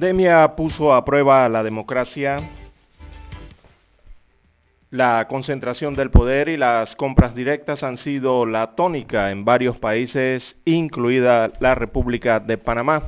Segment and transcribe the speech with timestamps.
[0.00, 2.48] Pandemia puso a prueba la democracia,
[4.88, 10.56] la concentración del poder y las compras directas han sido la tónica en varios países,
[10.64, 13.02] incluida la República de Panamá.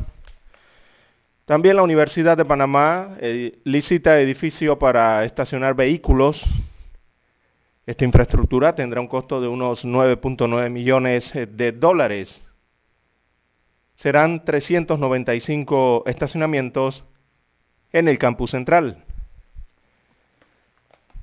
[1.47, 6.45] También la Universidad de Panamá eh, licita edificio para estacionar vehículos.
[7.87, 12.43] Esta infraestructura tendrá un costo de unos 9.9 millones de dólares
[14.03, 17.05] serán 395 estacionamientos
[17.93, 19.05] en el campus central.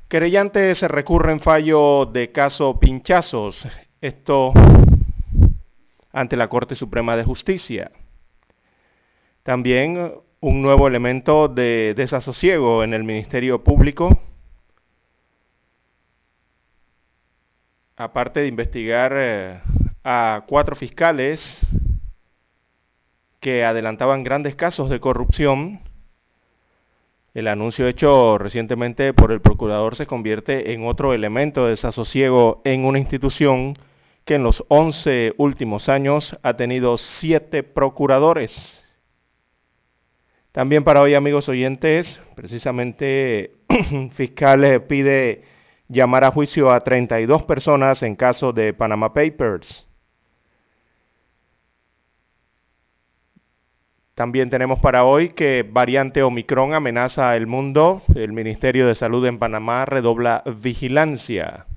[0.07, 3.67] Querellantes recurren fallo de caso Pinchazos,
[3.99, 4.53] esto
[6.13, 7.91] ante la Corte Suprema de Justicia.
[9.43, 14.21] También un nuevo elemento de desasosiego en el Ministerio Público,
[17.97, 19.59] aparte de investigar eh,
[20.05, 21.59] a cuatro fiscales
[23.39, 25.81] que adelantaban grandes casos de corrupción.
[27.33, 32.85] El anuncio hecho recientemente por el procurador se convierte en otro elemento de desasosiego en
[32.85, 33.77] una institución
[34.25, 38.83] que en los 11 últimos años ha tenido siete procuradores.
[40.51, 43.55] También para hoy, amigos oyentes, precisamente
[44.13, 45.43] fiscal pide
[45.87, 49.88] llamar a juicio a 32 personas en caso de Panama Papers.
[54.19, 58.01] También tenemos para hoy que variante Omicron amenaza el mundo.
[58.15, 61.67] El Ministerio de Salud en Panamá redobla vigilancia.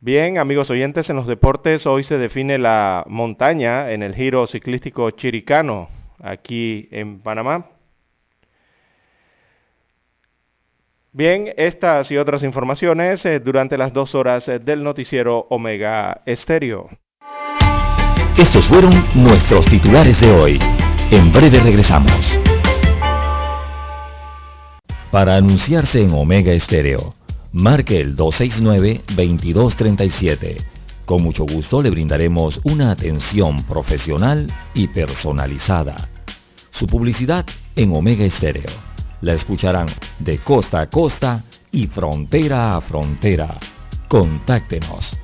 [0.00, 5.10] Bien, amigos oyentes, en los deportes hoy se define la montaña en el giro ciclístico
[5.10, 7.66] chiricano aquí en Panamá.
[11.12, 16.88] Bien, estas y otras informaciones eh, durante las dos horas del noticiero Omega Estéreo.
[18.36, 20.58] Estos fueron nuestros titulares de hoy.
[21.12, 22.36] En breve regresamos.
[25.12, 27.14] Para anunciarse en Omega Estéreo,
[27.52, 30.56] marque el 269-2237.
[31.04, 36.08] Con mucho gusto le brindaremos una atención profesional y personalizada.
[36.72, 37.46] Su publicidad
[37.76, 38.72] en Omega Estéreo.
[39.20, 39.86] La escucharán
[40.18, 43.60] de costa a costa y frontera a frontera.
[44.08, 45.23] Contáctenos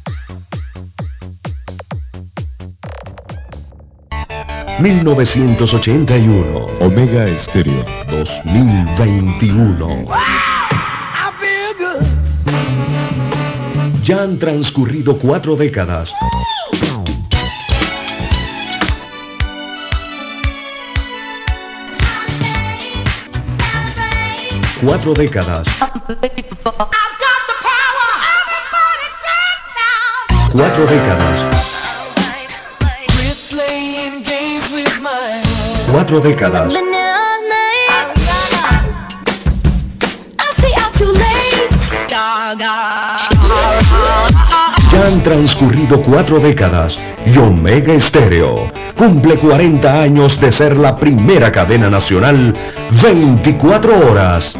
[4.81, 6.67] 1981.
[6.79, 10.07] Omega Estéreo 2021.
[14.03, 16.11] Ya han transcurrido cuatro décadas.
[24.83, 25.67] Cuatro décadas.
[30.51, 31.60] Cuatro décadas.
[36.19, 36.73] Décadas.
[44.91, 51.51] Ya han transcurrido cuatro décadas y Omega Estéreo cumple 40 años de ser la primera
[51.51, 52.53] cadena nacional
[53.01, 54.57] 24 horas.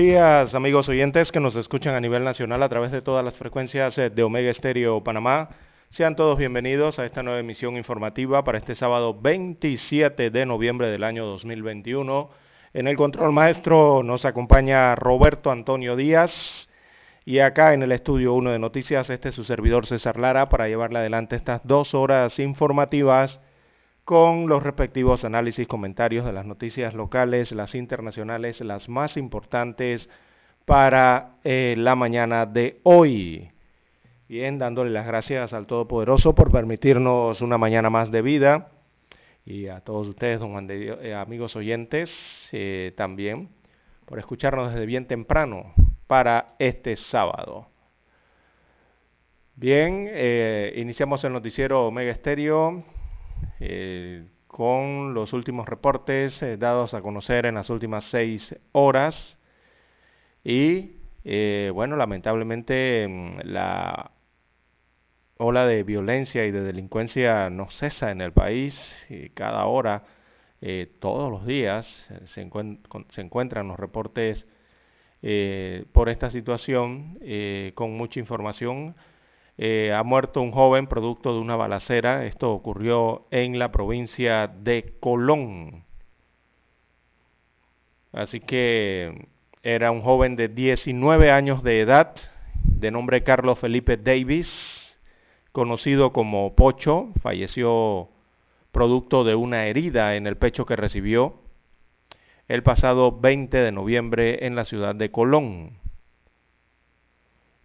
[0.00, 3.98] Días, amigos oyentes que nos escuchan a nivel nacional a través de todas las frecuencias
[3.98, 5.50] eh, de Omega Estéreo Panamá.
[5.90, 11.04] Sean todos bienvenidos a esta nueva emisión informativa para este sábado 27 de noviembre del
[11.04, 12.30] año 2021.
[12.72, 16.70] En el control maestro nos acompaña Roberto Antonio Díaz
[17.26, 20.66] y acá en el estudio 1 de noticias este es su servidor César Lara para
[20.66, 23.38] llevarle adelante estas dos horas informativas
[24.10, 30.10] con los respectivos análisis, comentarios de las noticias locales, las internacionales, las más importantes
[30.64, 33.52] para eh, la mañana de hoy.
[34.28, 38.72] Bien, dándole las gracias al Todopoderoso por permitirnos una mañana más de vida
[39.46, 43.48] y a todos ustedes, don eh, amigos oyentes, eh, también
[44.06, 45.72] por escucharnos desde bien temprano
[46.08, 47.68] para este sábado.
[49.54, 50.10] Bien,
[50.74, 52.82] iniciamos el noticiero Omega Estéreo
[53.60, 59.38] eh, con los últimos reportes eh, dados a conocer en las últimas seis horas.
[60.44, 64.12] Y eh, bueno, lamentablemente mm, la
[65.38, 68.94] ola de violencia y de delincuencia no cesa en el país.
[69.08, 70.04] Y cada hora,
[70.98, 72.50] todos los días, se,
[73.08, 74.46] se, encuentran los reportes
[75.92, 77.18] por esta situación
[77.74, 78.94] con mucha información
[79.62, 82.24] eh, ha muerto un joven producto de una balacera.
[82.24, 85.84] Esto ocurrió en la provincia de Colón.
[88.10, 89.28] Así que
[89.62, 92.16] era un joven de 19 años de edad,
[92.64, 94.98] de nombre Carlos Felipe Davis,
[95.52, 97.10] conocido como Pocho.
[97.20, 98.08] Falleció
[98.72, 101.34] producto de una herida en el pecho que recibió
[102.48, 105.79] el pasado 20 de noviembre en la ciudad de Colón.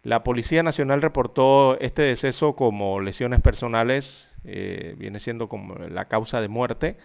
[0.05, 6.41] La Policía Nacional reportó este deceso como lesiones personales, eh, viene siendo como la causa
[6.41, 6.97] de muerte,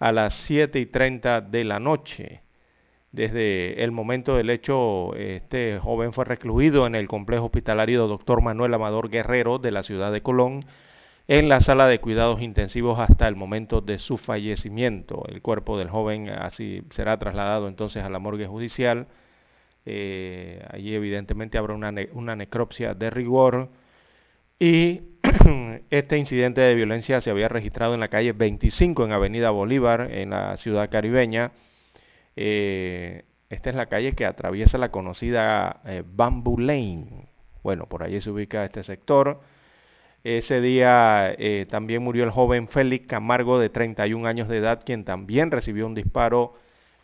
[0.00, 2.42] a las 7 y 30 de la noche.
[3.12, 8.42] Desde el momento del hecho, este joven fue recluido en el complejo hospitalario Dr.
[8.42, 10.66] Manuel Amador Guerrero de la ciudad de Colón,
[11.28, 15.22] en la sala de cuidados intensivos hasta el momento de su fallecimiento.
[15.28, 19.06] El cuerpo del joven así será trasladado entonces a la morgue judicial
[19.90, 23.70] eh, allí evidentemente habrá una, necropsia de rigor.
[24.58, 25.00] Y
[25.90, 30.30] este incidente de violencia se había registrado en la calle 25 en Avenida Bolívar, en
[30.30, 31.52] la ciudad caribeña.
[32.36, 37.26] Eh, esta es la calle que atraviesa la conocida eh, Bamboo Lane.
[37.62, 39.40] Bueno, por allí se ubica este sector.
[40.22, 41.34] Ese día
[41.70, 45.94] también murió el joven Félix Camargo de 31 años de edad, quien también recibió un
[45.94, 46.54] disparo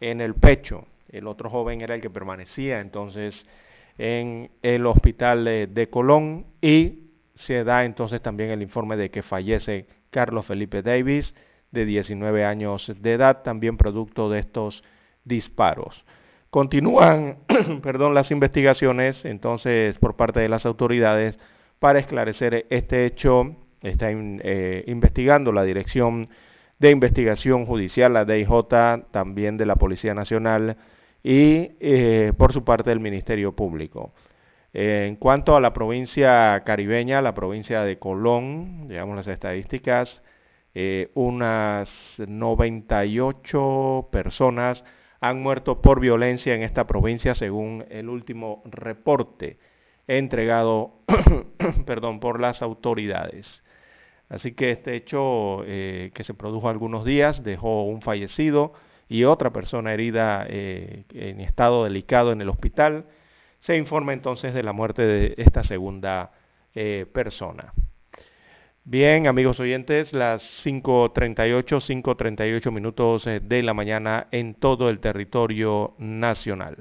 [0.00, 0.86] en el pecho.
[1.14, 3.46] El otro joven era el que permanecía entonces
[3.98, 7.04] en el hospital de, Colón y
[7.36, 11.36] se da entonces también el informe de que fallece Carlos Felipe Davis
[11.70, 14.82] de 19 años de edad, también producto de estos
[15.24, 16.04] disparos.
[16.50, 17.38] Continúan,
[17.82, 21.38] perdón, las investigaciones entonces por parte de las autoridades
[21.78, 23.54] para esclarecer este hecho.
[23.82, 26.28] Está eh, investigando la Dirección
[26.80, 28.48] de Investigación Judicial, la DIJ,
[29.12, 30.76] también de la Policía Nacional,
[31.24, 34.12] y eh, por su parte el Ministerio Público.
[34.74, 40.22] Eh, en cuanto a la provincia caribeña, la provincia de Colón, digamos las estadísticas,
[40.74, 44.84] eh, unas 98 personas
[45.20, 49.58] han muerto por violencia en esta provincia según el último reporte
[50.06, 50.98] entregado
[51.86, 53.64] perdón, por las autoridades.
[54.28, 58.72] Así que este hecho que se produjo algunos días dejó un fallecido,
[59.08, 63.04] y otra persona herida eh, en estado delicado en el hospital.
[63.58, 66.32] Se informa entonces de la muerte de esta segunda
[66.74, 67.72] eh, persona.
[68.86, 75.94] Bien, amigos oyentes, las 5.38, 5.38 minutos eh, de la mañana en todo el territorio
[75.98, 76.76] nacional.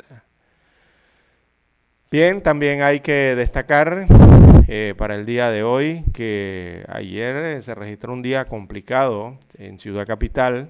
[2.11, 4.05] Bien, también hay que destacar
[4.97, 10.69] para el día de hoy que ayer se registró un día complicado en Ciudad Capital,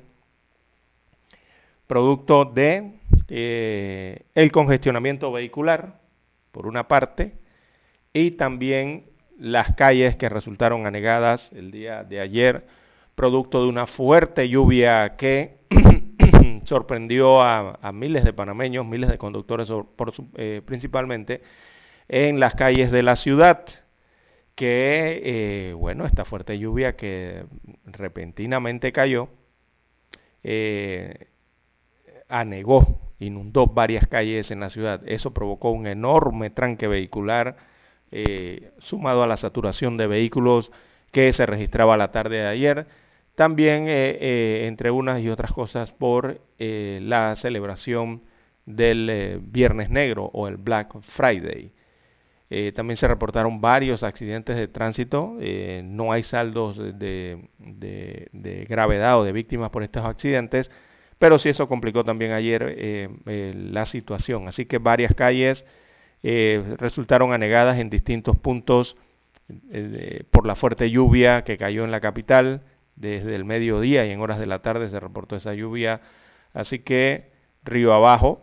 [1.88, 2.94] producto de
[3.30, 6.00] eh, el congestionamiento vehicular,
[6.52, 7.34] por una parte,
[8.14, 9.06] y también
[9.40, 12.66] las calles que resultaron anegadas el día de ayer,
[13.16, 15.58] producto de una fuerte lluvia que
[16.66, 19.70] sorprendió a, miles de panameños, miles de conductores
[20.36, 21.42] eh, principalmente,
[22.08, 23.66] en las calles de la ciudad
[24.56, 27.46] que, eh, bueno, esta fuerte lluvia que
[27.86, 29.30] repentinamente cayó,
[32.30, 35.02] anegó, inundó varias calles en la ciudad.
[35.06, 37.58] Eso provocó un enorme tranque vehicular,
[38.12, 40.72] eh, sumado a la saturación de vehículos
[41.12, 42.88] que se registraba la tarde de ayer.
[43.36, 48.22] También, eh, eh, entre unas y otras cosas, por la celebración
[48.66, 51.74] del Viernes Negro o el Black Friday.
[52.74, 55.38] También se reportaron varios accidentes de tránsito.
[55.84, 57.50] No hay saldos de,
[58.70, 60.72] gravedad o de víctimas por estos accidentes,
[61.20, 64.48] pero sí eso complicó también ayer la situación.
[64.48, 65.66] Así que varias calles
[66.22, 68.96] resultaron anegadas en distintos puntos
[70.32, 72.62] por la fuerte lluvia que cayó en la capital.
[72.96, 76.02] Desde el mediodía y en horas de la tarde se reportó esa lluvia.
[76.54, 77.32] Así que
[77.64, 78.42] río abajo,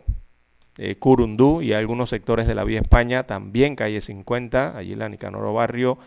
[0.77, 5.53] eh, Curundú y algunos sectores de la Vía España, también calle 50, allí la Nicanoro
[5.53, 5.97] Barrio,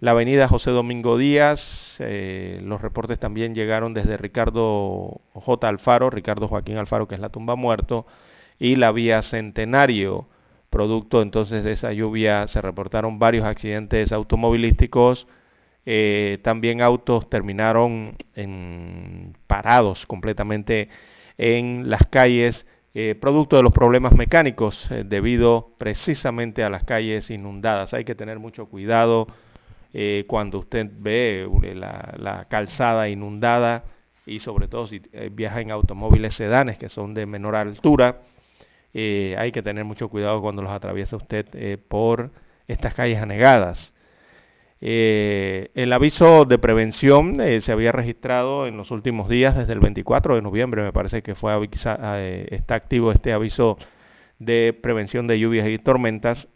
[0.00, 5.68] la avenida José Domingo Díaz, eh, los reportes también llegaron desde Ricardo J.
[5.68, 8.06] Alfaro, Ricardo Joaquín Alfaro, que es la tumba muerto,
[8.58, 10.26] y la vía Centenario.
[10.70, 15.28] Producto entonces de esa lluvia se reportaron varios accidentes automovilísticos,
[15.84, 20.88] eh, también autos terminaron en, parados completamente
[21.36, 27.92] en las calles, eh, producto de los problemas mecánicos debido precisamente a las calles inundadas.
[27.92, 29.26] Hay que tener mucho cuidado
[29.92, 33.84] eh, cuando usted ve la, calzada inundada
[34.26, 38.22] y sobre todo si viaja en automóviles sedanes que son de menor altura.
[38.94, 42.30] hay que tener mucho cuidado cuando los atraviesa usted por
[42.68, 43.92] estas calles anegadas.
[44.82, 49.80] Eh, el aviso de prevención eh, se había registrado en los últimos días, desde el
[49.80, 53.76] 24 de noviembre, me parece que fue eh, está activo este aviso
[54.38, 56.48] de prevención de lluvias y tormentas.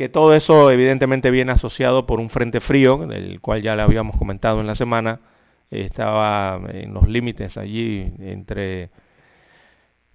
[0.00, 4.16] Que todo eso evidentemente viene asociado por un frente frío, del cual ya le habíamos
[4.16, 5.20] comentado en la semana,
[5.70, 8.88] estaba en los límites allí entre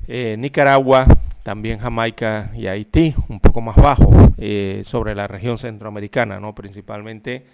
[0.07, 1.05] Nicaragua,
[1.43, 6.55] también Jamaica y Haití, un poco más bajo, eh, sobre la región centroamericana, ¿no?
[6.55, 7.45] Principalmente.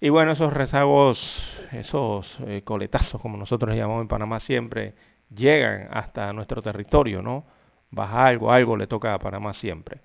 [0.00, 4.94] Y bueno, esos rezagos, esos eh, coletazos, como nosotros llamamos en Panamá siempre,
[5.28, 7.44] llegan hasta nuestro territorio, ¿no?
[7.90, 10.00] Baja algo, algo le toca a Panamá siempre.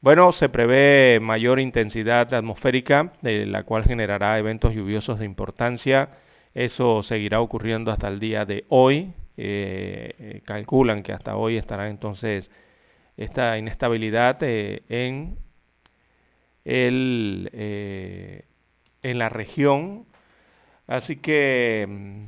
[0.00, 6.10] Bueno, se prevé mayor intensidad atmosférica, de la cual generará eventos lluviosos de importancia.
[6.54, 11.88] Eso seguirá ocurriendo hasta el día de hoy, eh, eh, calculan que hasta hoy estará
[11.88, 12.48] entonces
[13.16, 15.36] esta inestabilidad eh, en,
[16.64, 17.50] el,
[19.02, 20.06] en la región.
[20.86, 22.24] Así que, mm,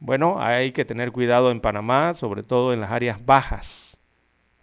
[0.00, 3.96] bueno, hay que tener cuidado en Panamá, sobre todo en las áreas bajas,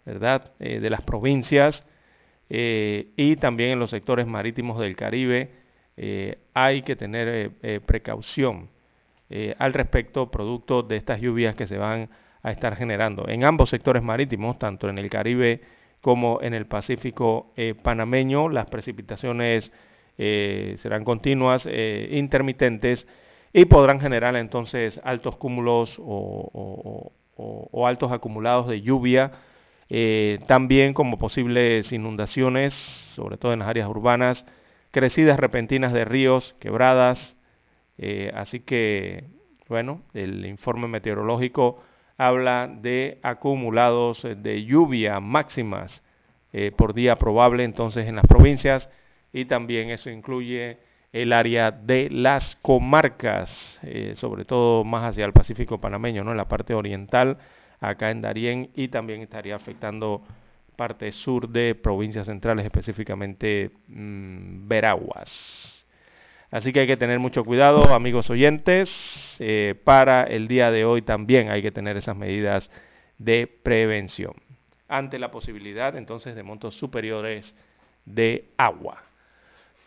[0.04, 0.52] ¿verdad?
[0.58, 1.86] de las provincias
[2.50, 5.50] y también en los sectores marítimos del Caribe.
[6.54, 7.52] hay que tener
[7.86, 8.68] precaución.
[9.32, 12.10] Eh, al respecto, producto de estas lluvias que se van
[12.42, 15.60] a estar generando en ambos sectores marítimos, tanto en el Caribe
[16.00, 18.48] como en el Pacífico eh, panameño.
[18.48, 19.72] Las precipitaciones
[20.18, 21.66] eh, serán continuas,
[22.10, 23.06] intermitentes
[23.52, 27.12] y podrán generar entonces altos cúmulos o,
[27.86, 29.32] altos acumulados de lluvia,
[30.46, 32.74] también como posibles inundaciones,
[33.14, 34.46] sobre todo en las áreas urbanas,
[34.90, 37.36] crecidas repentinas de ríos, quebradas,
[37.98, 39.24] eh, así que,
[39.68, 41.82] bueno, el informe meteorológico
[42.16, 46.02] habla de acumulados de lluvia máximas
[46.52, 48.90] eh, por día probable entonces en las provincias
[49.32, 50.78] y también eso incluye
[51.12, 56.30] el área de las comarcas, eh, sobre todo más hacia el Pacífico panameño, ¿no?
[56.30, 57.38] en la parte oriental,
[57.80, 60.22] acá en Darién, y también estaría afectando
[60.76, 65.86] parte sur de provincias centrales, específicamente mm, Veraguas.
[66.50, 69.36] Así que hay que tener mucho cuidado, amigos oyentes.
[69.38, 72.70] Eh, para el día de hoy también hay que tener esas medidas
[73.18, 74.34] de prevención
[74.90, 77.54] ante la posibilidad entonces de montos superiores
[78.04, 79.04] de agua.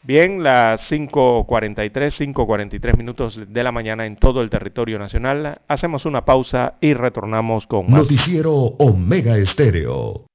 [0.05, 5.61] Bien, las 5.43, 5.43 minutos de la mañana en todo el territorio nacional.
[5.69, 8.01] Hacemos una pausa y retornamos con más.
[8.01, 10.25] Noticiero Omega Estéreo.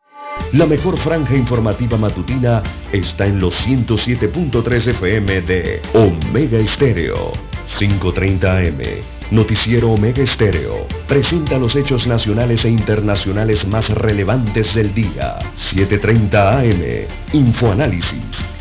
[0.53, 7.33] La mejor franja informativa matutina está en los 107.3 FM de Omega Estéreo.
[7.79, 9.05] 5.30 AM.
[9.31, 10.87] Noticiero Omega Estéreo.
[11.07, 15.39] Presenta los hechos nacionales e internacionales más relevantes del día.
[15.59, 17.07] 7.30 AM.
[17.35, 18.58] Infoanálisis.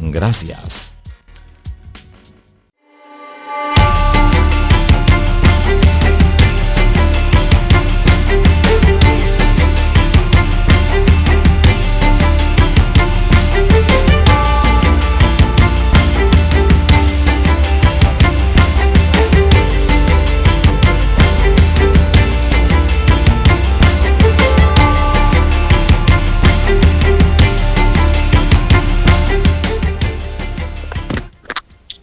[0.00, 0.97] Gracias.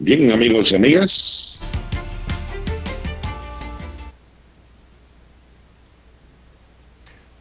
[0.05, 1.65] Bien, amigos y amigas.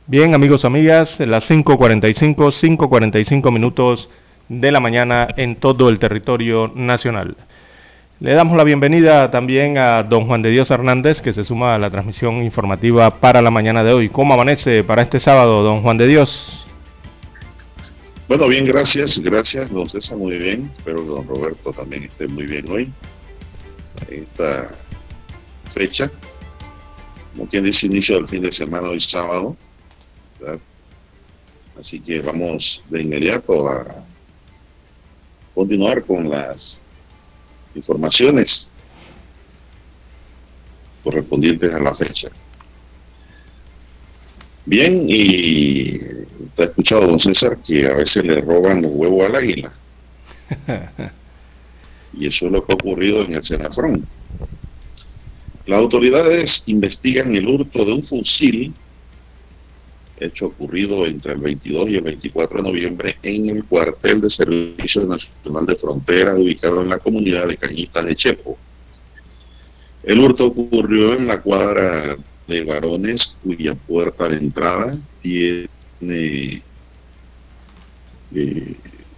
[0.07, 4.09] Bien, amigos, amigas, las 5.45, 5.45 minutos
[4.49, 7.37] de la mañana en todo el territorio nacional.
[8.21, 11.79] Le damos la bienvenida también a don Juan de Dios Hernández, que se suma a
[11.79, 14.09] la transmisión informativa para la mañana de hoy.
[14.09, 16.64] ¿Cómo amanece para este sábado, don Juan de Dios?
[18.27, 20.73] Bueno, bien, gracias, gracias, don César, muy bien.
[20.79, 22.91] Espero que don Roberto también esté muy bien hoy.
[24.09, 24.75] Esta
[25.75, 26.11] fecha,
[27.33, 29.55] como quien dice, inicio del fin de semana, hoy sábado.
[31.79, 34.03] Así que vamos de inmediato a
[35.55, 36.81] continuar con las
[37.75, 38.71] informaciones
[41.03, 42.31] correspondientes a la fecha.
[44.65, 49.37] Bien, y usted ha escuchado, don César, que a veces le roban los huevos al
[49.37, 49.73] águila.
[52.17, 54.07] Y eso es lo que ha ocurrido en el Senafrón.
[55.67, 58.73] Las autoridades investigan el hurto de un fusil,
[60.21, 65.05] hecho ocurrido entre el 22 y el 24 de noviembre en el cuartel de Servicio
[65.07, 68.57] Nacional de Frontera ubicado en la comunidad de Cañitas de Chepo.
[70.03, 75.69] El hurto ocurrió en la cuadra de varones cuya puerta de entrada tiene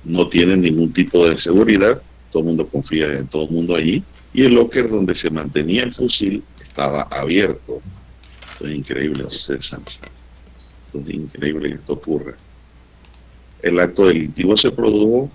[0.05, 4.03] no tiene ningún tipo de seguridad, todo el mundo confía en todo el mundo allí,
[4.33, 7.81] y el locker donde se mantenía el fusil estaba abierto.
[8.53, 9.25] Esto es increíble.
[9.31, 9.73] Esto es
[11.09, 12.35] increíble que esto ocurra.
[13.63, 15.31] El acto delictivo se produjo,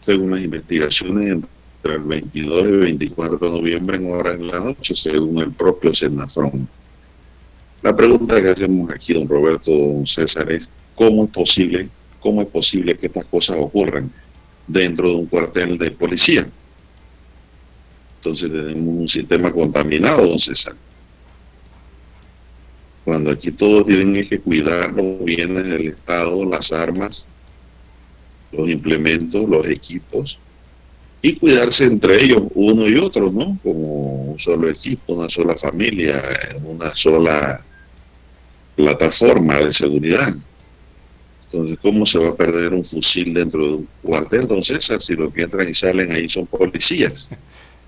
[0.00, 4.60] según las investigaciones, entre el 22 y el 24 de noviembre en horas de la
[4.60, 6.68] noche, según el propio Senafrón.
[7.82, 12.48] La pregunta que hacemos aquí, don Roberto, don César, es ¿cómo es posible, cómo es
[12.48, 14.10] posible que estas cosas ocurran
[14.66, 16.48] dentro de un cuartel de policía?
[18.16, 20.74] Entonces tenemos un sistema contaminado, don César.
[23.04, 27.28] Cuando aquí todos tienen que cuidar los bienes del Estado, las armas,
[28.50, 30.40] los implementos, los equipos,
[31.22, 33.58] y cuidarse entre ellos uno y otro, ¿no?
[33.62, 36.22] Como un solo equipo, una sola familia,
[36.64, 37.64] una sola
[38.74, 40.34] plataforma de seguridad.
[41.56, 45.14] Entonces, ¿cómo se va a perder un fusil dentro de un cuartel, don César, si
[45.14, 47.30] los que entran y salen ahí son policías?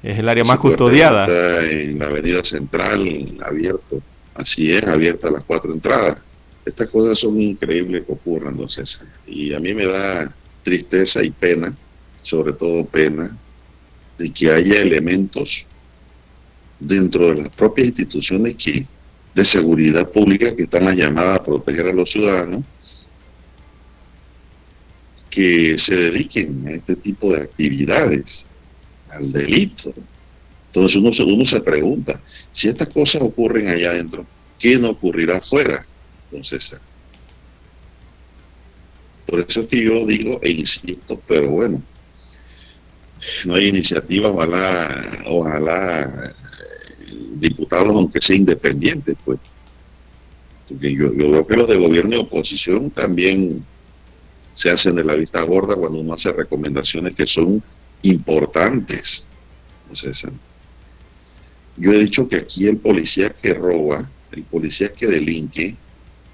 [0.02, 1.26] Es el área más custodiada.
[1.26, 4.00] Está en la avenida central, abierto.
[4.34, 6.16] Así es, abierta las cuatro entradas.
[6.64, 9.06] Estas cosas son increíbles que ocurran, don César.
[9.26, 11.76] Y a mí me da tristeza y pena,
[12.22, 13.36] sobre todo pena,
[14.16, 15.66] de que haya elementos
[16.80, 18.86] dentro de las propias instituciones que
[19.34, 22.64] de seguridad pública que están llamadas a proteger a los ciudadanos
[25.30, 28.46] que se dediquen a este tipo de actividades,
[29.10, 29.94] al delito.
[30.66, 32.20] Entonces uno uno se pregunta,
[32.52, 34.26] si estas cosas ocurren allá adentro,
[34.58, 35.86] ¿qué no ocurrirá afuera,
[36.30, 36.80] don César?
[39.26, 41.82] Por eso es que yo digo e insisto, pero bueno,
[43.44, 46.34] no hay iniciativa, ojalá, ojalá
[47.04, 49.38] eh, diputados, aunque sea independientes, pues.
[50.68, 53.64] Porque yo, yo veo que los de gobierno y oposición también
[54.58, 57.62] se hacen de la vista gorda cuando uno hace recomendaciones que son
[58.02, 59.24] importantes.
[61.76, 65.76] yo he dicho que aquí el policía que roba, el policía que delinque,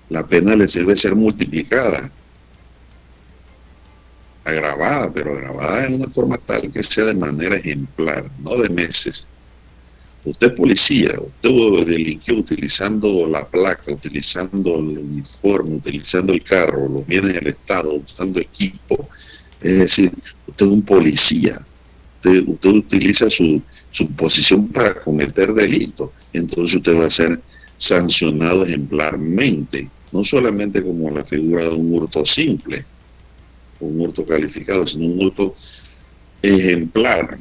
[0.09, 2.11] la pena les debe ser multiplicada,
[4.43, 9.29] agravada, pero agravada en una forma tal que sea de manera ejemplar, no de meses,
[10.25, 17.35] Usted policía, usted delinquió utilizando la placa, utilizando el uniforme, utilizando el carro, los bienes
[17.35, 19.09] del Estado, usando equipo.
[19.61, 20.13] Es decir,
[20.47, 21.61] usted es un policía.
[22.25, 23.61] Usted, utiliza su,
[23.91, 26.11] su posición para cometer delitos.
[26.33, 27.39] Entonces usted va a ser
[27.77, 32.83] sancionado ejemplarmente, no solamente como la figura de un hurto simple,
[33.81, 35.55] un hurto calificado, sino un hurto
[36.41, 37.39] ejemplar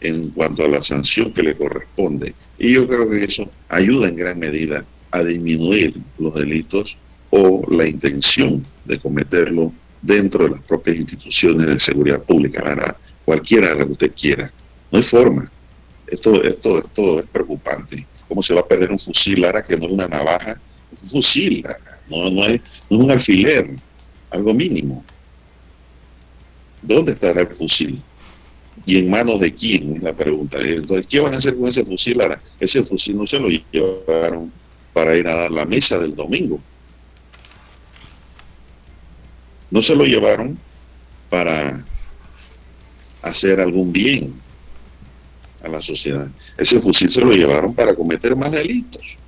[0.00, 2.34] en cuanto a la sanción que le corresponde.
[2.58, 6.96] Y yo creo que eso ayuda en gran medida a disminuir los delitos
[7.30, 13.70] o la intención de cometerlo dentro de las propias instituciones de seguridad pública, la, cualquiera
[13.70, 14.50] de las que usted quiera.
[14.90, 15.50] No hay forma.
[16.06, 18.06] Esto, esto, esto es preocupante.
[18.28, 20.58] ¿Cómo se va a perder un fusil ahora que no es una navaja?
[21.02, 21.66] Un fusil,
[22.08, 23.70] no, no, es, no es un alfiler,
[24.30, 25.04] algo mínimo.
[26.80, 28.00] ¿Dónde estará el fusil?
[28.84, 29.96] ¿Y en manos de quién?
[29.96, 30.58] Es la pregunta.
[30.60, 32.40] Entonces, ¿qué van a hacer con ese fusil ahora?
[32.60, 34.52] Ese fusil no se lo llevaron
[34.92, 36.60] para ir a dar la misa del domingo.
[39.70, 40.58] No se lo llevaron
[41.28, 41.84] para
[43.22, 44.34] hacer algún bien
[45.62, 46.28] a la sociedad.
[46.56, 49.18] Ese fusil se lo llevaron para cometer más delitos.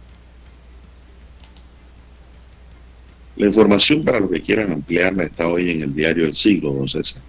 [3.37, 6.89] La información para los que quieran ampliarla está hoy en el diario del siglo, don
[6.89, 7.23] César.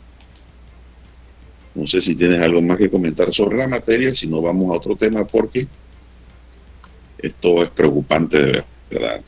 [1.79, 4.77] No sé si tienes algo más que comentar sobre la materia, si no vamos a
[4.77, 5.65] otro tema porque
[7.17, 9.21] esto es preocupante de verdad.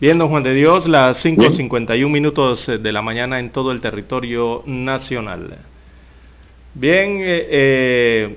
[0.00, 4.64] Bien, don Juan de Dios, las 5.51 minutos de la mañana en todo el territorio
[4.66, 5.56] nacional.
[6.74, 8.36] Bien, eh, eh,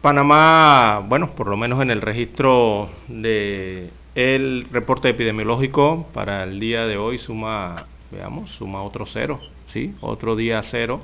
[0.00, 6.86] Panamá, bueno, por lo menos en el registro de el reporte epidemiológico para el día
[6.86, 9.94] de hoy suma veamos, suma otro cero, ¿sí?
[10.00, 11.00] Otro día cero,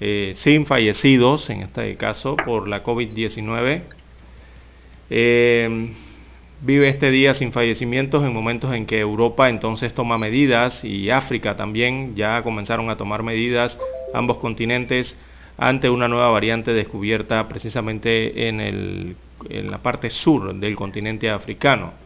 [0.00, 3.82] eh, sin fallecidos, en este caso, por la COVID-19.
[5.10, 5.92] Eh,
[6.60, 11.56] vive este día sin fallecimientos en momentos en que Europa entonces toma medidas y África
[11.56, 13.78] también ya comenzaron a tomar medidas,
[14.14, 15.16] ambos continentes,
[15.56, 19.16] ante una nueva variante descubierta precisamente en, el,
[19.48, 22.03] en la parte sur del continente africano.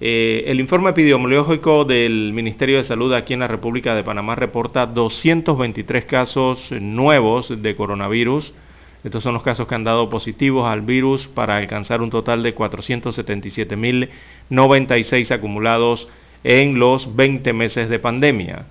[0.00, 4.86] Eh, el informe epidemiológico del Ministerio de Salud aquí en la República de Panamá reporta
[4.86, 8.54] 223 casos nuevos de coronavirus.
[9.02, 12.54] Estos son los casos que han dado positivos al virus para alcanzar un total de
[12.54, 16.08] 477.096 acumulados
[16.44, 18.66] en los 20 meses de pandemia.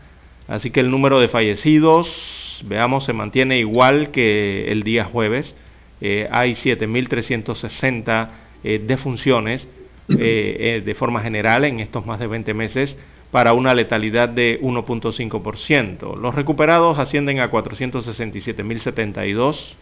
[0.47, 5.57] Así que el número de fallecidos, veamos, se mantiene igual que el día jueves.
[5.99, 8.29] Eh, hay 7.360
[8.63, 9.67] eh, defunciones
[10.09, 12.97] eh, eh, de forma general en estos más de 20 meses
[13.29, 16.15] para una letalidad de 1.5%.
[16.15, 19.75] Los recuperados ascienden a 467.072,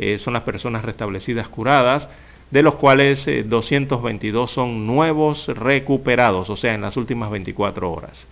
[0.00, 2.08] eh, son las personas restablecidas curadas,
[2.50, 8.26] de los cuales 222 son nuevos recuperados, o sea, en las últimas 24 horas.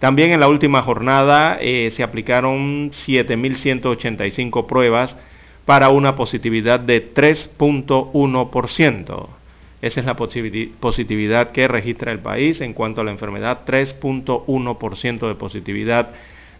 [0.00, 5.16] También en la última jornada se aplicaron 7.185 pruebas
[5.64, 9.43] para una positividad de 3.1%.
[9.84, 15.34] Esa es la positividad que registra el país en cuanto a la enfermedad, 3.1% de
[15.34, 16.08] positividad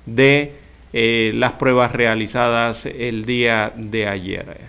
[0.04, 0.52] de
[0.92, 4.60] eh, las pruebas realizadas el día de ayer.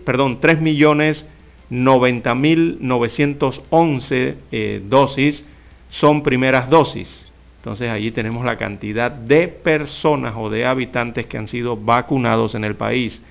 [0.04, 1.24] perdón, 3 millones
[1.72, 5.44] 90.911 eh, dosis
[5.88, 7.32] son primeras dosis.
[7.56, 12.64] Entonces allí tenemos la cantidad de personas o de habitantes que han sido vacunados en
[12.64, 13.22] el país.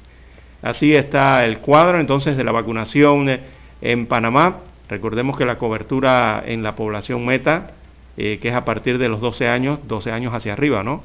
[0.62, 3.40] Así está el cuadro entonces de la vacunación
[3.81, 4.61] en Panamá.
[4.88, 7.73] Recordemos que la cobertura en la población meta,
[8.16, 11.03] eh, que es a partir de los 12 años, 12 años hacia arriba, ¿no?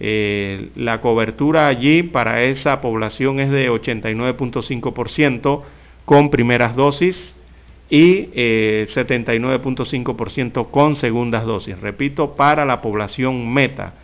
[0.00, 5.62] Eh, la cobertura allí para esa población es de 89.5%
[6.04, 7.34] con primeras dosis
[7.90, 11.80] y 79.5% eh, con segundas dosis.
[11.80, 13.94] Repito, para la población meta,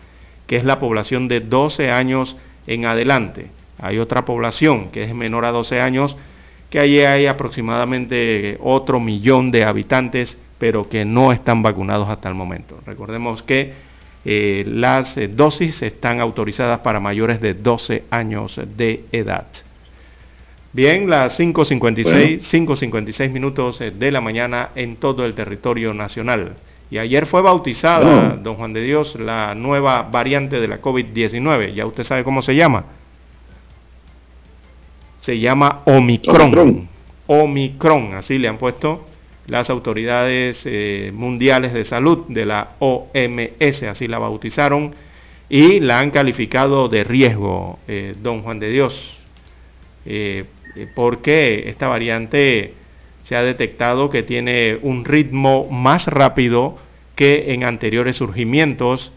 [0.47, 2.35] que es la población de 12 años
[2.67, 3.49] en adelante.
[3.79, 6.17] Hay otra población que es menor a 12 años,
[6.69, 12.35] que allí hay aproximadamente otro millón de habitantes, pero que no están vacunados hasta el
[12.35, 12.79] momento.
[12.85, 13.73] Recordemos que
[14.27, 19.45] eh, las eh, dosis están autorizadas para mayores de 12 años de edad.
[20.73, 26.55] Bien, las 5.56, 5.56 minutos eh, de la mañana en todo el territorio nacional.
[26.89, 31.73] Y ayer fue bautizada, don Juan de Dios, la nueva variante de la COVID-19.
[31.73, 32.85] ¿Ya usted sabe cómo se llama?
[35.19, 36.87] Se llama Omicron.
[37.27, 39.05] Omicron, así le han puesto
[39.47, 44.95] las autoridades eh, mundiales de salud de la OMS, así la bautizaron,
[45.49, 49.23] y la han calificado de riesgo, eh, don Juan de Dios,
[50.05, 50.45] eh,
[50.95, 52.73] porque esta variante
[53.23, 56.77] se ha detectado que tiene un ritmo más rápido
[57.15, 59.11] que en anteriores surgimientos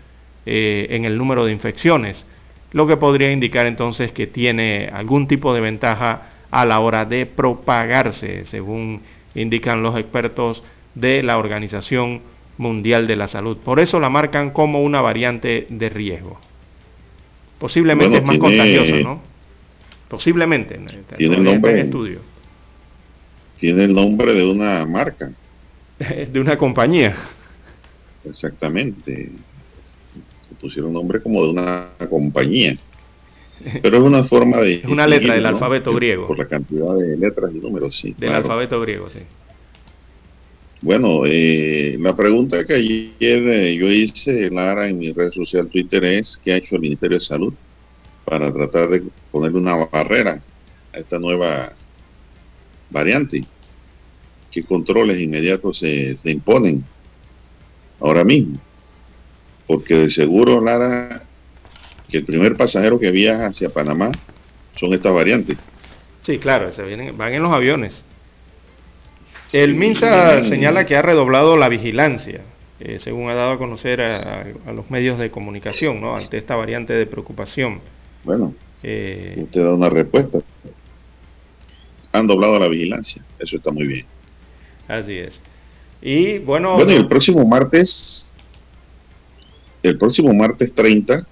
[0.50, 2.24] en el número de infecciones,
[2.72, 7.26] lo que podría indicar entonces que tiene algún tipo de ventaja a la hora de
[7.26, 9.02] propagarse, según
[9.34, 10.64] indican los expertos
[10.94, 12.22] de la Organización
[12.56, 13.56] Mundial de la Salud.
[13.56, 16.40] Por eso la marcan como una variante de riesgo.
[17.58, 19.20] Posiblemente es más contagiosa, ¿no?
[20.08, 20.80] Posiblemente.
[21.16, 22.20] Tiene el nombre estudio.
[23.58, 25.30] Tiene el nombre de una marca.
[25.98, 27.16] de una compañía.
[28.24, 29.30] Exactamente.
[30.60, 32.76] pusieron nombre como de una compañía.
[33.82, 34.74] Pero es una forma de...
[34.74, 36.26] Es una letra del alfabeto griego.
[36.26, 38.14] Por la cantidad de letras y números, sí.
[38.18, 39.20] Del alfabeto griego, sí.
[40.80, 46.04] Bueno, eh, la pregunta que ayer eh, yo hice, Lara, en mi red social Twitter
[46.04, 47.52] es, ¿qué ha hecho el Ministerio de Salud
[48.24, 50.40] para tratar de ponerle una barrera
[50.92, 51.72] a esta nueva
[52.90, 53.44] variante?
[54.52, 56.84] ¿Qué controles inmediatos se, se imponen
[57.98, 58.60] ahora mismo?
[59.66, 61.27] Porque de seguro, Lara,
[62.08, 64.10] que el primer pasajero que viaja hacia Panamá
[64.76, 65.58] son estas variantes.
[66.22, 68.04] Sí, claro, se vienen, van en los aviones.
[69.52, 72.42] El MINSA señala que ha redoblado la vigilancia,
[72.80, 76.16] eh, según ha dado a conocer a, los medios de comunicación, ¿no?
[76.16, 77.80] ante esta variante de preocupación.
[78.24, 80.38] Bueno, eh, usted da una respuesta.
[82.12, 84.06] Han doblado la vigilancia, eso está muy bien.
[84.86, 85.40] Así es.
[86.02, 86.74] Y bueno...
[86.74, 88.32] Bueno, el próximo martes,
[89.82, 91.26] el próximo martes 30,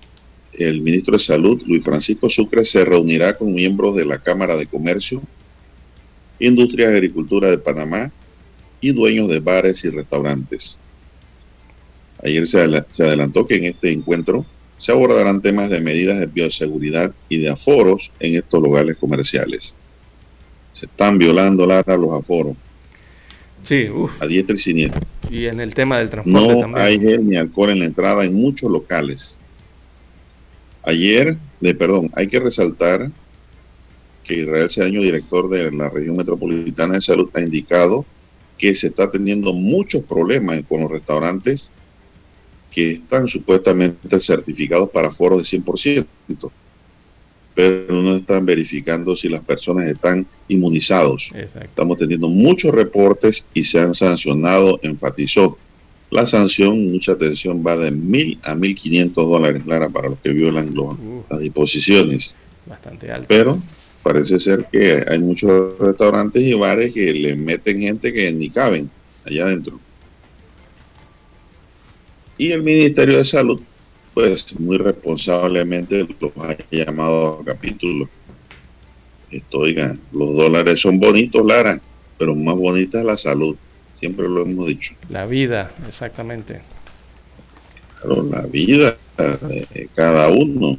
[0.58, 4.66] el ministro de Salud, Luis Francisco Sucre, se reunirá con miembros de la Cámara de
[4.66, 5.22] Comercio,
[6.38, 8.12] Industria y Agricultura de Panamá
[8.80, 10.78] y dueños de bares y restaurantes.
[12.22, 14.46] Ayer se adelantó que en este encuentro
[14.78, 19.74] se abordarán temas de medidas de bioseguridad y de aforos en estos lugares comerciales.
[20.72, 22.56] Se están violando Lara los aforos.
[23.64, 24.10] Sí, uf.
[24.20, 25.00] A diestra y siniestra.
[25.28, 26.86] Y en el tema del transporte no también.
[26.86, 29.40] hay gel ni alcohol en la entrada en muchos locales.
[30.86, 33.10] Ayer, de perdón, hay que resaltar
[34.22, 38.06] que Israel Cedeño, director de la región metropolitana de salud, ha indicado
[38.56, 41.70] que se está teniendo muchos problemas con los restaurantes
[42.70, 46.06] que están supuestamente certificados para foros de 100%.
[47.54, 51.30] pero no están verificando si las personas están inmunizados.
[51.34, 51.68] Exacto.
[51.68, 55.56] Estamos teniendo muchos reportes y se han sancionado, enfatizó.
[56.10, 60.30] La sanción, mucha atención, va de mil a mil quinientos dólares, Lara, para los que
[60.30, 61.22] violan Uh.
[61.28, 62.34] las disposiciones.
[62.64, 63.26] Bastante alto.
[63.28, 63.62] Pero
[64.02, 68.88] parece ser que hay muchos restaurantes y bares que le meten gente que ni caben
[69.24, 69.80] allá adentro.
[72.38, 73.60] Y el Ministerio de Salud,
[74.14, 78.08] pues muy responsablemente los ha llamado a capítulo.
[79.30, 81.80] Esto, oigan, los dólares son bonitos, Lara,
[82.18, 83.56] pero más bonita es la salud.
[83.98, 84.94] Siempre lo hemos dicho.
[85.08, 86.60] La vida, exactamente.
[88.00, 90.76] Claro, la vida de cada uno.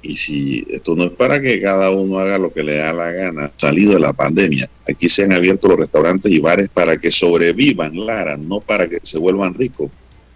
[0.00, 3.10] Y si esto no es para que cada uno haga lo que le da la
[3.10, 7.10] gana, salido de la pandemia, aquí se han abierto los restaurantes y bares para que
[7.10, 9.90] sobrevivan, Lara, no para que se vuelvan ricos,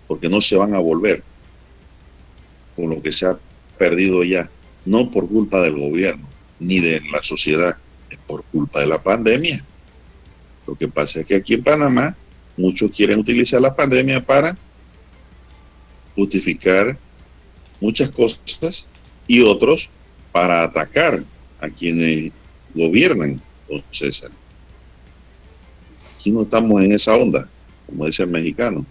[0.09, 1.23] porque no se van a volver
[2.75, 3.39] con lo que se ha
[3.79, 4.51] perdido ya,
[4.85, 6.27] no por culpa del gobierno
[6.59, 7.77] ni de la sociedad,
[8.11, 9.65] es por culpa de la pandemia.
[10.73, 12.17] Lo que pasa es que aquí en Panamá
[12.57, 14.57] muchos quieren utilizar la pandemia para
[16.17, 16.97] justificar
[17.79, 18.89] muchas cosas
[19.27, 19.91] y otros
[20.33, 21.25] para atacar
[21.61, 22.33] a quienes
[22.75, 24.31] gobiernan, don César.
[26.17, 27.47] Aquí no estamos en esa onda,
[27.85, 28.87] como dice el mexicano.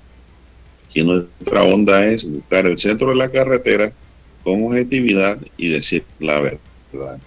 [0.87, 3.91] Aquí nuestra onda es buscar el centro de la carretera
[4.43, 7.19] con objetividad y decir la verdad,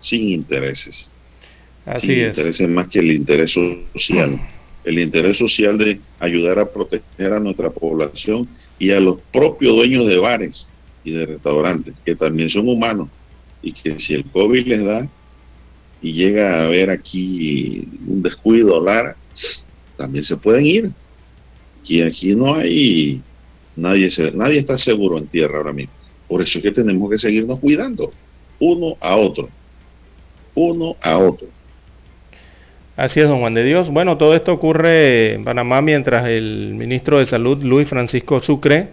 [0.00, 1.12] sin intereses.
[1.86, 2.28] Así sin es.
[2.36, 4.40] intereses más que el interés social.
[4.84, 10.06] El interés social de ayudar a proteger a nuestra población y a los propios dueños
[10.06, 10.72] de bares
[11.04, 13.08] y de restaurantes, que también son humanos,
[13.62, 15.08] y que si el COVID les da
[16.02, 19.16] y llega a haber aquí un descuido, Lara,
[19.96, 20.90] también se pueden ir.
[21.86, 23.20] Y aquí no hay,
[23.76, 25.92] nadie, se, nadie está seguro en tierra ahora mismo.
[26.28, 28.12] Por eso es que tenemos que seguirnos cuidando,
[28.60, 29.48] uno a otro,
[30.54, 31.48] uno a otro.
[33.00, 33.88] Así es, don Juan de Dios.
[33.88, 38.88] Bueno, todo esto ocurre en Panamá mientras el ministro de Salud, Luis Francisco Sucre,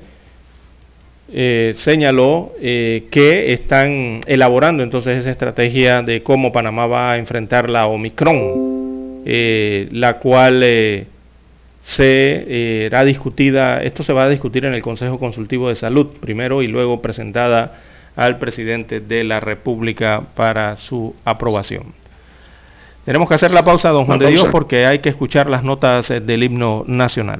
[1.30, 7.70] eh, señaló eh, que están elaborando entonces esa estrategia de cómo Panamá va a enfrentar
[7.70, 10.63] la Omicron, eh, la cual
[11.84, 16.67] será discutida, esto se va a discutir en el Consejo Consultivo de Salud primero y
[16.67, 17.82] luego presentada
[18.15, 22.07] al presidente de la República para su aprobación.
[23.08, 26.12] Tenemos que hacer la pausa, don Juan de Dios, porque hay que escuchar las notas
[26.12, 27.39] eh, del himno nacional.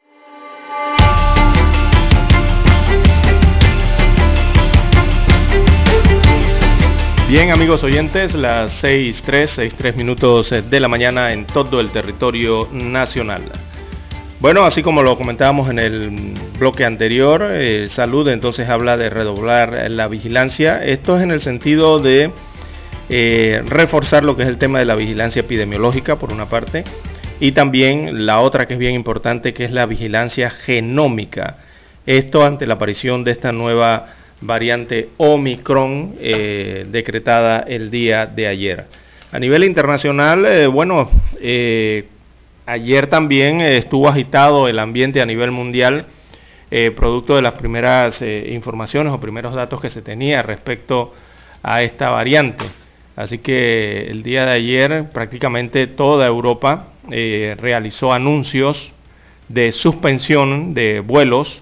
[7.31, 13.43] Bien amigos oyentes, las 6.3, 6.3 minutos de la mañana en todo el territorio nacional.
[14.41, 19.89] Bueno, así como lo comentábamos en el bloque anterior, eh, Salud entonces habla de redoblar
[19.89, 20.83] la vigilancia.
[20.83, 22.33] Esto es en el sentido de
[23.07, 26.83] eh, reforzar lo que es el tema de la vigilancia epidemiológica, por una parte,
[27.39, 31.59] y también la otra que es bien importante, que es la vigilancia genómica.
[32.05, 38.85] Esto ante la aparición de esta nueva variante Omicron eh, decretada el día de ayer.
[39.31, 41.09] A nivel internacional, bueno,
[42.71, 46.05] Ayer también eh, estuvo agitado el ambiente a nivel mundial,
[46.69, 51.13] eh, producto de las primeras eh, informaciones o primeros datos que se tenía respecto
[51.63, 52.63] a esta variante.
[53.17, 58.93] Así que el día de ayer prácticamente toda Europa realizó anuncios
[59.49, 61.61] de suspensión de vuelos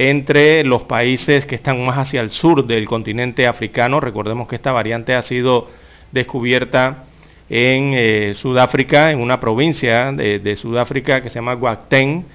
[0.00, 3.98] entre los países que están más hacia el sur del continente africano.
[3.98, 5.68] Recordemos que esta variante ha sido
[6.12, 7.06] descubierta
[7.50, 12.26] en eh, Sudáfrica, en una provincia de, Sudáfrica que se llama Guactén.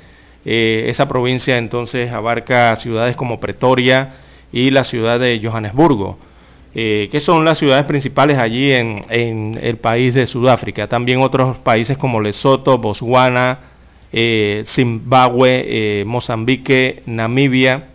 [0.44, 4.16] Eh, esa provincia entonces abarca ciudades como Pretoria
[4.52, 6.18] y la ciudad de Johannesburgo,
[6.76, 10.90] eh, que son las ciudades principales allí en, en, el país de Sudáfrica.
[10.90, 13.73] También otros países como Lesoto, Botswana,
[14.14, 17.88] Zimbabue, Mozambique, Namibia,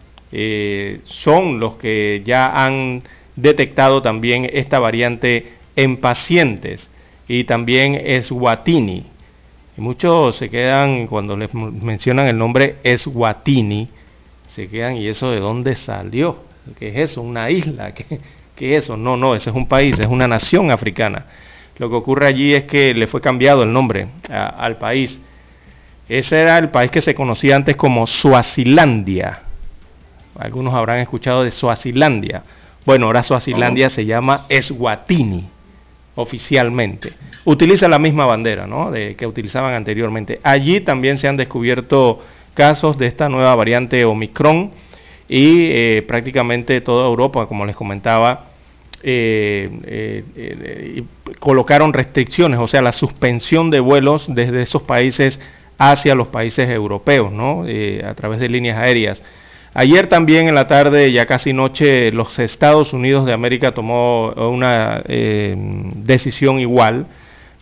[1.05, 3.03] son los que ya han
[3.37, 6.91] detectado también esta variante en pacientes
[7.29, 9.05] y también Eswatini.
[9.77, 13.89] Y muchos se quedan, cuando les mencionan el nombre Eswatini,
[14.49, 16.39] se quedan, ¿y eso de dónde salió?
[16.79, 17.23] ¿Qué es eso?
[17.23, 17.93] ¿Una isla?
[17.95, 18.19] ¿Qué,
[18.57, 18.97] qué es eso?
[18.97, 21.27] No, no, ese es un país, es una nación africana.
[21.77, 25.21] Lo que ocurre allí es que le fue cambiado el nombre al país.
[26.09, 29.43] Ese era el país que se conocía antes como Suazilandia.
[30.39, 32.43] Algunos habrán escuchado de Suazilandia.
[32.87, 35.49] Bueno, ahora Suazilandia se llama Eswatini
[36.15, 37.13] oficialmente.
[37.45, 38.91] Utiliza la misma bandera ¿no?
[38.91, 40.41] de, que utilizaban anteriormente.
[40.43, 42.23] Allí también se han descubierto
[42.55, 44.73] casos de esta nueva variante Omicron
[45.29, 48.47] y eh, prácticamente toda Europa, como les comentaba,
[49.03, 49.71] eh,
[50.35, 51.05] eh,
[51.39, 55.39] colocaron restricciones, o sea, la suspensión de vuelos desde esos países
[55.79, 57.65] hacia los países europeos, ¿no?
[58.05, 59.23] a través de líneas aéreas.
[59.75, 65.03] Ayer también en la tarde, ya casi noche, los Estados Unidos de América tomó una
[65.07, 65.55] eh,
[65.95, 67.07] decisión igual.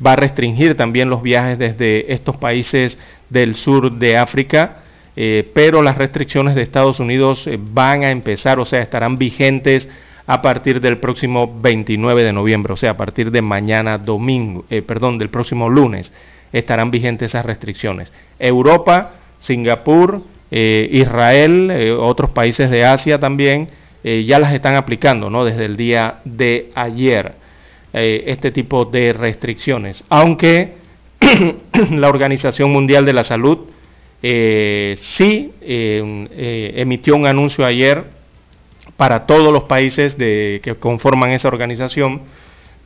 [0.04, 2.98] Va a restringir también los viajes desde estos países
[3.28, 4.82] del sur de África,
[5.16, 9.88] eh, pero las restricciones de Estados Unidos eh, van a empezar, o sea, estarán vigentes
[10.26, 15.18] a partir del próximo 29 de noviembre, o sea, a partir de mañana domingo, perdón,
[15.18, 16.12] del próximo lunes,
[16.52, 18.12] estarán vigentes esas restricciones.
[18.38, 23.68] Europa, Singapur, eh, Israel, eh, otros países de Asia también,
[24.04, 25.44] eh, ya las están aplicando ¿no?
[25.44, 27.34] desde el día de ayer,
[27.92, 30.04] este tipo de restricciones.
[30.10, 30.74] Aunque
[31.92, 33.70] la Organización Mundial de la Salud
[34.20, 38.04] sí emitió un anuncio ayer
[38.98, 42.20] para todos los países de, que conforman esa organización,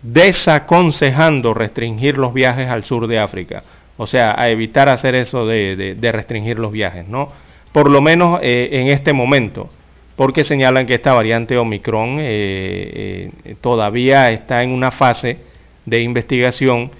[0.02, 3.62] desaconsejando restringir los viajes al sur de África.
[3.96, 7.30] O sea, a evitar hacer eso de, restringir los viajes, ¿no?
[7.72, 9.70] por lo menos eh, en este momento,
[10.16, 15.38] porque señalan que esta variante Omicron eh, eh, todavía está en una fase
[15.86, 16.90] de investigación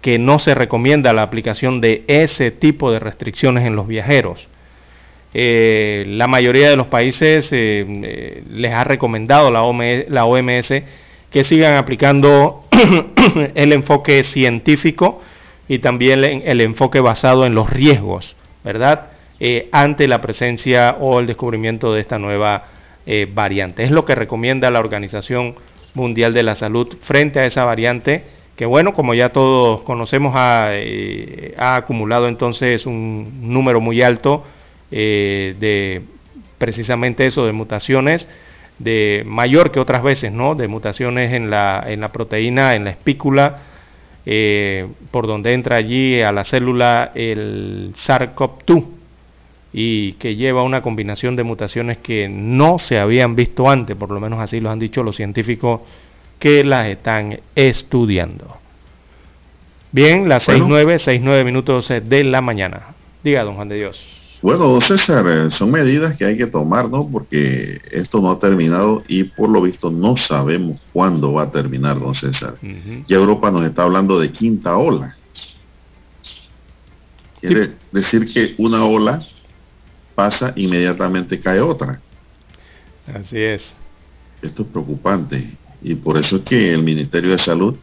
[0.00, 4.48] que no se recomienda la aplicación de ese tipo de restricciones en los viajeros.
[5.32, 9.60] la mayoría de los países les ha recomendado la,
[10.08, 10.72] la OMS
[11.30, 12.64] que sigan aplicando
[13.54, 15.20] el enfoque científico
[15.68, 19.10] y también el enfoque basado en los riesgos, ¿verdad?
[19.38, 22.64] Eh, ante la presencia o el descubrimiento de esta nueva
[23.04, 23.84] eh, variante.
[23.84, 25.56] Es lo que recomienda la Organización
[25.94, 28.24] Mundial de la Salud frente a esa variante
[28.56, 34.44] que bueno, como ya todos conocemos, ha, eh, acumulado entonces un número muy alto
[34.90, 36.02] de
[36.56, 38.28] precisamente eso, de mutaciones,
[38.78, 40.54] de mayor que otras veces, ¿no?
[40.54, 43.58] De mutaciones en la, en la proteína, en la espícula,
[45.10, 48.84] por donde entra allí a la célula el SARS-CoV-2
[49.72, 54.18] y que lleva una combinación de mutaciones que no se habían visto antes, por lo
[54.18, 55.82] menos así lo han dicho los científicos
[56.38, 58.56] que las están estudiando.
[59.92, 62.94] Bien, las seis nueve, seis nueve minutos de la mañana.
[63.22, 64.25] Diga, don Juan de Dios.
[64.42, 67.08] Bueno, César, eh, son medidas que hay que tomar, ¿no?
[67.08, 71.98] Porque esto no ha terminado y por lo visto no sabemos cuándo va a terminar,
[71.98, 72.56] don César.
[72.62, 75.16] Y Europa nos está hablando de quinta ola.
[77.40, 79.26] Quiere decir que una ola
[80.14, 82.00] pasa, inmediatamente cae otra.
[83.12, 83.74] Así es.
[84.42, 87.76] Esto es preocupante y por eso es que el Ministerio de Salud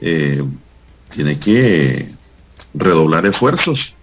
[0.00, 0.42] eh,
[1.14, 2.08] tiene que
[2.74, 3.94] redoblar esfuerzos,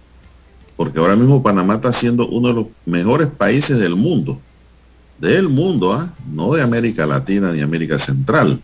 [0.80, 4.40] porque ahora mismo Panamá está siendo uno de los mejores países del mundo,
[5.18, 6.14] del mundo, ¿ah?
[6.32, 8.62] no de América Latina ni América Central,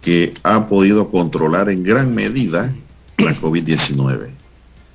[0.00, 2.72] que ha podido controlar en gran medida
[3.18, 4.28] la COVID-19.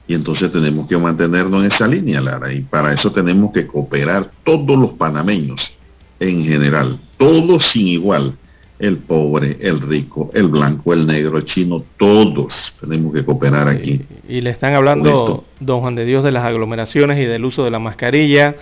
[0.07, 4.31] Y entonces tenemos que mantenernos en esa línea, Lara, y para eso tenemos que cooperar
[4.45, 5.73] todos los panameños
[6.21, 8.37] en general, todos sin igual,
[8.79, 14.01] el pobre, el rico, el blanco, el negro, el chino, todos tenemos que cooperar aquí.
[14.27, 17.71] Y, le están hablando, don Juan de Dios, de las aglomeraciones y del uso de
[17.71, 18.55] la mascarilla.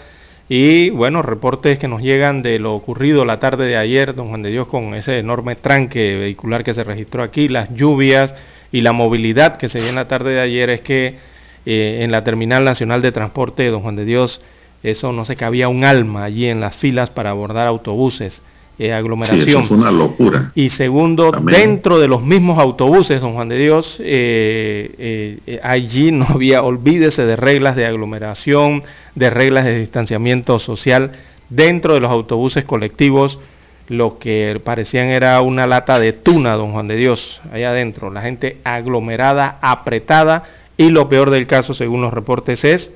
[0.47, 4.43] Y bueno, reportes que nos llegan de lo ocurrido la tarde de ayer, don Juan
[4.43, 8.35] de Dios, con ese enorme tranque vehicular que se registró aquí, las lluvias
[8.71, 11.17] y la movilidad que se dio en la tarde de ayer, es que
[11.65, 14.39] eh, en la Terminal Nacional de Transporte, don Juan de Dios,
[14.83, 18.43] eso no se cabía un alma allí en las filas para abordar autobuses.
[18.77, 19.63] Eh, aglomeración.
[19.67, 20.51] Sí, una locura.
[20.53, 26.25] Y segundo, dentro de los mismos autobuses, don Juan de Dios, eh, eh, allí no
[26.27, 28.83] había, olvídese de reglas de aglomeración,
[29.15, 31.13] de reglas de distanciamiento social.
[31.49, 33.39] Dentro de los autobuses colectivos,
[33.87, 38.11] lo que parecían era una lata de tuna, don Juan de Dios, allá adentro.
[38.11, 40.43] La gente aglomerada, apretada,
[40.75, 42.91] y lo peor del caso, según los reportes, es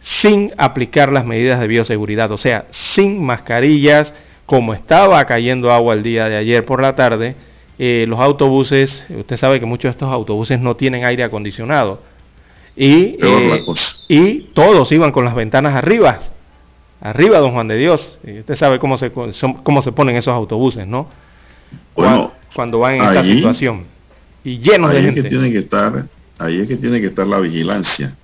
[0.00, 4.14] sin aplicar las medidas de bioseguridad, o sea, sin mascarillas,
[4.50, 7.36] como estaba cayendo agua el día de ayer por la tarde,
[7.78, 12.02] eh, los autobuses, usted sabe que muchos de estos autobuses no tienen aire acondicionado.
[12.74, 13.64] Y, eh,
[14.08, 16.18] y todos iban con las ventanas arriba,
[17.00, 18.18] arriba, don Juan de Dios.
[18.26, 21.06] Y usted sabe cómo se, cómo se ponen esos autobuses, ¿no?
[21.94, 23.84] Bueno, cuando, van en esta situación.
[24.42, 25.22] Y llenos de gente.
[25.22, 26.06] que tiene que estar,
[26.40, 28.16] ahí es que tiene que estar la vigilancia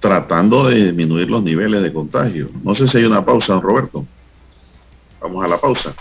[0.00, 2.50] tratando de disminuir los niveles de contagio.
[2.62, 4.06] No sé si hay una pausa, don Roberto.
[5.20, 5.94] Vamos a la pausa.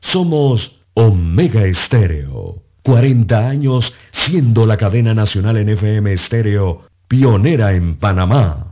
[0.00, 2.62] Somos Omega Estéreo.
[2.82, 8.71] 40 años siendo la cadena nacional en FM Estéreo, pionera en Panamá.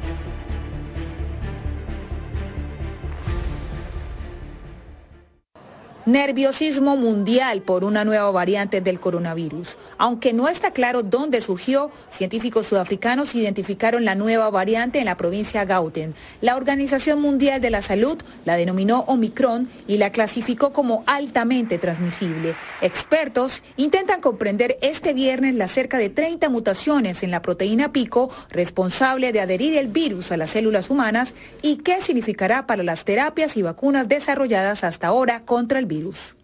[6.11, 9.77] Nerviosismo mundial por una nueva variante del coronavirus.
[9.97, 15.63] Aunque no está claro dónde surgió, científicos sudafricanos identificaron la nueva variante en la provincia
[15.63, 16.13] Gauteng.
[16.41, 22.55] La Organización Mundial de la Salud la denominó Omicron y la clasificó como altamente transmisible.
[22.81, 29.31] Expertos intentan comprender este viernes las cerca de 30 mutaciones en la proteína pico responsable
[29.31, 33.61] de adherir el virus a las células humanas y qué significará para las terapias y
[33.61, 36.40] vacunas desarrolladas hasta ahora contra el virus luz.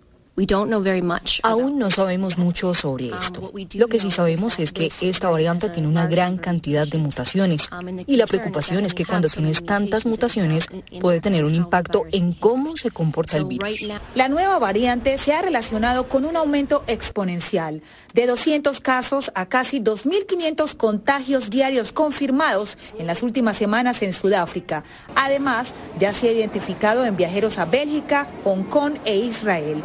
[1.41, 3.51] Aún no sabemos mucho sobre esto.
[3.73, 7.61] Lo que sí sabemos es que esta variante tiene una gran cantidad de mutaciones
[8.05, 10.67] y la preocupación es que cuando tienes tantas mutaciones
[11.01, 13.81] puede tener un impacto en cómo se comporta el virus.
[14.13, 17.81] La nueva variante se ha relacionado con un aumento exponencial
[18.13, 24.83] de 200 casos a casi 2.500 contagios diarios confirmados en las últimas semanas en Sudáfrica.
[25.15, 25.67] Además,
[25.97, 29.83] ya se ha identificado en viajeros a Bélgica, Hong Kong e Israel.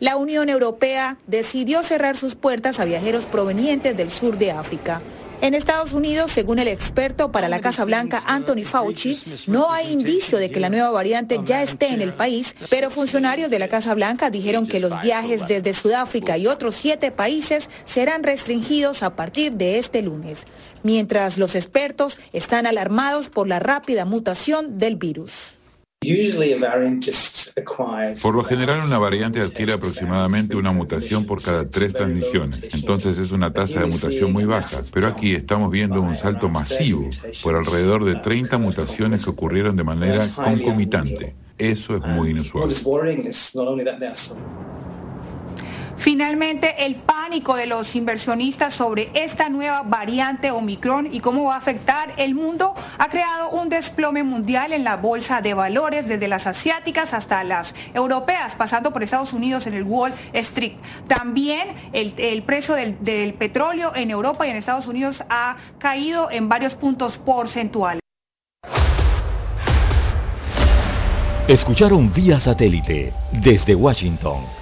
[0.00, 5.00] La Unión Europea decidió cerrar sus puertas a viajeros provenientes del sur de África.
[5.42, 10.38] En Estados Unidos, según el experto para la Casa Blanca Anthony Fauci, no hay indicio
[10.38, 13.92] de que la nueva variante ya esté en el país, pero funcionarios de la Casa
[13.94, 19.52] Blanca dijeron que los viajes desde Sudáfrica y otros siete países serán restringidos a partir
[19.54, 20.38] de este lunes,
[20.84, 25.32] mientras los expertos están alarmados por la rápida mutación del virus.
[28.20, 32.68] Por lo general, una variante adquiere aproximadamente una mutación por cada tres transmisiones.
[32.74, 34.82] Entonces es una tasa de mutación muy baja.
[34.92, 37.08] Pero aquí estamos viendo un salto masivo
[37.42, 41.34] por alrededor de 30 mutaciones que ocurrieron de manera concomitante.
[41.58, 42.74] Eso es muy inusual.
[45.98, 51.58] Finalmente, el pánico de los inversionistas sobre esta nueva variante Omicron y cómo va a
[51.58, 56.46] afectar el mundo ha creado un desplome mundial en la bolsa de valores, desde las
[56.46, 60.74] asiáticas hasta las europeas, pasando por Estados Unidos en el Wall Street.
[61.06, 66.48] También el, precio del, del petróleo en Europa y en Estados Unidos ha caído en
[66.48, 68.00] varios puntos porcentuales.
[71.48, 74.61] Escucharon vía satélite desde Washington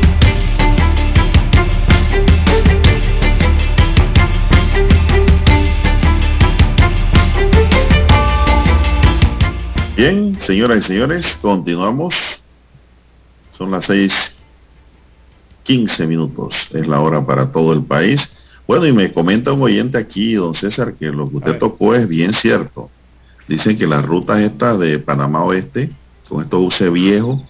[9.95, 12.15] Bien, señoras y señores, continuamos.
[13.57, 14.13] Son las seis
[15.63, 18.29] 15 minutos, es la hora para todo el país.
[18.65, 22.07] Bueno, y me comenta un oyente aquí, don César, que lo que usted tocó es
[22.07, 22.89] bien cierto.
[23.49, 25.91] Dicen que las rutas estas de Panamá Oeste,
[26.27, 27.41] con estos buses viejos,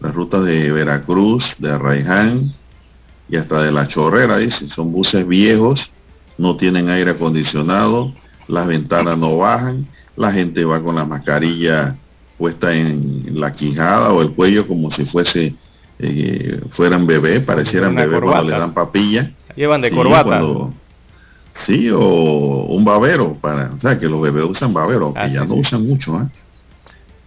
[0.00, 2.54] las rutas de Veracruz, de Arraiján
[3.28, 5.90] y hasta de La Chorrera, dicen, son buses viejos,
[6.38, 8.14] no tienen aire acondicionado,
[8.48, 11.96] las ventanas no bajan, la gente va con la mascarilla
[12.38, 15.54] puesta en la quijada o el cuello como si fuese
[15.98, 19.30] eh, fueran bebés, parecieran bebés cuando le dan papilla.
[19.54, 20.40] Llevan de corbata.
[21.64, 25.54] sí, o un babero, para, o sea, que los bebés usan babero, que ya no
[25.54, 26.20] usan mucho.
[26.20, 26.26] ¿eh?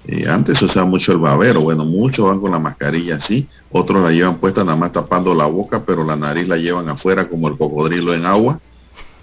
[0.05, 4.03] Eh, antes se usaba mucho el babero, bueno, muchos van con la mascarilla así, otros
[4.03, 7.47] la llevan puesta nada más tapando la boca, pero la nariz la llevan afuera como
[7.47, 8.59] el cocodrilo en agua.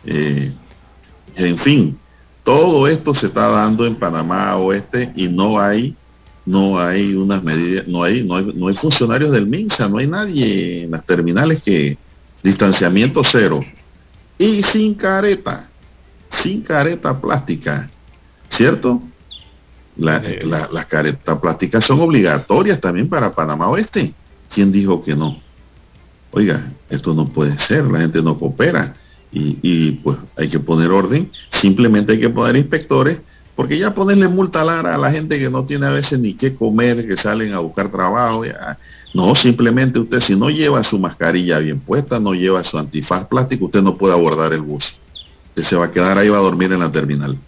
[0.06, 1.98] en fin,
[2.44, 5.96] todo esto se está dando en Panamá Oeste y no hay,
[6.44, 10.06] no hay unas medidas, no hay, no hay, no hay funcionarios del MINSA, no hay
[10.06, 11.96] nadie en las terminales que
[12.42, 13.64] distanciamiento cero
[14.36, 15.70] y sin careta,
[16.42, 17.90] sin careta plástica,
[18.48, 19.02] ¿cierto?
[19.96, 24.12] las caretas plásticas son obligatorias también para Panamá Oeste.
[24.52, 25.40] ¿Quién dijo que no?
[26.32, 28.96] Oiga, esto no puede ser, la gente no coopera
[29.34, 33.18] y, pues hay que poner orden, simplemente hay que poner inspectores,
[33.56, 37.06] porque ya ponerle multa a la gente que no tiene a veces ni qué comer,
[37.06, 38.78] que salen a buscar trabajo, ya.
[39.12, 43.66] no, simplemente usted si no lleva su mascarilla bien puesta, no lleva su antifaz plástico,
[43.66, 44.94] usted no puede abordar el bus.
[45.48, 47.38] Usted se va a quedar ahí, va a dormir en la terminal.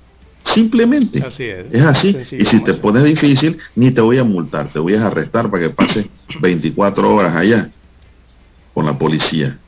[0.44, 1.24] Simplemente.
[1.26, 1.66] Así es.
[1.72, 2.16] es así.
[2.38, 5.64] Y si te pones difícil, ni te voy a multar, te voy a arrestar para
[5.64, 6.08] que pase
[6.40, 7.70] 24 horas allá
[8.72, 9.58] con la policía.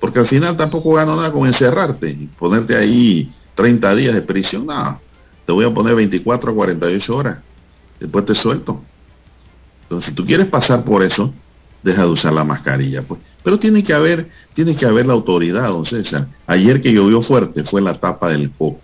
[0.00, 4.66] Porque al final tampoco gano nada con encerrarte y ponerte ahí 30 días de prisión.
[4.66, 5.00] Nada,
[5.44, 7.38] te voy a poner 24 a 48 horas.
[7.98, 8.82] Después te suelto.
[9.82, 11.32] Entonces, si tú quieres pasar por eso,
[11.82, 13.02] deja de usar la mascarilla.
[13.02, 13.20] Pues.
[13.42, 16.28] Pero tiene que haber, tiene que haber la autoridad, don César.
[16.46, 18.80] Ayer que llovió fuerte fue la tapa del coco.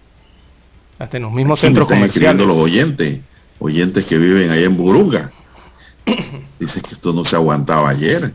[0.99, 2.47] Hasta en los mismos centros comerciales.
[2.47, 3.21] los oyentes,
[3.59, 5.33] oyentes que viven ahí en Burunga.
[6.59, 8.33] Dice que esto no se aguantaba ayer.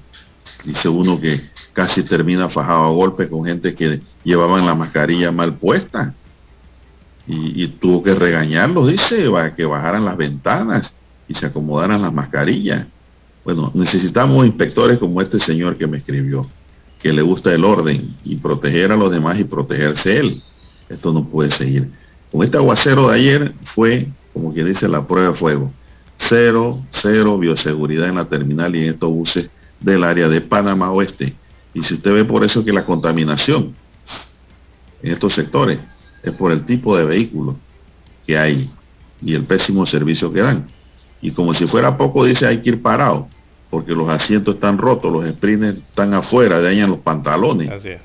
[0.63, 1.41] Dice uno que
[1.79, 6.13] casi termina fajado a golpe con gente que llevaban la mascarilla mal puesta.
[7.25, 10.93] Y, tuvo que regañarlos, dice, que bajaran las ventanas
[11.29, 12.85] y se acomodaran las mascarillas.
[13.45, 16.49] Bueno, necesitamos inspectores como este señor que me escribió,
[17.01, 20.43] que le gusta el orden y proteger a los demás y protegerse él.
[20.89, 21.89] Esto no puede seguir.
[22.29, 25.71] Con este aguacero de ayer fue, como que dice, la prueba de fuego.
[26.17, 29.49] Cero, cero bioseguridad en la terminal y en estos buses
[29.79, 31.35] del área de Panamá Oeste.
[31.73, 33.75] Y si usted ve por eso que la contaminación
[35.01, 35.79] en estos sectores
[36.23, 37.55] es por el tipo de vehículo
[38.25, 38.69] que hay
[39.21, 40.67] y el pésimo servicio que dan.
[41.21, 43.27] Y como si fuera poco, dice hay que ir parado,
[43.69, 47.69] porque los asientos están rotos, los sprints están afuera, dañan los pantalones.
[47.69, 48.01] Así es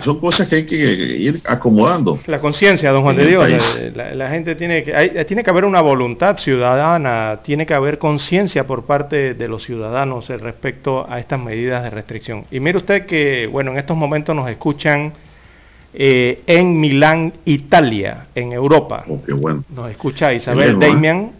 [0.00, 2.18] son cosas que hay que ir acomodando.
[2.26, 3.48] La conciencia, don Juan de Dios,
[3.94, 8.84] la, gente tiene que, tiene que haber una voluntad ciudadana, tiene que haber conciencia por
[8.84, 12.46] parte de los ciudadanos respecto a estas medidas de restricción.
[12.50, 15.12] Y mire usted que, bueno, en estos momentos nos escuchan
[15.94, 19.04] eh, en Milán, Italia, en Europa.
[19.08, 19.64] Oh, bueno.
[19.68, 20.86] Nos escucha Isabel ¿eh?
[20.86, 21.32] Damian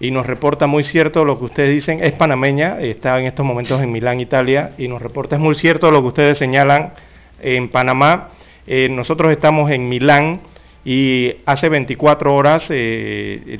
[0.00, 3.80] y nos reporta muy cierto lo que ustedes dicen, es panameña, está en estos momentos
[3.82, 6.92] en Milán, Italia, y nos reporta es muy cierto lo que ustedes señalan
[7.40, 8.30] en Panamá.
[8.66, 10.40] Eh, nosotros estamos en Milán
[10.84, 13.58] y hace 24 horas eh,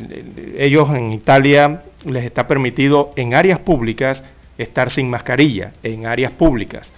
[0.59, 4.23] ellos en Italia les está permitido en áreas públicas
[4.59, 6.91] estar sin mascarilla, en áreas públicas.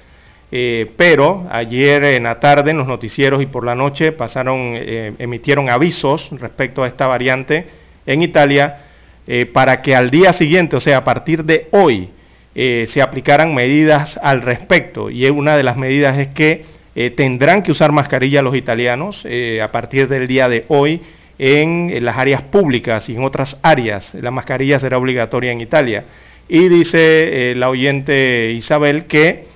[0.51, 4.75] Eh, pero ayer en la tarde en los noticieros y por la noche pasaron,
[5.19, 7.67] emitieron avisos respecto a esta variante
[8.07, 8.85] en Italia
[9.53, 12.09] para que al día siguiente, o sea, a partir de hoy,
[12.59, 15.11] se aplicaran medidas al respecto.
[15.11, 16.65] Y una de las medidas es que
[17.01, 21.01] eh, tendrán que usar mascarilla los italianos eh, a partir del día de hoy
[21.39, 24.15] en, las áreas públicas y en otras áreas.
[24.15, 26.07] La mascarilla será obligatoria en Italia.
[26.49, 29.47] Y dice eh, la oyente Isabel que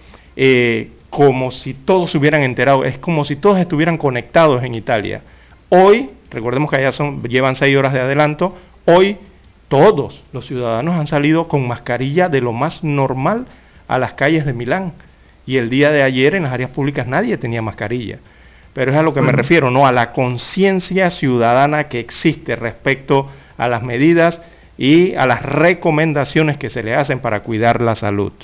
[1.11, 5.23] como si todos se hubieran enterado, es como si todos estuvieran conectados en Italia.
[5.69, 9.17] Hoy, recordemos que allá son, llevan seis horas de adelanto, hoy
[9.73, 13.47] todos los ciudadanos han salido con mascarilla de lo más normal
[13.89, 14.93] a las calles de Milán.
[15.47, 18.19] Y el día de ayer en las áreas públicas nadie tenía mascarilla.
[18.75, 19.87] Pero es a lo que me refiero, ¿no?
[19.87, 24.43] A la conciencia ciudadana que existe respecto a las medidas
[24.77, 28.35] y a las recomendaciones que se le hacen para cuidar la salud.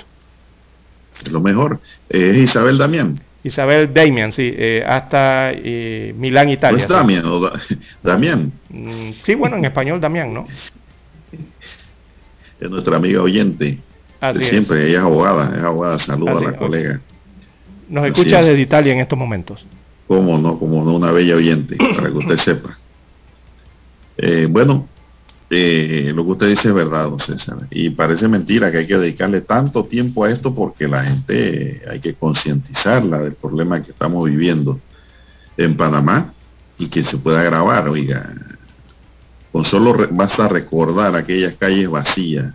[1.30, 3.20] Lo mejor es Isabel Damián.
[3.44, 6.78] Isabel Damian, sí, eh, hasta eh, Milán, Italia.
[6.78, 7.60] ¿No es Damian o da
[8.02, 8.50] Damián?
[8.70, 10.46] Mm, sí, bueno, en español Damián, ¿no?
[12.60, 13.78] Es nuestra amiga oyente.
[14.20, 14.50] Así de es.
[14.50, 16.58] siempre, ella es abogada, es abogada, saluda Así a la es.
[16.58, 17.00] colega.
[17.88, 18.46] Nos Así escucha es.
[18.46, 19.64] desde Italia en estos momentos.
[20.08, 22.76] Como no, como no, una bella oyente, para que usted sepa.
[24.16, 24.88] Eh, bueno,
[25.50, 27.58] eh, lo que usted dice es verdad, don César.
[27.70, 31.82] Y parece mentira que hay que dedicarle tanto tiempo a esto porque la gente eh,
[31.88, 34.80] hay que concientizarla del problema que estamos viviendo
[35.56, 36.34] en Panamá
[36.76, 38.34] y que se pueda agravar, oiga.
[39.58, 42.54] Con solo basta recordar aquellas calles vacías,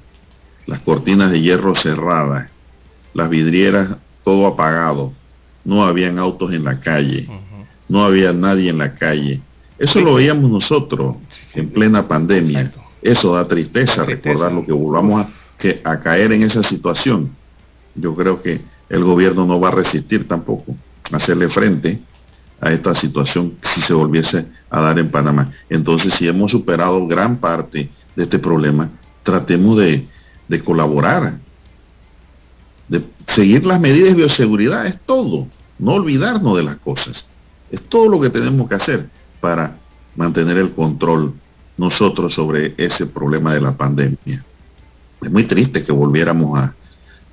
[0.67, 2.49] las cortinas de hierro cerradas,
[3.13, 5.11] las vidrieras todo apagado,
[5.65, 7.27] no habían autos en la calle,
[7.89, 9.41] no había nadie en la calle.
[9.77, 11.17] Eso lo veíamos nosotros
[11.53, 12.71] en plena pandemia.
[13.01, 15.29] Eso da tristeza, recordar lo que volvamos a,
[15.59, 17.35] que, a caer en esa situación.
[17.95, 20.73] Yo creo que el gobierno no va a resistir tampoco
[21.11, 21.99] a hacerle frente
[22.63, 25.51] a esta situación si se volviese a dar en Panamá.
[25.69, 28.89] Entonces, si hemos superado gran parte de este problema,
[29.21, 30.07] tratemos de,
[30.47, 31.39] de colaborar,
[32.87, 35.47] de seguir las medidas de bioseguridad, es todo.
[35.77, 37.27] No olvidarnos de las cosas.
[37.69, 39.09] Es todo lo que tenemos que hacer
[39.41, 39.77] para
[40.15, 41.33] mantener el control
[41.75, 44.45] nosotros sobre ese problema de la pandemia.
[45.21, 46.73] Es muy triste que volviéramos a,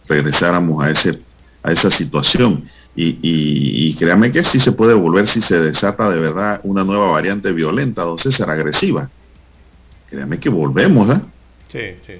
[0.08, 1.20] regresáramos a, ese,
[1.62, 2.64] a esa situación.
[2.96, 6.84] Y, y, y créame que sí se puede volver si se desata de verdad una
[6.84, 9.08] nueva variante violenta, don César, agresiva.
[10.08, 11.20] Créame que volvemos, ¿eh?
[11.68, 12.14] Sí, sí.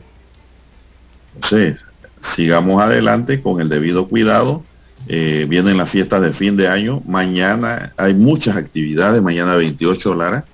[1.35, 1.85] Entonces,
[2.21, 4.63] sigamos adelante con el debido cuidado.
[5.09, 7.03] Eh, vienen las fiestas de fin de año.
[7.07, 9.21] Mañana hay muchas actividades.
[9.23, 10.45] Mañana 28 Lara,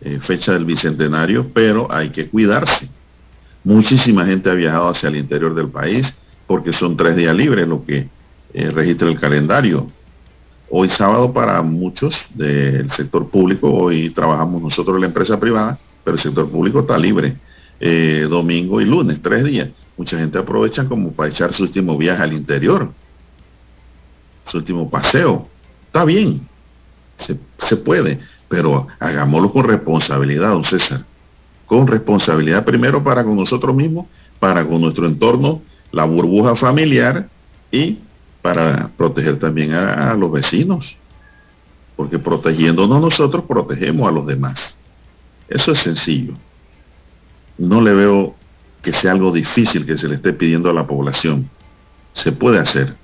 [0.00, 2.88] eh, fecha del bicentenario, pero hay que cuidarse.
[3.64, 6.12] Muchísima gente ha viajado hacia el interior del país
[6.46, 8.08] porque son tres días libres lo que
[8.54, 9.90] eh, el calendario.
[10.70, 16.16] Hoy sábado para muchos del sector público, hoy trabajamos nosotros en la empresa privada, pero
[16.16, 17.36] el sector público está libre.
[17.78, 19.68] Eh, domingo y lunes, tres días.
[19.96, 22.90] Mucha gente aprovecha como para echar su último viaje al interior,
[24.46, 25.48] su último paseo.
[25.86, 26.48] Está bien,
[27.18, 31.04] se, se puede, pero hagámoslo con responsabilidad, don César.
[31.66, 34.06] Con responsabilidad primero para con nosotros mismos,
[34.38, 37.28] para con nuestro entorno, la burbuja familiar
[37.70, 37.98] y
[38.42, 40.96] para proteger también a, los vecinos.
[41.96, 44.76] Porque protegiéndonos nosotros, protegemos a los demás.
[45.48, 46.34] Eso es sencillo.
[47.56, 48.34] No le veo
[48.82, 51.48] que sea algo difícil que se le esté pidiendo a la población.
[52.12, 52.96] Se puede hacer.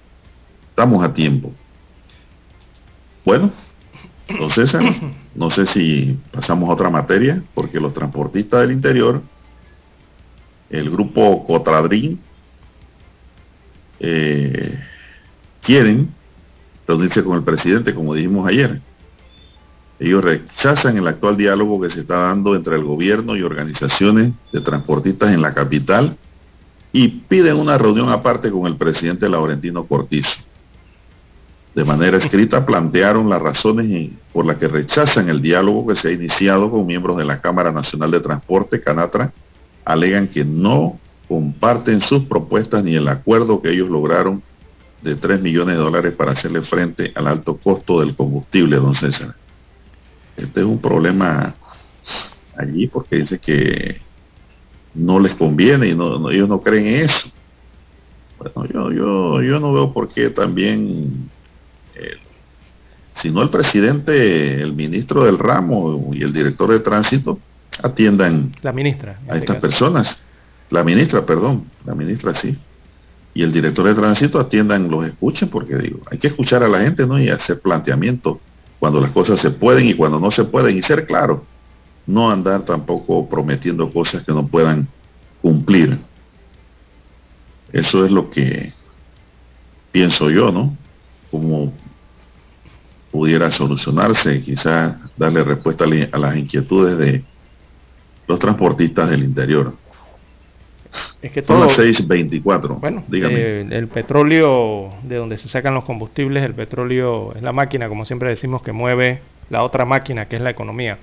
[0.70, 1.53] Estamos a tiempo.
[3.24, 3.53] Bueno,
[4.39, 4.82] don César,
[5.34, 9.22] no sé si pasamos a otra materia, porque los transportistas del interior,
[10.70, 12.20] el grupo Cotradrín,
[14.01, 14.78] eh,
[15.69, 16.09] quieren
[16.87, 18.81] reunirse con el presidente, como dijimos ayer.
[20.01, 24.62] Ellos rechazan el actual diálogo que se está dando entre el gobierno y organizaciones de
[24.62, 26.16] transportistas en la capital
[26.91, 30.39] y piden una reunión aparte con el presidente Laurentino Cortizo.
[31.75, 36.12] De manera escrita plantearon las razones por las que rechazan el diálogo que se ha
[36.12, 39.35] iniciado con miembros de la Cámara Nacional de Transporte, Canatra.
[39.85, 40.99] Alegan que no
[41.29, 44.43] comparten sus propuestas ni el acuerdo que ellos lograron
[45.03, 49.34] de 3 millones de dólares para hacerle frente al alto costo del combustible, don César.
[50.36, 51.55] Este es un problema
[52.57, 54.01] allí porque dice que
[54.94, 57.28] no les conviene y no, no, ellos no creen en eso.
[58.38, 61.28] Bueno, yo, yo, yo no veo por qué también,
[61.94, 62.16] eh,
[63.20, 67.38] si no el presidente, el ministro del ramo y el director de tránsito
[67.82, 69.18] atiendan La ministra.
[69.28, 69.61] a este estas caso.
[69.61, 70.20] personas.
[70.70, 72.57] La ministra, perdón, la ministra sí.
[73.39, 76.80] Y el director de tránsito atiendan, los escuchen, porque digo, hay que escuchar a la
[76.80, 77.22] gente, ¿no?
[77.22, 78.39] Y hacer planteamientos
[78.80, 81.47] cuando las cosas se pueden y cuando no se pueden, y ser claro.
[82.05, 84.89] No andar tampoco prometiendo cosas que no puedan
[85.41, 86.01] cumplir.
[87.72, 88.72] Eso es lo que
[89.93, 90.76] pienso yo, ¿no?
[91.30, 91.72] Como
[93.12, 97.24] pudiera solucionarse, quizás darle respuesta a la- a las inquietudes de
[98.26, 99.76] los transportistas del interior.
[101.20, 102.80] Es que todo, Son las 6.24.
[102.80, 103.34] Bueno, dígame.
[103.39, 108.05] eh, el petróleo, de donde se sacan los combustibles, el petróleo es la máquina, como
[108.05, 109.20] siempre decimos, que mueve
[109.51, 110.99] la otra máquina, que es la economía.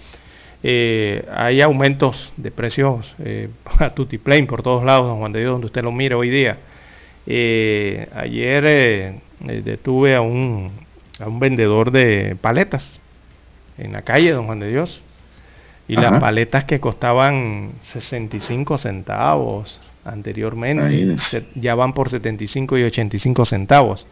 [0.64, 5.52] Eh, hay aumentos de precios eh, a tutiplane por todos lados, don Juan de Dios,
[5.52, 6.58] donde usted lo mire hoy día.
[7.28, 9.20] Eh, ayer eh,
[9.64, 10.72] detuve a un,
[11.20, 13.00] a un vendedor de paletas
[13.78, 15.02] en la calle, don Juan de Dios.
[15.88, 20.84] Y las paletas que costaban 65 centavos anteriormente,
[21.20, 24.08] se- ya van por 75 y 85 centavos.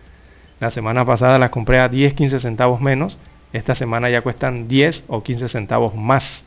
[0.59, 3.17] La semana pasada las compré a 10, 15 centavos menos.
[3.53, 6.45] Esta semana ya cuestan 10 o 15 centavos más.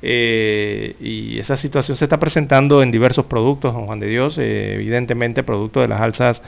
[0.00, 4.74] Eh, y esa situación se está presentando en diversos productos, don Juan de Dios, eh,
[4.74, 6.42] evidentemente producto de las alzas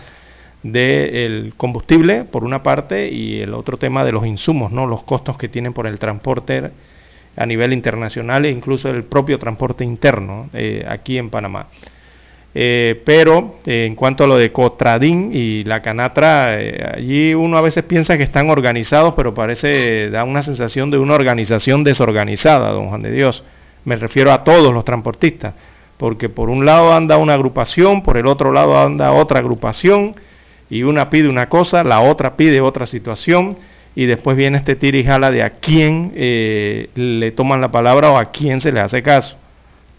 [0.62, 4.86] del combustible, por una parte, y el otro tema de los insumos, ¿no?
[4.86, 6.70] los costos que tienen por el transporte
[7.37, 11.68] a nivel internacional e incluso el propio transporte interno eh, aquí en Panamá.
[12.53, 17.57] Eh, pero eh, en cuanto a lo de Cotradín y la Canatra, eh, allí uno
[17.57, 22.72] a veces piensa que están organizados, pero parece, da una sensación de una organización desorganizada,
[22.72, 23.45] don Juan de Dios.
[23.85, 25.55] Me refiero a todos los transportistas,
[25.97, 30.16] porque por un lado anda una agrupación, por el otro lado anda otra agrupación,
[30.68, 33.59] y una pide una cosa, la otra pide otra situación,
[33.95, 38.11] y después viene este tira y jala de a quién eh, le toman la palabra
[38.11, 39.36] o a quién se le hace caso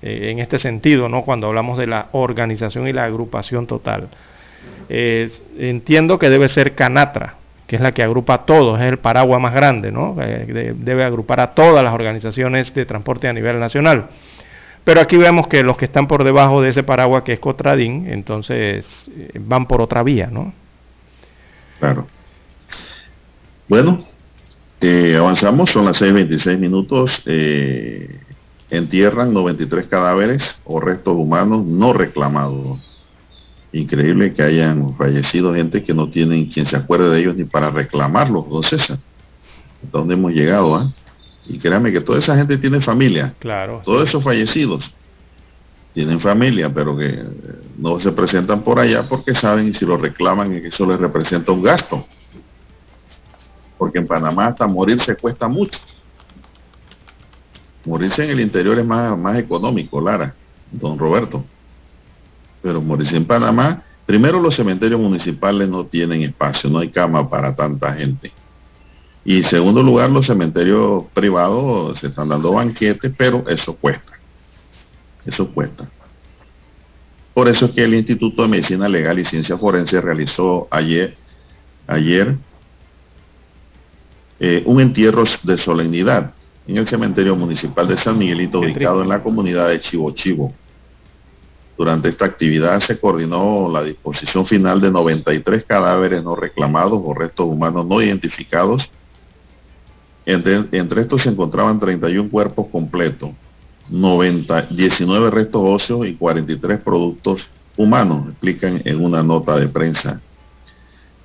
[0.01, 1.23] eh, en este sentido, ¿no?
[1.23, 4.07] Cuando hablamos de la organización y la agrupación total.
[4.89, 5.29] Eh,
[5.59, 7.35] entiendo que debe ser Canatra,
[7.67, 10.15] que es la que agrupa a todos, es el paraguas más grande, ¿no?
[10.21, 14.07] Eh, de- debe agrupar a todas las organizaciones de transporte a nivel nacional.
[14.83, 18.07] Pero aquí vemos que los que están por debajo de ese paraguas, que es Cotradín,
[18.09, 20.53] entonces van por otra vía, ¿no?
[21.79, 22.07] Claro.
[23.71, 23.99] Bueno,
[24.81, 27.21] eh, avanzamos, son las 6.26 minutos.
[27.25, 28.19] eh,
[28.69, 32.81] entierran 93 cadáveres o restos humanos no reclamados.
[33.71, 37.69] Increíble que hayan fallecido gente que no tienen quien se acuerde de ellos ni para
[37.69, 38.99] reclamarlos, don César.
[39.85, 40.75] ¿Hasta dónde hemos llegado?
[40.75, 40.91] ah?
[41.47, 43.33] Y créame que toda esa gente tiene familia.
[43.39, 43.81] Claro.
[43.85, 44.93] Todos esos fallecidos
[45.93, 47.23] tienen familia, pero que
[47.77, 51.53] no se presentan por allá porque saben y si lo reclaman que eso les representa
[51.53, 52.05] un gasto.
[53.81, 55.79] Porque en Panamá hasta morirse cuesta mucho.
[57.83, 60.35] Morirse en el interior es más, más económico, Lara,
[60.71, 61.43] don Roberto.
[62.61, 67.55] Pero morirse en Panamá, primero los cementerios municipales no tienen espacio, no hay cama para
[67.55, 68.31] tanta gente.
[69.25, 74.13] Y en segundo lugar, los cementerios privados se están dando banquetes, pero eso cuesta.
[75.25, 75.89] Eso cuesta.
[77.33, 81.15] Por eso es que el Instituto de Medicina Legal y Ciencia Forense realizó ayer,
[81.87, 82.37] ayer
[84.43, 86.33] eh, un entierro de solemnidad
[86.65, 90.51] en el cementerio municipal de San Miguelito, ubicado en la comunidad de Chivo Chivo.
[91.77, 97.45] Durante esta actividad se coordinó la disposición final de 93 cadáveres no reclamados o restos
[97.45, 98.89] humanos no identificados.
[100.25, 103.29] Entre, entre estos se encontraban 31 cuerpos completos,
[103.91, 110.19] 90, 19 restos óseos y 43 productos humanos, explican en una nota de prensa.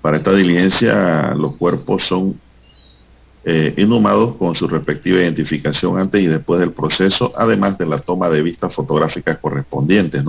[0.02, 2.38] Para esta diligencia los cuerpos son
[3.48, 8.28] eh, inhumados con su respectiva identificación antes y después del proceso, además de la toma
[8.28, 10.24] de vistas fotográficas correspondientes.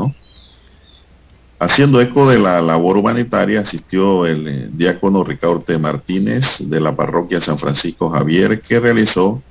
[1.58, 5.80] Haciendo eco de la labor humanitaria, asistió el eh, diácono Ricardo T.
[5.80, 9.42] Martínez de la parroquia San Francisco Javier, que realizó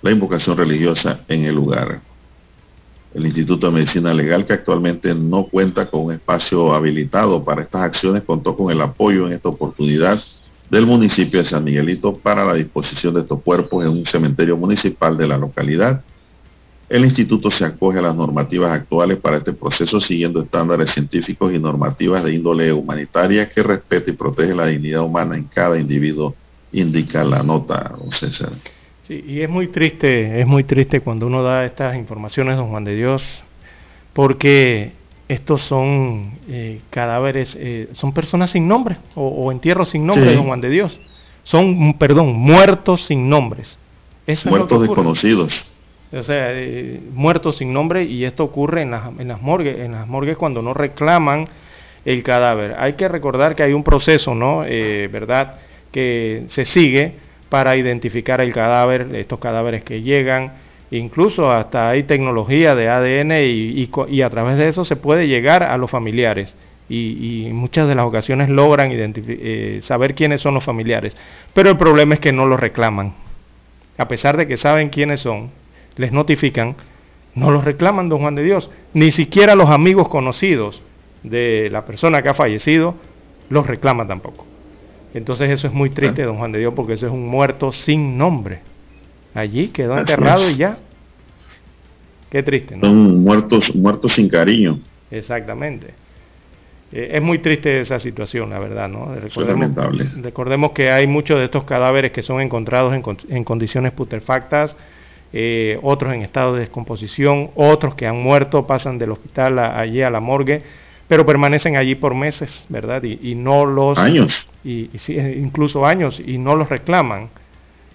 [0.00, 2.00] la invocación religiosa en el lugar.
[3.14, 7.80] El Instituto de Medicina Legal, que actualmente no cuenta con un espacio habilitado para estas
[7.80, 10.22] acciones, contó con el apoyo en esta oportunidad
[10.72, 15.18] del municipio de San Miguelito para la disposición de estos cuerpos en un cementerio municipal
[15.18, 16.02] de la localidad.
[16.88, 21.58] El instituto se acoge a las normativas actuales para este proceso siguiendo estándares científicos y
[21.58, 26.34] normativas de índole humanitaria que respete y protege la dignidad humana en cada individuo,
[26.72, 28.52] indica la nota, don César.
[29.06, 32.84] Sí, y es muy triste, es muy triste cuando uno da estas informaciones, don Juan
[32.84, 33.22] de Dios,
[34.14, 34.92] porque
[35.28, 40.36] estos son eh, cadáveres, eh, son personas sin nombre o, o entierros sin nombre, Sí.
[40.36, 41.00] don Juan de Dios.
[41.44, 43.78] Son, perdón, muertos sin nombres.
[44.26, 45.64] Eso Muertos desconocidos.
[46.12, 49.92] O sea, eh, muertos sin nombre y esto ocurre en las, en las morgues, en
[49.92, 51.48] las morgues cuando no reclaman
[52.04, 52.76] el cadáver.
[52.78, 54.64] Hay que recordar que hay un proceso, ¿no?
[54.66, 55.54] Eh, ¿Verdad?
[55.90, 57.14] Que se sigue
[57.48, 60.52] para identificar el cadáver, estos cadáveres que llegan,
[60.98, 64.96] incluso hasta hay tecnología de ADN y, y co- y a través de eso se
[64.96, 66.54] puede llegar a los familiares.
[66.88, 71.16] Y, y muchas de las ocasiones logran eh, saber quiénes son los familiares.
[71.54, 73.14] Pero el problema es que no los reclaman.
[73.98, 75.50] A pesar de que saben quiénes son,
[75.96, 76.74] les notifican,
[77.34, 78.68] No los reclaman, don Juan de Dios.
[78.92, 80.82] Ni siquiera los amigos conocidos
[81.22, 82.94] de la persona que ha fallecido
[83.48, 84.44] los reclaman tampoco.
[85.14, 88.18] Entonces eso es muy triste, don Juan de Dios, porque eso es un muerto sin
[88.18, 88.60] nombre.
[89.34, 90.78] Allí quedó enterrado y ya.
[92.30, 92.88] Qué triste, ¿no?
[92.88, 94.78] Son muertos, muertos sin cariño.
[95.10, 95.94] Exactamente.
[96.92, 99.14] Eh, es muy triste esa situación, la verdad, ¿no?
[99.14, 100.06] Recordemos, lamentable.
[100.20, 104.76] recordemos que hay muchos de estos cadáveres que son encontrados en, condiciones putrefactas,
[105.32, 110.10] eh, otros en estado de descomposición, otros que han muerto, pasan del hospital allí a
[110.10, 110.62] la morgue,
[111.08, 113.02] pero permanecen allí por meses, ¿verdad?
[113.02, 113.98] Y, no los...
[113.98, 114.46] Años.
[114.62, 114.90] Y,
[115.36, 117.30] incluso años, y no los reclaman.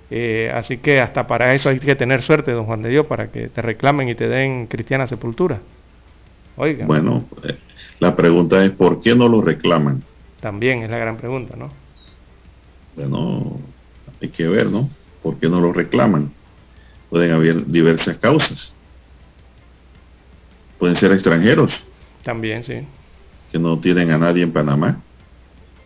[0.10, 3.30] Eh, así que hasta para eso hay que tener suerte, don Juan de Dios, para
[3.30, 5.60] que te reclamen y te den cristiana sepultura.
[6.56, 6.86] Oiga.
[6.86, 7.58] Bueno, eh,
[8.00, 10.04] la pregunta es ¿por qué no lo reclaman?
[10.40, 11.72] También es la gran pregunta, ¿no?
[12.96, 13.60] Bueno,
[14.22, 14.90] hay que ver, ¿no?
[15.22, 16.32] ¿Por qué no lo reclaman?
[17.10, 18.74] Pueden haber diversas causas.
[20.80, 21.84] Pueden ser extranjeros.
[22.24, 22.82] También, sí.
[23.52, 25.02] Que no tienen a nadie en Panamá.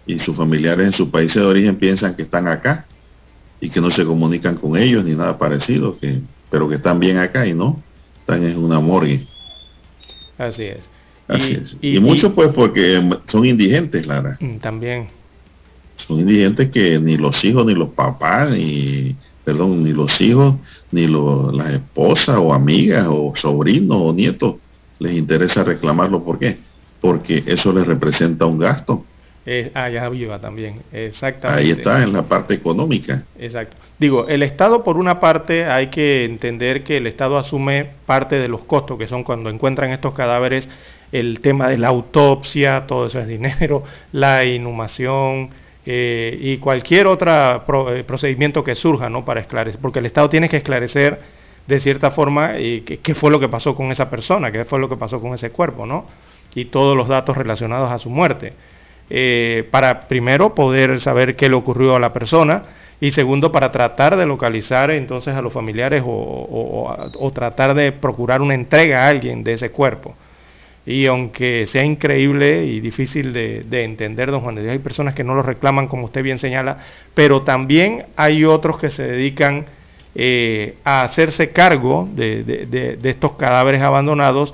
[0.05, 2.85] Y sus familiares en sus países de origen piensan que están acá
[3.61, 7.17] y que no se comunican con ellos ni nada parecido, que, pero que están bien
[7.17, 7.81] acá y no,
[8.19, 9.25] están en una morgue.
[10.37, 10.79] Así es.
[11.27, 11.77] Así y, es.
[11.79, 14.35] Y, muchos pues porque son indigentes, Lara.
[14.39, 15.07] Mm, también.
[15.95, 20.55] Son indigentes que ni los hijos, ni los papás, ni, perdón, ni los hijos,
[20.91, 24.55] ni las esposas o amigas o sobrinos o nietos
[24.97, 26.23] les interesa reclamarlo.
[26.23, 26.57] ¿Por qué?
[26.99, 29.05] Porque eso les representa un gasto
[29.45, 31.63] eh, ah, ya viva también, exactamente.
[31.63, 33.23] Ahí está, en la parte económica.
[33.39, 33.75] Exacto.
[33.97, 38.47] Digo, el Estado por una parte hay que entender que el Estado asume parte de
[38.47, 40.69] los costos que son cuando encuentran estos cadáveres,
[41.11, 45.49] el tema de la autopsia, todo eso es dinero, la inhumación
[45.85, 49.25] eh, y cualquier otro eh, procedimiento que surja ¿no?
[49.25, 51.19] para esclarecer, porque el Estado tiene que esclarecer
[51.65, 54.89] de cierta forma y qué fue lo que pasó con esa persona, qué fue lo
[54.89, 56.05] que pasó con ese cuerpo, ¿no?
[56.53, 58.53] Y todos los datos relacionados a su muerte.
[59.13, 62.63] Eh, para primero poder saber qué le ocurrió a la persona
[63.01, 68.53] y segundo para tratar de localizar entonces a los familiares o, tratar de procurar una
[68.53, 70.15] entrega a alguien de ese cuerpo.
[70.85, 75.25] Y aunque sea increíble y difícil de, entender, don Juan de Dios, hay personas que
[75.25, 76.77] no lo reclaman, como usted bien señala,
[77.13, 79.65] pero también hay otros que se dedican
[80.15, 84.53] eh, a hacerse cargo de estos cadáveres abandonados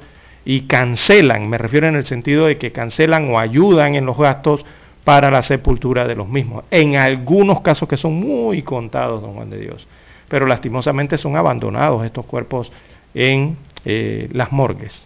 [0.49, 4.65] y cancelan, me refiero en el sentido de que cancelan o ayudan en los gastos
[5.03, 6.63] para la sepultura de los mismos.
[6.71, 9.85] En algunos casos que son muy contados, don Juan de Dios,
[10.29, 12.71] pero lastimosamente son abandonados estos cuerpos
[13.13, 15.05] en eh, las morgues.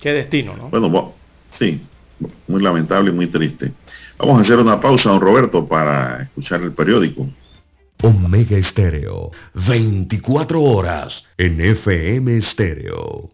[0.00, 0.70] Qué destino, ¿no?
[0.70, 1.12] Bueno,
[1.58, 1.82] sí,
[2.48, 3.72] muy lamentable y muy triste.
[4.16, 7.26] Vamos a hacer una pausa, don Roberto, para escuchar el periódico.
[8.02, 13.33] Omega Estéreo, 24 horas en FM Estéreo.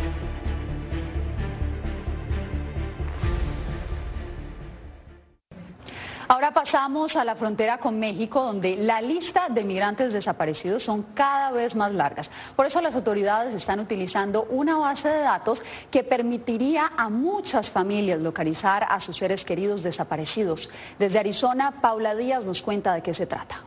[6.53, 11.75] Pasamos a la frontera con México, donde la lista de migrantes desaparecidos son cada vez
[11.75, 12.29] más largas.
[12.55, 18.19] Por eso las autoridades están utilizando una base de datos que permitiría a muchas familias
[18.19, 20.69] localizar a sus seres queridos desaparecidos.
[20.99, 23.63] Desde Arizona, Paula Díaz nos cuenta de qué se trata.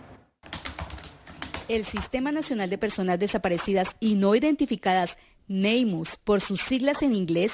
[1.68, 5.10] El Sistema Nacional de Personas Desaparecidas y No Identificadas,
[5.48, 7.52] NEIMUS, por sus siglas en inglés,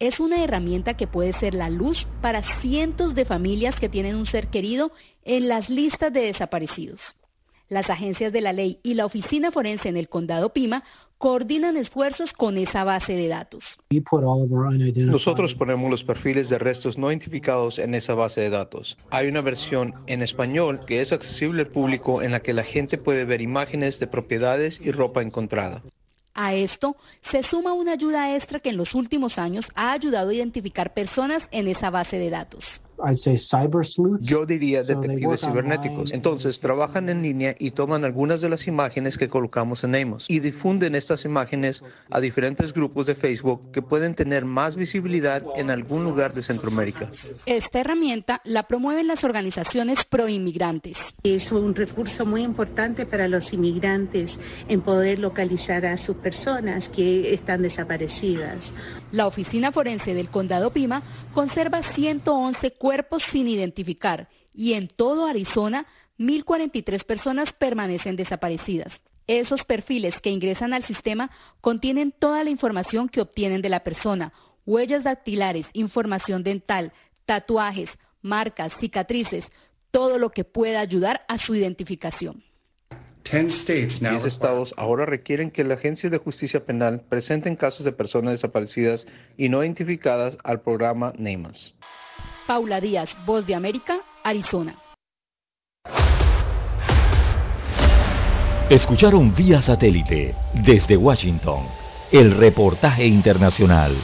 [0.00, 4.26] es una herramienta que puede ser la luz para cientos de familias que tienen un
[4.26, 4.92] ser querido
[5.24, 7.14] en las listas de desaparecidos.
[7.68, 10.82] Las agencias de la ley y la oficina forense en el condado Pima
[11.18, 13.78] coordinan esfuerzos con esa base de datos.
[14.96, 18.96] Nosotros ponemos los perfiles de restos no identificados en esa base de datos.
[19.10, 22.96] Hay una versión en español que es accesible al público en la que la gente
[22.96, 25.82] puede ver imágenes de propiedades y ropa encontrada.
[26.34, 26.96] A esto
[27.30, 31.42] se suma una ayuda extra que en los últimos años ha ayudado a identificar personas
[31.50, 32.64] en esa base de datos.
[34.20, 36.12] Yo diría detectives cibernéticos.
[36.12, 40.40] Entonces trabajan en línea y toman algunas de las imágenes que colocamos en Amos y
[40.40, 46.04] difunden estas imágenes a diferentes grupos de Facebook que pueden tener más visibilidad en algún
[46.04, 47.10] lugar de Centroamérica.
[47.46, 50.96] Esta herramienta la promueven las organizaciones pro inmigrantes.
[51.22, 54.30] Es un recurso muy importante para los inmigrantes
[54.68, 58.58] en poder localizar a sus personas que están desaparecidas.
[59.12, 61.02] La Oficina Forense del Condado Pima
[61.34, 65.86] conserva 111 cuerpos sin identificar y en todo Arizona
[66.18, 68.92] 1.043 personas permanecen desaparecidas.
[69.26, 71.30] Esos perfiles que ingresan al sistema
[71.60, 74.32] contienen toda la información que obtienen de la persona,
[74.64, 76.92] huellas dactilares, información dental,
[77.24, 77.90] tatuajes,
[78.22, 79.44] marcas, cicatrices,
[79.90, 82.44] todo lo que pueda ayudar a su identificación.
[83.24, 89.06] Diez estados ahora requieren que la Agencia de Justicia Penal presenten casos de personas desaparecidas
[89.36, 91.74] y no identificadas al programa NEMAS.
[92.46, 94.74] Paula Díaz, Voz de América, Arizona.
[98.68, 101.64] Escucharon vía satélite desde Washington
[102.12, 103.96] el reportaje internacional.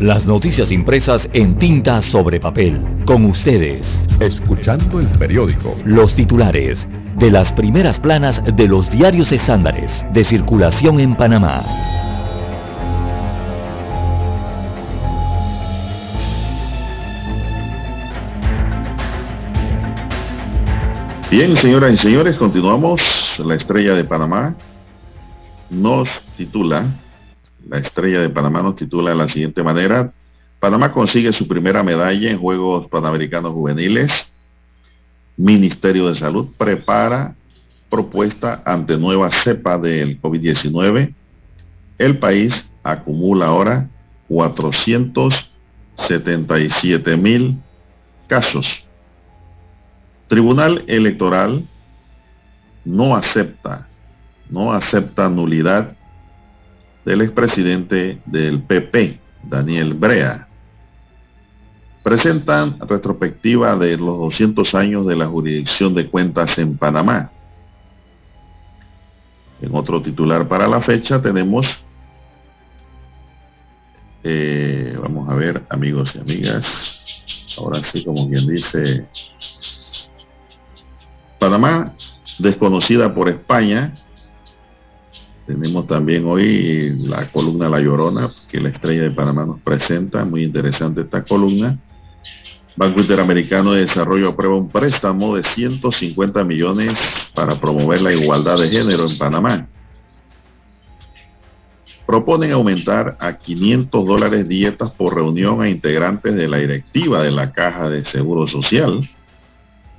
[0.00, 2.82] Las noticias impresas en tinta sobre papel.
[3.06, 3.86] Con ustedes.
[4.18, 5.76] Escuchando el periódico.
[5.84, 11.62] Los titulares de las primeras planas de los diarios estándares de circulación en Panamá.
[21.30, 23.00] Bien, señoras y señores, continuamos.
[23.38, 24.56] La estrella de Panamá
[25.70, 26.84] nos titula
[27.68, 30.12] la estrella de Panamá nos titula de la siguiente manera.
[30.60, 34.32] Panamá consigue su primera medalla en Juegos Panamericanos Juveniles.
[35.36, 37.34] Ministerio de Salud prepara
[37.90, 41.14] propuesta ante nueva cepa del COVID-19.
[41.98, 43.88] El país acumula ahora
[44.28, 47.58] 477 mil
[48.26, 48.84] casos.
[50.28, 51.66] Tribunal Electoral
[52.84, 53.88] no acepta,
[54.50, 55.96] no acepta nulidad
[57.04, 60.48] del expresidente del PP, Daniel Brea.
[62.02, 67.30] Presentan retrospectiva de los 200 años de la jurisdicción de cuentas en Panamá.
[69.60, 71.66] En otro titular para la fecha tenemos,
[74.22, 79.06] eh, vamos a ver amigos y amigas, ahora sí como quien dice,
[81.38, 81.94] Panamá
[82.38, 83.94] desconocida por España
[85.46, 90.24] tenemos también hoy la columna La Llorona, que la estrella de Panamá nos presenta.
[90.24, 91.78] Muy interesante esta columna.
[92.76, 96.98] Banco Interamericano de Desarrollo aprueba un préstamo de 150 millones
[97.34, 99.68] para promover la igualdad de género en Panamá.
[102.06, 107.52] Proponen aumentar a 500 dólares dietas por reunión a integrantes de la directiva de la
[107.52, 109.08] Caja de Seguro Social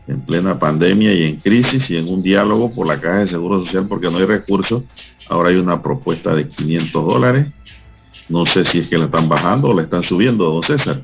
[0.08, 3.64] en plena pandemia y en crisis y en un diálogo por la Caja de Seguro
[3.66, 4.84] Social porque no hay recursos
[5.28, 7.48] Ahora hay una propuesta de 500 dólares.
[8.30, 11.02] No sé si es que la están bajando o la están subiendo, don César.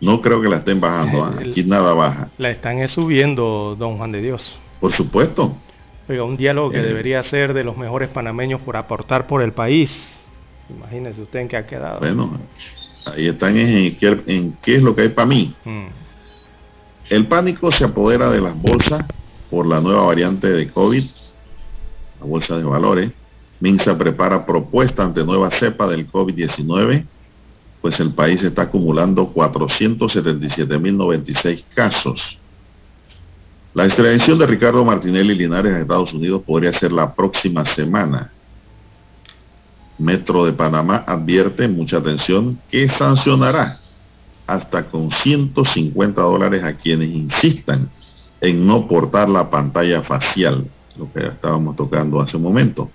[0.00, 1.24] No creo que la estén bajando.
[1.24, 1.34] ¿ah?
[1.38, 2.30] Aquí nada baja.
[2.38, 4.56] La están subiendo, don Juan de Dios.
[4.80, 5.56] Por supuesto.
[6.08, 6.82] Oiga, un diálogo que eh.
[6.82, 10.06] debería ser de los mejores panameños por aportar por el país.
[10.68, 12.00] Imagínese usted en qué ha quedado.
[12.00, 12.38] Bueno,
[13.06, 13.96] ahí están en,
[14.62, 15.54] qué, es lo que hay para mí.
[15.64, 15.86] Mm.
[17.10, 19.04] El pánico se apodera de las bolsas
[19.50, 21.04] por la nueva variante de COVID
[22.24, 23.12] Bolsa de Valores.
[23.60, 27.06] Minsa prepara propuesta ante nueva cepa del COVID-19,
[27.80, 32.38] pues el país está acumulando 477.096 casos.
[33.74, 38.30] La extradición de Ricardo Martinelli Linares a Estados Unidos podría ser la próxima semana.
[39.98, 43.78] Metro de Panamá advierte, mucha atención, que sancionará
[44.46, 47.90] hasta con 150 dólares a quienes insistan
[48.40, 50.66] en no portar la pantalla facial
[50.96, 52.90] lo que estábamos tocando hace un momento.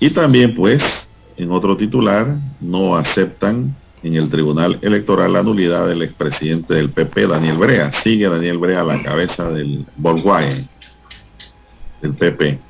[0.00, 6.02] Y también, pues, en otro titular, no aceptan en el Tribunal Electoral la nulidad del
[6.02, 7.90] expresidente del PP, Daniel Brea.
[7.92, 10.68] Sigue Daniel Brea a la cabeza del Volkswagen,
[12.02, 12.60] del PP.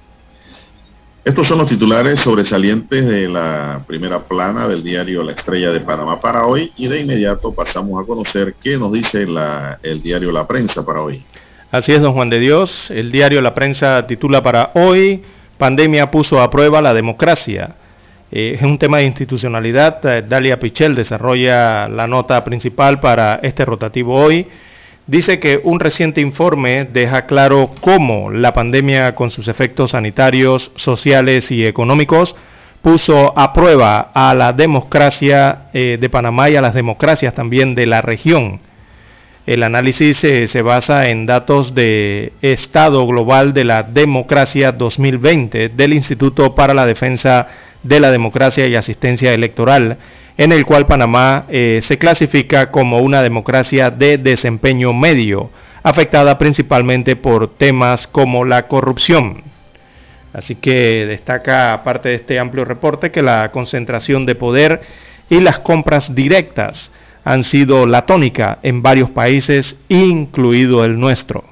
[1.24, 6.20] Estos son los titulares sobresalientes de la primera plana del diario La Estrella de Panamá
[6.20, 9.26] para hoy y de inmediato pasamos a conocer qué nos dice
[9.82, 11.24] el diario La Prensa para hoy.
[11.70, 12.90] Así es, don Juan de Dios.
[12.90, 15.22] El diario La Prensa titula para hoy,
[15.56, 17.74] Pandemia puso a prueba la democracia.
[18.30, 20.24] es un tema de institucionalidad.
[20.28, 24.46] Dalia Pichel desarrolla la nota principal para este rotativo hoy
[25.06, 31.50] dice que un reciente informe deja claro cómo la pandemia con sus efectos sanitarios, sociales
[31.50, 32.34] y económicos
[32.82, 37.86] puso a prueba a la democracia eh, de Panamá y a las democracias también de
[37.86, 38.60] la región.
[39.46, 45.92] El análisis eh, se basa en datos de Estado Global de la Democracia 2020 del
[45.92, 47.48] Instituto para la Defensa
[47.82, 49.98] de la Democracia y Asistencia Electoral
[50.36, 55.50] en el cual Panamá eh, se clasifica como una democracia de desempeño medio,
[55.82, 59.42] afectada principalmente por temas como la corrupción.
[60.32, 64.80] Así que destaca, aparte de este amplio reporte, que la concentración de poder
[65.30, 66.90] y las compras directas
[67.24, 71.44] han sido la tónica en varios países, incluido el nuestro.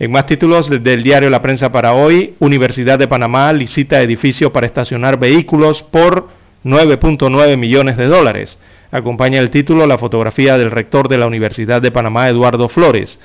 [0.00, 4.66] En más títulos del diario La Prensa para hoy, Universidad de Panamá licita edificio para
[4.66, 6.28] estacionar vehículos por
[6.64, 8.58] 9.9 millones de dólares.
[8.90, 13.18] Acompaña el título la fotografía del rector de la Universidad de Panamá, Eduardo Flores.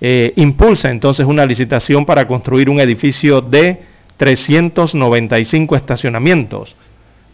[0.00, 3.82] Eh, impulsa entonces una licitación para construir un edificio de
[4.16, 6.76] 395 estacionamientos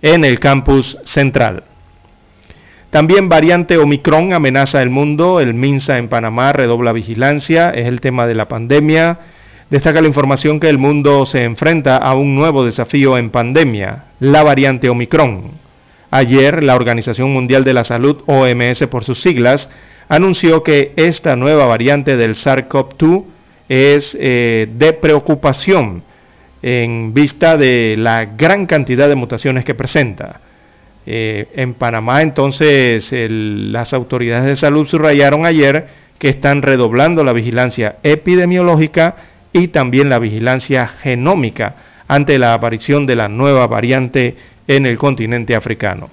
[0.02, 1.64] en el campus central.
[2.90, 5.40] También variante Omicron amenaza el mundo.
[5.40, 7.70] El MINSA en Panamá redobla vigilancia.
[7.70, 9.18] Es el tema de la pandemia.
[9.70, 14.42] Destaca la información que el mundo se enfrenta a un nuevo desafío en pandemia, la
[14.42, 15.52] variante Omicron.
[16.10, 19.68] Ayer, la Organización Mundial de la Salud, OMS por sus siglas,
[20.08, 23.24] anunció que esta nueva variante del SARS-CoV-2
[23.68, 26.02] es eh, de preocupación
[26.62, 30.40] en vista de la gran cantidad de mutaciones que presenta.
[31.06, 35.86] Eh, en Panamá, entonces, las autoridades de salud subrayaron ayer
[36.18, 41.76] que están redoblando la vigilancia epidemiológica y también la vigilancia genómica
[42.08, 44.36] ante la aparición de la nueva variante
[44.66, 46.10] en el continente africano.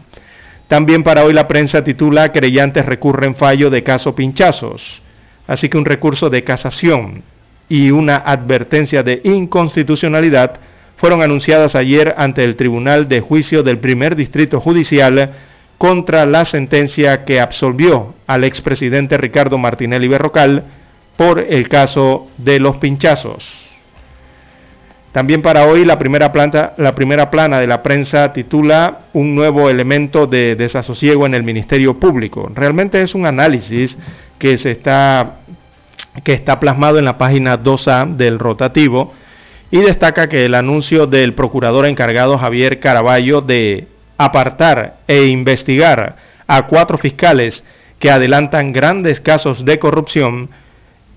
[0.67, 5.01] También para hoy la prensa titula Creyentes recurren fallo de caso pinchazos.
[5.47, 7.23] Así que un recurso de casación
[7.69, 10.59] y una advertencia de inconstitucionalidad
[10.97, 15.31] fueron anunciadas ayer ante el Tribunal de Juicio del Primer Distrito Judicial
[15.77, 20.63] contra la sentencia que absolvió al expresidente Ricardo Martinelli Berrocal
[21.17, 23.67] por el caso de los pinchazos.
[25.11, 29.67] También para hoy la primera, planta, la primera plana de la prensa titula Un nuevo
[29.67, 32.51] elemento de desasosiego en el Ministerio Público.
[32.53, 33.97] Realmente es un análisis
[34.37, 35.37] que, se está,
[36.23, 39.11] que está plasmado en la página 2A del rotativo
[39.71, 43.87] y destaca que el anuncio del procurador encargado Javier Caraballo de
[44.17, 46.15] apartar e investigar
[46.45, 47.63] a cuatro fiscales
[47.97, 50.49] que adelantan grandes casos de corrupción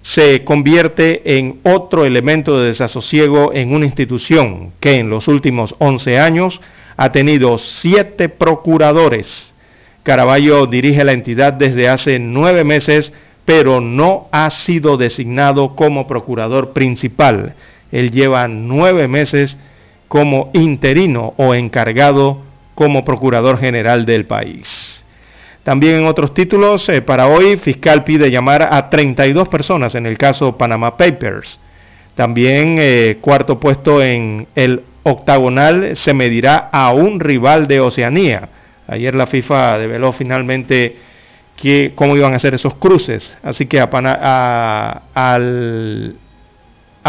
[0.03, 6.19] se convierte en otro elemento de desasosiego en una institución que en los últimos 11
[6.19, 6.61] años
[6.97, 9.55] ha tenido siete procuradores.
[10.03, 13.13] Caraballo dirige la entidad desde hace nueve meses,
[13.45, 17.55] pero no ha sido designado como procurador principal.
[17.93, 19.59] Él lleva nueve meses
[20.09, 22.43] como interino o encargado
[22.75, 25.00] como procurador general del país.
[25.71, 30.19] También en otros títulos, eh, para hoy, fiscal pide llamar a 32 personas en el
[30.19, 31.61] caso Panama Papers.
[32.17, 38.49] También eh, cuarto puesto en el octagonal se medirá a un rival de Oceanía.
[38.89, 40.97] Ayer la FIFA develó finalmente
[41.55, 43.37] que, cómo iban a ser esos cruces.
[43.41, 43.89] Así que a,
[45.15, 45.39] a,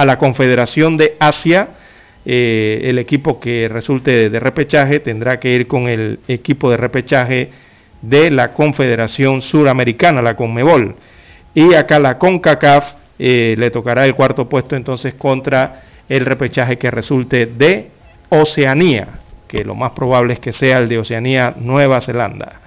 [0.06, 1.70] la Confederación de Asia,
[2.24, 7.50] eh, el equipo que resulte de repechaje tendrá que ir con el equipo de repechaje
[8.02, 10.96] de la Confederación Suramericana, la CONMEBOL.
[11.54, 16.90] Y acá la CONCACAF eh, le tocará el cuarto puesto entonces contra el repechaje que
[16.90, 17.92] resulte de
[18.30, 19.08] Oceanía,
[19.48, 22.62] que lo más probable es que sea el de Oceanía Nueva Zelanda.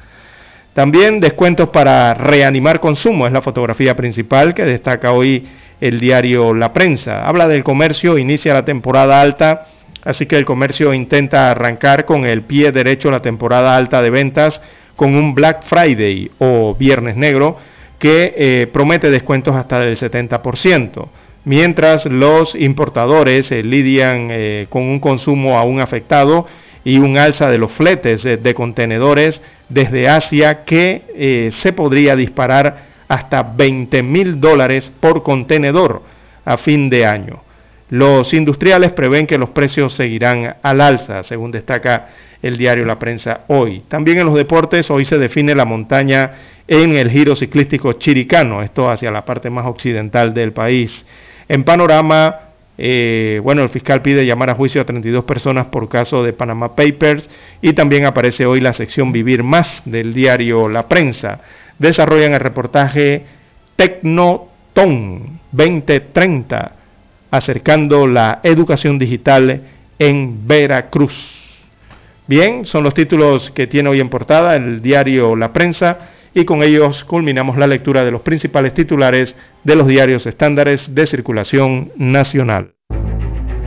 [0.74, 5.47] También descuentos para reanimar consumo es la fotografía principal que destaca hoy
[5.81, 7.27] el diario La Prensa.
[7.27, 9.66] Habla del comercio, inicia la temporada alta,
[10.05, 14.62] así que el comercio intenta arrancar con el pie derecho la temporada alta de ventas
[14.97, 17.57] con un Black Friday o Viernes Negro
[17.99, 21.09] que eh, promete descuentos hasta del 70%,
[21.45, 26.47] mientras los importadores eh, lidian eh, con un consumo aún afectado
[26.85, 29.41] y un alza de los fletes de contenedores
[29.71, 36.03] desde Asia que se podría disparar hasta 20 mil dólares por contenedor
[36.45, 37.41] a fin de año.
[37.90, 42.09] Los industriales prevén que los precios seguirán al alza, según destaca
[42.43, 43.82] el diario La Prensa hoy.
[43.89, 46.32] También en los deportes, hoy se define la montaña
[46.66, 51.05] en el giro ciclístico chiricano, esto hacia la parte más occidental del país.
[51.48, 52.40] En panorama,
[52.77, 56.74] Eh, bueno, el fiscal pide llamar a juicio a 32 personas por caso de Panama
[56.74, 57.31] Papers
[57.62, 61.40] y también aparece hoy la sección Vivir Más del diario La Prensa.
[61.78, 63.24] Desarrollan el reportaje
[63.77, 66.73] Tecnoton 2030,
[67.36, 69.62] acercando la educación digital
[69.98, 71.66] en Veracruz.
[72.27, 76.62] Bien, son los títulos que tiene hoy en portada el diario La Prensa y con
[76.62, 82.73] ellos culminamos la lectura de los principales titulares de los diarios estándares de circulación nacional.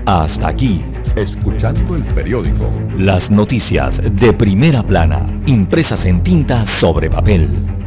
[0.06, 0.82] Hasta aquí,
[1.16, 2.72] escuchando el periódico.
[2.98, 7.87] Las noticias de primera plana, impresas en tinta sobre papel.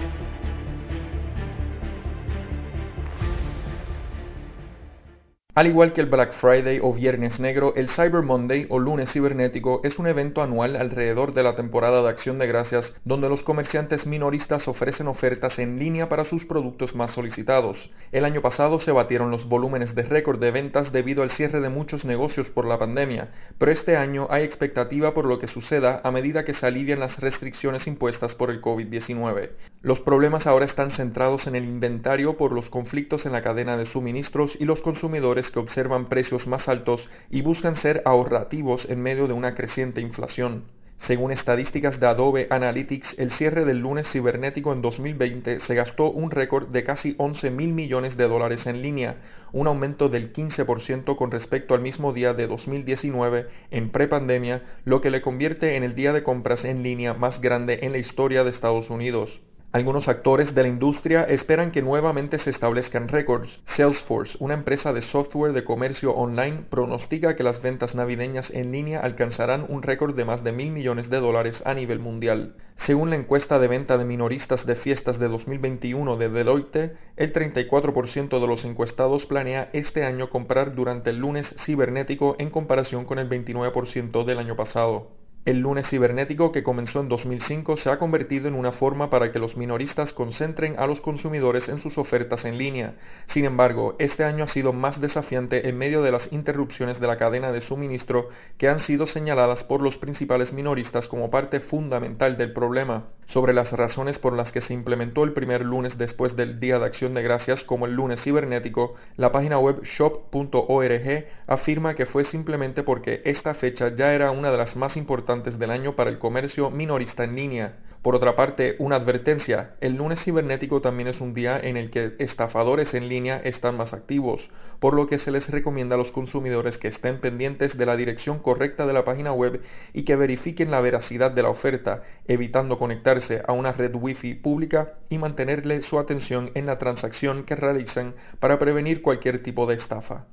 [5.53, 9.81] Al igual que el Black Friday o Viernes Negro, el Cyber Monday o Lunes Cibernético
[9.83, 14.07] es un evento anual alrededor de la temporada de Acción de Gracias donde los comerciantes
[14.07, 17.91] minoristas ofrecen ofertas en línea para sus productos más solicitados.
[18.13, 21.67] El año pasado se batieron los volúmenes de récord de ventas debido al cierre de
[21.67, 26.11] muchos negocios por la pandemia, pero este año hay expectativa por lo que suceda a
[26.11, 29.49] medida que se alivian las restricciones impuestas por el COVID-19.
[29.81, 33.85] Los problemas ahora están centrados en el inventario por los conflictos en la cadena de
[33.85, 39.27] suministros y los consumidores que observan precios más altos y buscan ser ahorrativos en medio
[39.27, 40.65] de una creciente inflación.
[41.01, 46.29] Según estadísticas de Adobe Analytics, el cierre del lunes cibernético en 2020 se gastó un
[46.29, 49.15] récord de casi 11 mil millones de dólares en línea,
[49.51, 55.09] un aumento del 15% con respecto al mismo día de 2019 en prepandemia, lo que
[55.09, 58.51] le convierte en el día de compras en línea más grande en la historia de
[58.51, 59.41] Estados Unidos.
[59.73, 63.61] Algunos actores de la industria esperan que nuevamente se establezcan récords.
[63.63, 68.99] Salesforce, una empresa de software de comercio online, pronostica que las ventas navideñas en línea
[68.99, 72.55] alcanzarán un récord de más de mil millones de dólares a nivel mundial.
[72.75, 78.41] Según la encuesta de venta de minoristas de fiestas de 2021 de Deloitte, el 34%
[78.41, 83.29] de los encuestados planea este año comprar durante el lunes cibernético en comparación con el
[83.29, 85.20] 29% del año pasado.
[85.43, 89.39] El lunes cibernético que comenzó en 2005 se ha convertido en una forma para que
[89.39, 92.93] los minoristas concentren a los consumidores en sus ofertas en línea.
[93.25, 97.17] Sin embargo, este año ha sido más desafiante en medio de las interrupciones de la
[97.17, 102.53] cadena de suministro que han sido señaladas por los principales minoristas como parte fundamental del
[102.53, 103.07] problema.
[103.25, 106.85] Sobre las razones por las que se implementó el primer lunes después del Día de
[106.85, 112.83] Acción de Gracias como el lunes cibernético, la página web shop.org afirma que fue simplemente
[112.83, 116.69] porque esta fecha ya era una de las más importantes del año para el comercio
[116.71, 117.77] minorista en línea.
[118.01, 122.15] Por otra parte, una advertencia, el lunes cibernético también es un día en el que
[122.19, 124.49] estafadores en línea están más activos,
[124.79, 128.39] por lo que se les recomienda a los consumidores que estén pendientes de la dirección
[128.39, 129.61] correcta de la página web
[129.93, 134.95] y que verifiquen la veracidad de la oferta, evitando conectarse a una red wifi pública
[135.07, 140.25] y mantenerle su atención en la transacción que realizan para prevenir cualquier tipo de estafa.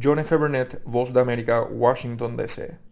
[0.00, 0.36] John F.
[0.36, 2.91] Burnett, Voz de América, Washington, D.C.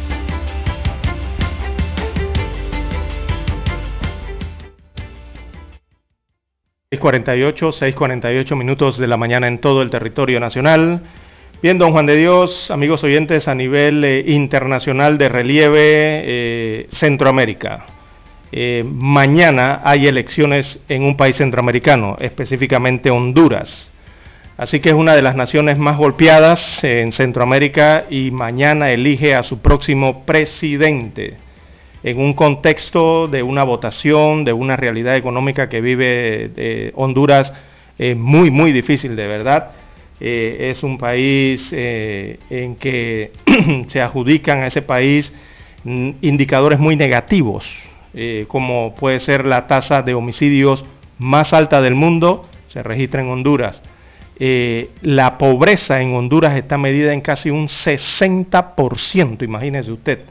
[6.93, 11.01] 6.48, 6.48 minutos de la mañana en todo el territorio nacional.
[11.63, 17.85] Bien, don Juan de Dios, amigos oyentes, a nivel eh, internacional de relieve eh, Centroamérica.
[18.51, 23.89] eh, mañana hay elecciones en un país centroamericano, específicamente Honduras.
[24.57, 29.43] Así que es una de las naciones más golpeadas en Centroamérica y mañana elige a
[29.43, 31.37] su próximo presidente
[32.03, 37.53] en un contexto de una votación, de una realidad económica que vive eh, Honduras
[37.97, 39.71] eh, muy, muy difícil de verdad.
[40.19, 43.31] Eh, es un país en que
[43.87, 45.33] se adjudican a ese país
[45.83, 47.89] mm, indicadores muy negativos,
[48.47, 50.83] como puede ser la tasa de homicidios
[51.17, 53.81] más alta del mundo, se registra en Honduras
[54.43, 60.21] eh, la pobreza en Honduras está medida en casi un 60%, imagínese usted.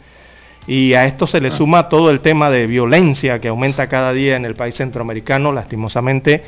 [0.67, 1.53] Y a esto se le ah.
[1.53, 6.43] suma todo el tema de violencia que aumenta cada día en el país centroamericano, lastimosamente,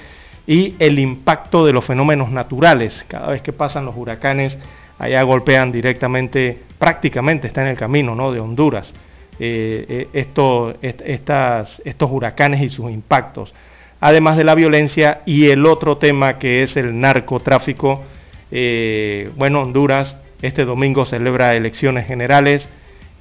[0.47, 3.05] y el impacto de los fenómenos naturales.
[3.09, 4.59] Cada vez que pasan los huracanes,
[4.99, 8.33] allá golpean directamente, prácticamente está en el camino ¿no?
[8.33, 8.93] de Honduras,
[9.39, 10.29] eh, eh,
[11.85, 13.55] estos huracanes y sus impactos
[14.03, 18.03] además de la violencia, y el otro tema que es el narcotráfico.
[18.51, 22.69] Eh, bueno, Honduras este domingo celebra elecciones generales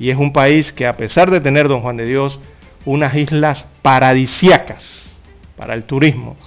[0.01, 2.39] y es un país que a pesar de tener, don Juan de Dios,
[2.85, 5.13] unas islas paradisiacas
[5.55, 6.37] para el turismo,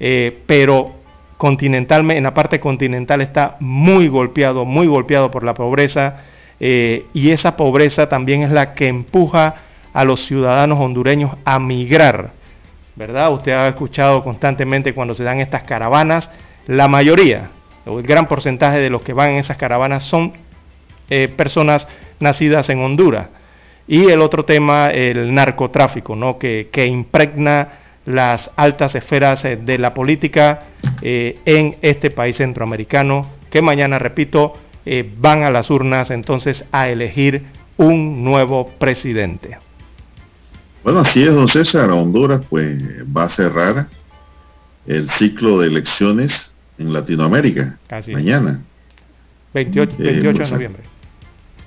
[0.00, 0.96] eh, pero
[1.36, 6.24] continentalmente, en la parte continental está muy golpeado, muy golpeado por la pobreza,
[6.58, 9.54] eh, y esa pobreza también es la que empuja
[9.92, 12.32] a los ciudadanos hondureños a migrar
[12.96, 13.32] ¿verdad?
[13.32, 16.30] Usted ha escuchado constantemente cuando se dan estas caravanas,
[16.66, 17.50] la mayoría,
[17.86, 20.32] o el gran porcentaje de los que van en esas caravanas son
[21.08, 21.88] eh, personas
[22.22, 23.28] nacidas en Honduras.
[23.86, 26.38] Y el otro tema, el narcotráfico, ¿no?
[26.38, 27.68] que, impregna
[28.06, 30.64] las altas esferas eh, de la política
[31.02, 34.54] eh, en este país centroamericano, que mañana, repito,
[35.18, 37.44] van a las urnas entonces a elegir
[37.76, 39.58] un nuevo presidente.
[40.84, 41.90] Bueno, así es, don César.
[41.90, 42.82] Honduras pues
[43.16, 43.88] va a cerrar
[44.86, 47.78] el ciclo de elecciones en Latinoamérica
[48.08, 48.60] mañana.
[49.54, 50.82] 28, eh, de noviembre.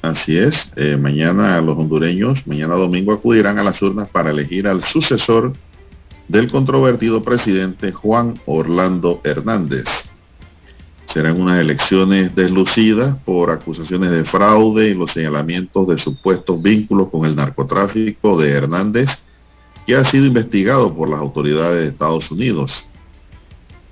[0.06, 0.72] Así es.
[0.76, 5.54] Eh, mañana los hondureños, mañana domingo acudirán a las urnas para elegir al sucesor
[6.28, 9.86] del controvertido presidente Juan Orlando Hernández.
[11.06, 17.26] Serán unas elecciones deslucidas por acusaciones de fraude y los señalamientos de supuestos vínculos con
[17.26, 19.10] el narcotráfico de Hernández,
[19.88, 22.86] que ha sido investigado por las autoridades de Estados Unidos.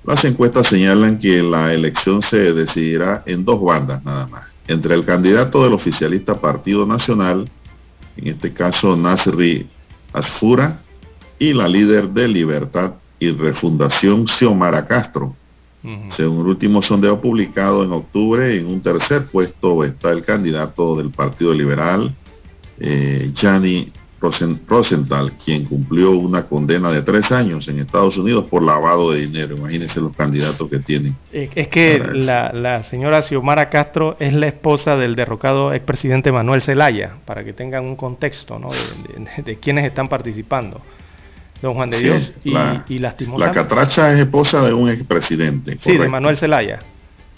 [0.06, 5.06] Las encuestas señalan que la elección se decidirá en dos bandas nada más, entre el
[5.06, 7.50] candidato del oficialista Partido Nacional,
[8.18, 9.68] en este caso Nasri
[10.14, 10.82] Asfura,
[11.40, 15.36] y la líder de Libertad y Refundación Xiomara Castro,
[16.10, 21.12] según el último sondeo publicado en octubre, en un tercer puesto está el candidato del
[21.12, 22.16] Partido Liberal,
[22.80, 23.92] eh, Gianni
[24.68, 29.58] Rosenthal, quien cumplió una condena de tres años en Estados Unidos por lavado de dinero.
[29.58, 31.16] Imagínense los candidatos que tienen.
[31.32, 37.44] Es que la, señora Xiomara Castro es la esposa del derrocado expresidente Manuel Zelaya, para
[37.44, 40.82] que tengan un contexto de, de quienes están participando
[41.64, 45.78] don Juan de Dios, y, la, La catracha es esposa de un expresidente.
[45.80, 46.80] Sí, de Manuel Zelaya.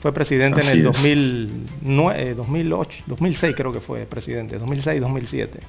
[0.01, 5.59] Fue presidente en el 2009, 2008, 2006 creo que fue presidente, 2006, 2007.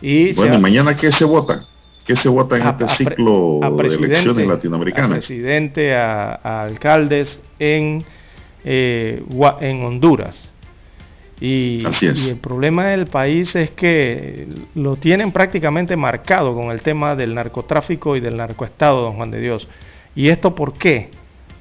[0.00, 1.66] Y bueno, mañana qué se vota?
[2.04, 5.10] ¿Qué se vota en este ciclo de elecciones latinoamericanas?
[5.10, 8.04] A presidente, a, alcaldes en,
[8.64, 9.22] eh,
[9.60, 10.48] en Honduras.
[11.40, 17.34] Y, el problema del país es que lo tienen prácticamente marcado con el tema del
[17.34, 19.68] narcotráfico y del narcoestado, don Juan de Dios.
[20.14, 21.10] ¿Y esto por qué?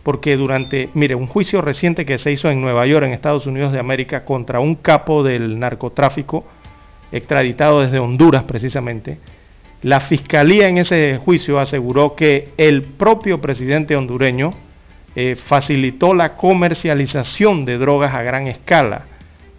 [0.04, 3.72] Porque durante, mire, un juicio reciente que se hizo en Nueva York, en Estados Unidos
[3.72, 6.46] de América, contra un capo del narcotráfico,
[7.14, 9.20] extraditado desde Honduras precisamente,
[9.84, 14.54] la fiscalía en ese juicio aseguró que el propio presidente hondureño
[15.16, 19.06] eh, facilitó la comercialización de drogas a gran escala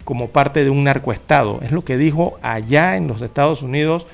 [0.03, 1.61] como parte de un narcoestado.
[1.61, 4.05] Es lo que dijo allá en los Estados Unidos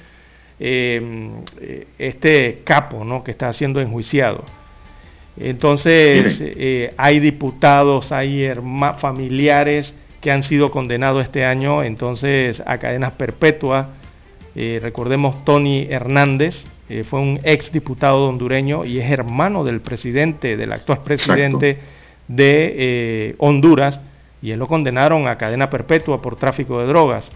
[0.60, 3.24] em, eh, este capo ¿no?
[3.24, 4.44] que está siendo enjuiciado.
[5.38, 8.52] Entonces, eh, hay diputados, hay
[8.98, 13.88] familiares que han sido condenados este año entonces a cadenas perpetuas.
[14.56, 16.66] Eh, recordemos Tony Hernández,
[17.10, 21.80] fue un ex diputado hondureño y es hermano del presidente, del actual presidente
[22.28, 24.02] de Honduras,
[24.42, 27.32] y él lo condenaron a cadena perpetua por tráfico de drogas.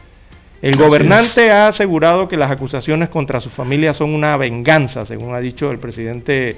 [0.61, 5.39] El gobernante ha asegurado que las acusaciones contra su familia son una venganza, según ha
[5.39, 6.55] dicho el presidente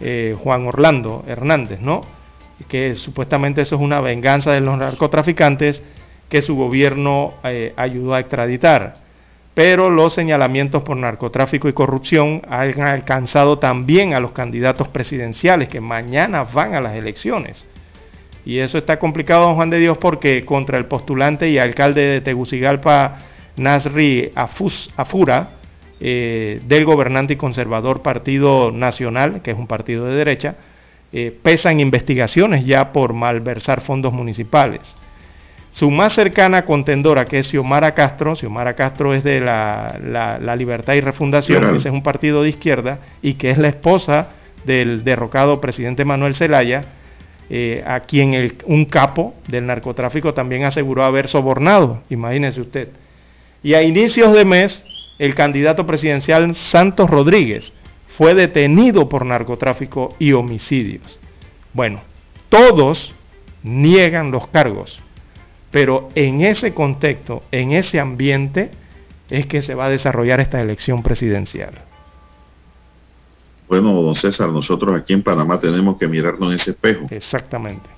[0.00, 2.02] eh, Juan Orlando Hernández, ¿no?
[2.68, 5.82] Que supuestamente eso es una venganza de los narcotraficantes
[6.28, 9.02] que su gobierno eh, ayudó a extraditar.
[9.54, 15.80] pero los señalamientos por narcotráfico y corrupción han alcanzado también a los candidatos presidenciales que
[15.80, 17.64] mañana van a las elecciones.
[18.44, 22.20] Y eso está complicado, don Juan de Dios, porque contra el postulante y alcalde de
[22.20, 23.18] Tegucigalpa,
[23.56, 25.50] Nasri Afura,
[26.00, 30.56] eh, del gobernante y conservador Partido Nacional, que es un partido de derecha,
[31.12, 34.96] eh, pesan investigaciones ya por malversar fondos municipales.
[35.72, 41.00] Su más cercana contendora, que es Xiomara Castro, Xiomara Castro es de la, Libertad y
[41.00, 44.28] Refundación, es un partido de izquierda, y que es la esposa
[44.64, 46.84] del derrocado presidente Manuel Zelaya,
[47.50, 52.88] eh, a quien un capo del narcotráfico también aseguró haber sobornado, imagínese usted.
[53.62, 57.72] Y a inicios de mes, el candidato presidencial Santos Rodríguez
[58.16, 61.18] fue detenido por narcotráfico y homicidios.
[61.72, 62.02] Bueno,
[62.48, 63.14] todos
[63.62, 65.02] niegan los cargos
[65.74, 68.70] pero en ese contexto, en ese ambiente,
[69.28, 71.74] es que se va a desarrollar esta elección presidencial.
[73.66, 77.08] Bueno, don César, nosotros aquí en Panamá tenemos que mirarnos en ese espejo.
[77.10, 77.90] Exactamente.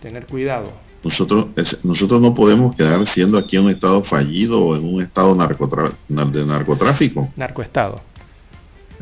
[0.00, 0.70] Tener cuidado.
[1.02, 1.46] Nosotros,
[1.82, 7.30] nosotros no podemos quedar siendo aquí un estado fallido o en un estado de narcotráfico.
[7.34, 8.00] Narcoestado.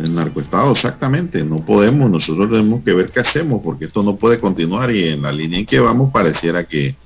[0.03, 1.45] El narcoestado, exactamente.
[1.45, 5.23] No podemos, nosotros tenemos que ver qué hacemos, porque esto no puede continuar y en
[5.23, 6.97] la línea en que vamos pareciera que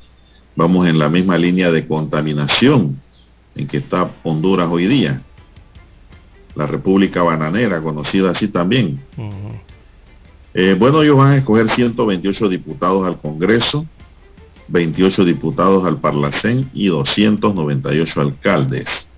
[0.54, 3.00] vamos en la misma línea de contaminación
[3.56, 5.22] en que está Honduras hoy día.
[6.54, 9.00] La República Bananera, conocida así también.
[10.54, 13.86] Eh, bueno, ellos van a escoger 128 diputados al Congreso,
[14.68, 19.08] 28 diputados al Parlacén y 298 alcaldes.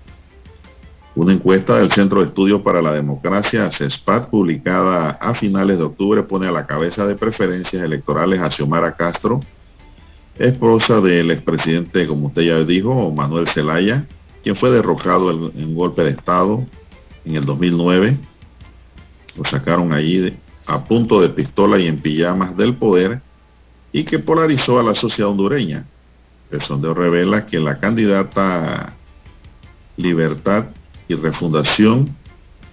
[1.17, 6.21] Una encuesta del Centro de Estudios para la Democracia, CESPAT, publicada a finales de octubre,
[6.21, 9.39] pone a la cabeza de preferencias electorales a Xiomara Castro,
[10.37, 14.05] esposa del expresidente, como usted ya dijo, Manuel Zelaya,
[14.43, 16.63] quien fue derrocado en, un golpe de Estado
[17.25, 18.15] en el 2009.
[19.37, 20.37] Lo sacaron allí
[20.67, 23.21] a punto de pistola y en pijamas del poder
[23.91, 25.83] y que polarizó a la sociedad hondureña.
[26.51, 28.93] El sondeo revela que la candidata
[29.95, 30.65] Libertad
[31.07, 32.15] y Refundación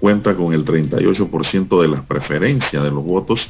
[0.01, 3.48] cuenta con el 38% de las preferencias de los votos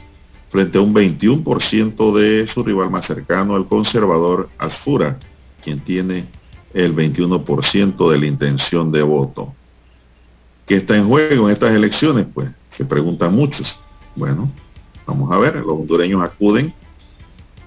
[0.50, 5.18] frente a un 21% de su rival más cercano, el conservador Asfura,
[5.62, 6.26] quien tiene
[6.72, 9.52] el 21% de la intención de voto.
[10.66, 12.26] ¿Qué está en juego en estas elecciones?
[12.32, 13.76] Pues se preguntan muchos.
[14.14, 14.50] Bueno,
[15.06, 16.72] vamos a ver, los hondureños acuden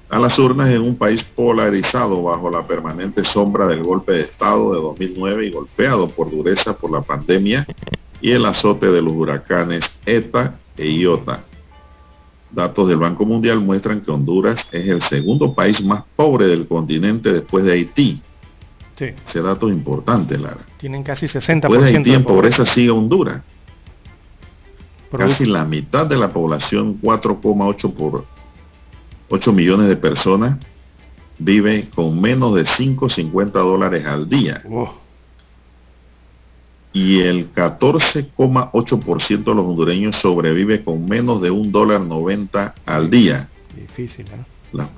[0.10, 4.74] a las urnas en un país polarizado bajo la permanente sombra del golpe de Estado
[4.74, 7.68] de 2009 y golpeado por dureza por la pandemia
[8.22, 11.44] y el azote de los huracanes ETA e IOTA.
[12.52, 17.34] Datos del Banco Mundial muestran que Honduras es el segundo país más pobre del continente
[17.34, 18.22] después de Haití.
[18.96, 19.06] Sí.
[19.28, 20.66] Ese dato es importante, Lara.
[20.78, 21.62] Tienen casi 60%.
[21.62, 23.42] Después de Haití en pobreza sigue Honduras.
[25.16, 28.26] Casi la mitad de la población, 4,8 por
[29.30, 30.58] 8 millones de personas,
[31.40, 34.62] vive con menos de 5,50 dólares al día
[36.98, 43.49] y el 14,8% de los hondureños sobrevive con menos de un dólar 90 al día.
[43.76, 44.44] Difícil, ¿eh?
[44.72, 44.90] Las,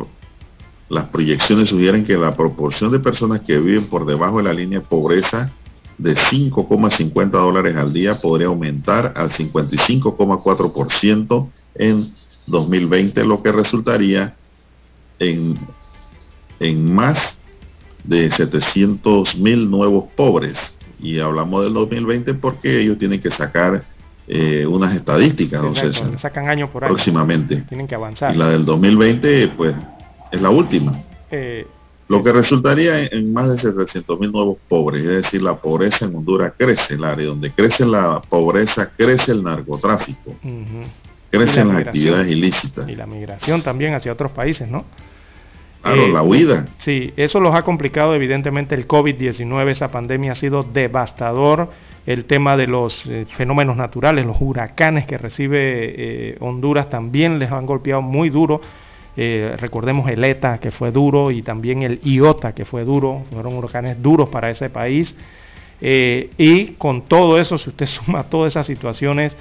[0.88, 4.80] las proyecciones sugieren que la proporción de personas que viven por debajo de la línea
[4.80, 5.52] de pobreza
[5.98, 12.14] de 5,50 dólares al día podría aumentar al 55,4% en
[12.50, 14.36] 2020, lo que resultaría
[15.20, 15.58] en,
[16.60, 17.38] en más
[18.04, 23.84] de 700 mil nuevos pobres y hablamos del 2020 porque ellos tienen que sacar
[24.28, 26.94] eh, unas estadísticas, entonces sacan año por año.
[26.94, 27.64] Próximamente.
[27.68, 28.34] Tienen que avanzar.
[28.34, 29.76] Y la del 2020, pues,
[30.32, 31.02] es la última.
[31.32, 31.66] Eh,
[32.08, 36.16] lo que resultaría en, más de 700 mil nuevos pobres, es decir, la pobreza en
[36.16, 40.36] Honduras crece, el área donde crece la pobreza, crece el narcotráfico,
[41.30, 42.88] crecen las actividades ilícitas.
[42.88, 44.86] Y la migración también hacia otros países, ¿no?
[45.82, 46.66] Claro, la huida.
[46.78, 51.70] Sí, eso los ha complicado evidentemente el COVID-19, esa pandemia ha sido devastador,
[52.06, 57.52] el tema de los eh, fenómenos naturales, los huracanes que recibe eh, Honduras también les
[57.52, 58.62] han golpeado muy duro.
[59.16, 63.56] Eh, recordemos el ETA que fue duro y también el IOTA que fue duro, fueron
[63.56, 65.16] huracanes duros para ese país.
[65.82, 69.38] y con todo eso, si usted suma todas esas situaciones,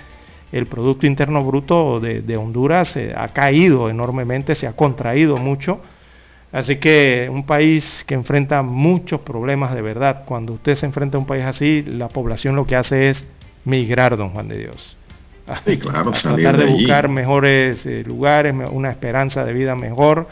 [0.53, 5.81] el Producto Interno Bruto de, de Honduras ha caído enormemente, se ha contraído mucho
[6.51, 11.21] Así que un país que enfrenta muchos problemas de verdad, cuando usted se enfrenta a
[11.21, 13.27] un país así, la población lo que hace es
[13.65, 14.97] migrar, don Juan de Dios.
[15.67, 20.27] Sí, claro, tratar de, buscar mejores eh, lugares, una esperanza de vida mejor.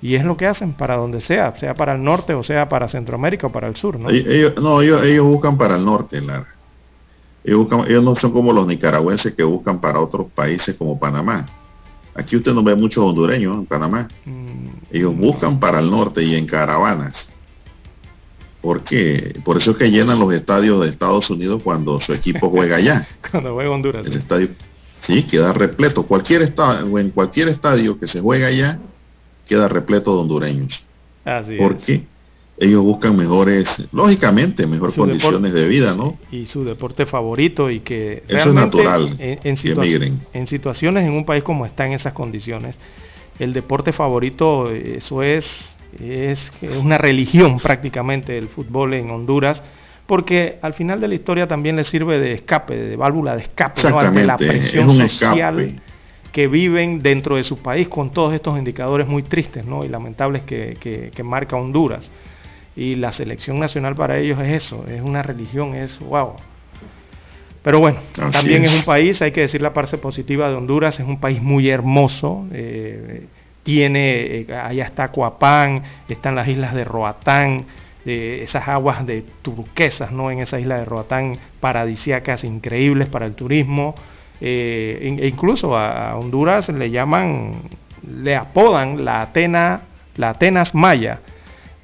[0.00, 2.88] Y es lo que hacen para donde sea, sea para el norte o sea para
[2.88, 4.08] Centroamérica o para el sur, ¿no?
[4.08, 6.22] Ellos, no, ellos, buscan para el norte,
[7.44, 11.46] Ellos, ellos no son como los nicaragüenses que buscan para otros países como Panamá.
[12.14, 14.08] Aquí usted no ve muchos hondureños en Panamá.
[14.24, 14.68] Mm.
[14.90, 17.28] Ellos buscan para el norte y en caravanas.
[18.62, 19.38] ¿Por qué?
[19.44, 23.06] Por eso es que llenan los estadios de Estados Unidos cuando su equipo juega allá.
[23.30, 24.06] cuando juega Honduras.
[24.06, 24.48] El estadio,
[25.02, 26.04] sí, queda repleto.
[26.04, 28.78] Cualquier estadio, en cualquier estadio que se juega allá,
[29.46, 30.82] queda repleto de hondureños.
[31.26, 32.06] Así ¿Por qué?
[32.56, 36.16] Ellos buscan mejores, lógicamente, mejores condiciones de vida, ¿no?
[36.30, 39.16] Y su deporte favorito y que eso es natural.
[39.18, 39.56] En,
[40.32, 42.78] en situaciones en un país como está en esas condiciones,
[43.38, 46.50] el deporte favorito, eso es es
[46.80, 49.62] una religión prácticamente el fútbol en Honduras,
[50.06, 53.82] porque al final de la historia también le sirve de escape, de válvula de escape,
[53.88, 54.10] ¿no?
[54.10, 55.80] de la presión social
[56.30, 59.84] que viven dentro de su país con todos estos indicadores muy tristes ¿no?
[59.84, 62.10] y lamentables que, marca Honduras.
[62.76, 66.36] Y la selección nacional para ellos es eso, es una religión, es wow.
[67.62, 68.74] Pero bueno, también es.
[68.74, 72.46] un país, hay que decir la parte positiva de Honduras, es un país muy hermoso.
[72.52, 73.26] Eh,
[73.62, 77.64] tiene, eh, allá está Coapán, están las islas de Roatán,
[78.04, 80.30] esas aguas de turquesas, ¿no?
[80.30, 83.94] En esa isla de Roatán, paradisíacas increíbles para el turismo.
[84.42, 87.62] Eh, e incluso a Honduras le llaman,
[88.06, 89.82] le apodan la Atena,
[90.16, 91.20] la Atenas Maya,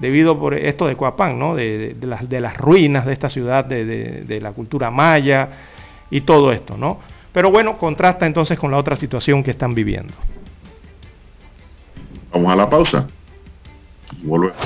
[0.01, 1.55] debido por esto de Coapán, ¿no?
[1.55, 5.49] De, las, de las, ruinas de esta ciudad, de, de, la cultura maya
[6.11, 6.99] y todo esto, ¿no?
[7.33, 10.15] Pero bueno, contrasta entonces con la otra situación que están viviendo.
[12.33, 13.07] Vamos a la pausa.
[14.23, 14.57] Volvemos.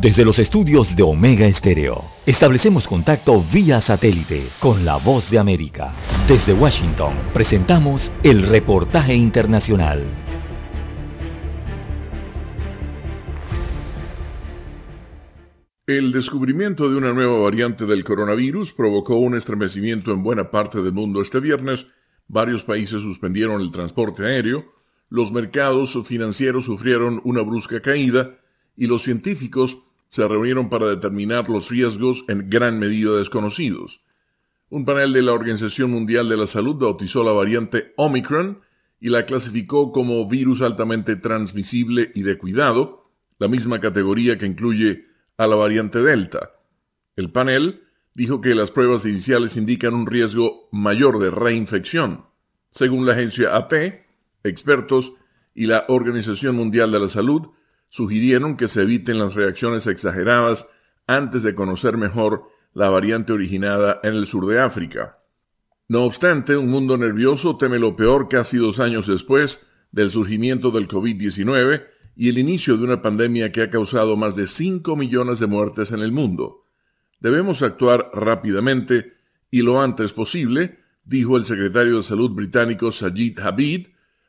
[0.00, 5.94] Desde los estudios de Omega Estéreo, establecemos contacto vía satélite con la voz de América.
[6.28, 10.25] Desde Washington, presentamos el reportaje internacional.
[15.86, 20.92] El descubrimiento de una nueva variante del coronavirus provocó un estremecimiento en buena parte del
[20.92, 21.86] mundo este viernes
[22.28, 24.64] Varios países suspendieron el transporte aéreo,
[25.10, 28.36] los mercados financieros sufrieron una brusca caída
[28.76, 34.00] y los científicos se reunieron para determinar los riesgos en gran medida desconocidos.
[34.70, 38.58] Un panel de la Organización Mundial de la Salud bautizó la variante Omicron
[39.00, 43.04] y la clasificó como virus altamente transmisible y de cuidado,
[43.38, 45.05] la misma categoría que incluye
[45.38, 46.50] a la variante Delta.
[47.16, 47.82] El panel
[48.14, 52.24] dijo que las pruebas iniciales indican un riesgo mayor de reinfección.
[52.70, 53.72] Según la agencia AP,
[54.44, 55.12] expertos
[55.54, 57.48] y la Organización Mundial de la Salud
[57.88, 60.66] sugirieron que se eviten las reacciones exageradas
[61.06, 62.44] antes de conocer mejor
[62.74, 65.18] la variante originada en el sur de África.
[65.88, 69.60] No obstante, un mundo nervioso teme lo peor casi dos años después
[69.92, 71.86] del surgimiento del COVID-19
[72.16, 75.92] y el inicio de una pandemia que ha causado más de 5 millones de muertes
[75.92, 76.64] en el mundo.
[77.20, 79.12] Debemos actuar rápidamente
[79.50, 83.88] y lo antes posible, dijo el secretario de Salud británico Sajid Habib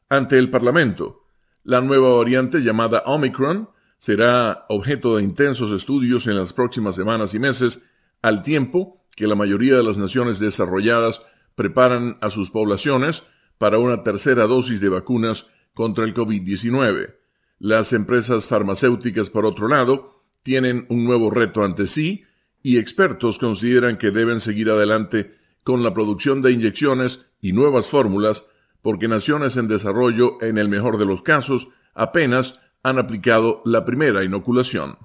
[0.10, 1.22] ante el Parlamento.
[1.64, 7.40] La nueva variante llamada Omicron será objeto de intensos estudios en las próximas semanas y
[7.40, 7.82] meses,
[8.22, 11.22] al tiempo que la mayoría de las naciones desarrolladas
[11.56, 13.24] preparan a sus poblaciones
[13.58, 17.17] para una tercera dosis de vacunas contra el COVID-19.
[17.60, 22.24] Las empresas farmacéuticas, por otro lado, tienen un nuevo reto ante sí
[22.62, 28.44] y expertos consideran que deben seguir adelante con la producción de inyecciones y nuevas fórmulas
[28.82, 34.24] porque naciones en desarrollo, en el mejor de los casos, apenas han aplicado la primera
[34.24, 34.98] inoculación.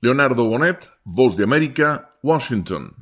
[0.00, 2.92] Leonardo Bonet, Voz de América, Washington.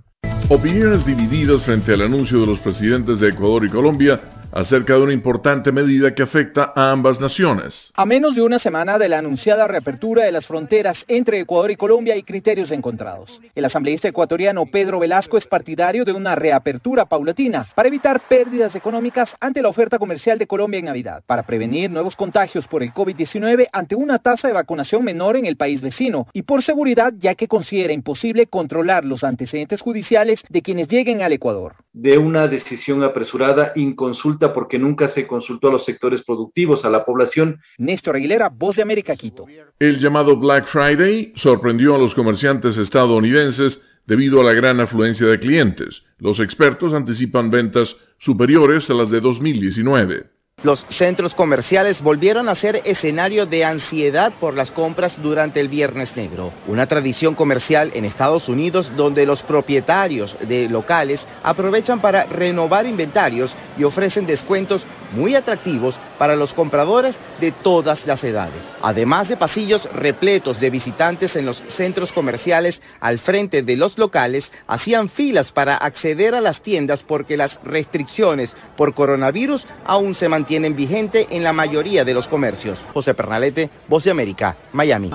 [0.50, 4.20] Opiniones divididas frente al anuncio de los presidentes de Ecuador y Colombia
[4.54, 7.90] acerca de una importante medida que afecta a ambas naciones.
[7.94, 11.76] A menos de una semana de la anunciada reapertura de las fronteras entre Ecuador y
[11.76, 13.40] Colombia hay criterios encontrados.
[13.54, 19.36] El asambleísta ecuatoriano Pedro Velasco es partidario de una reapertura paulatina para evitar pérdidas económicas
[19.40, 23.68] ante la oferta comercial de Colombia en Navidad, para prevenir nuevos contagios por el COVID-19
[23.72, 27.48] ante una tasa de vacunación menor en el país vecino y por seguridad ya que
[27.48, 31.74] considera imposible controlar los antecedentes judiciales de quienes lleguen al Ecuador.
[31.92, 37.04] De una decisión apresurada, inconsulta porque nunca se consultó a los sectores productivos, a la
[37.04, 37.60] población.
[37.78, 39.46] Néstor Aguilera, Voz de América, Quito.
[39.78, 45.38] El llamado Black Friday sorprendió a los comerciantes estadounidenses debido a la gran afluencia de
[45.38, 46.04] clientes.
[46.18, 50.33] Los expertos anticipan ventas superiores a las de 2019.
[50.62, 56.16] Los centros comerciales volvieron a ser escenario de ansiedad por las compras durante el Viernes
[56.16, 62.86] Negro, una tradición comercial en Estados Unidos donde los propietarios de locales aprovechan para renovar
[62.86, 68.62] inventarios y ofrecen descuentos muy atractivos para los compradores de todas las edades.
[68.82, 74.50] Además de pasillos repletos de visitantes en los centros comerciales al frente de los locales,
[74.66, 80.76] hacían filas para acceder a las tiendas porque las restricciones por coronavirus aún se mantienen
[80.76, 82.78] vigentes en la mayoría de los comercios.
[82.92, 85.10] José Pernalete, Voz de América, Miami.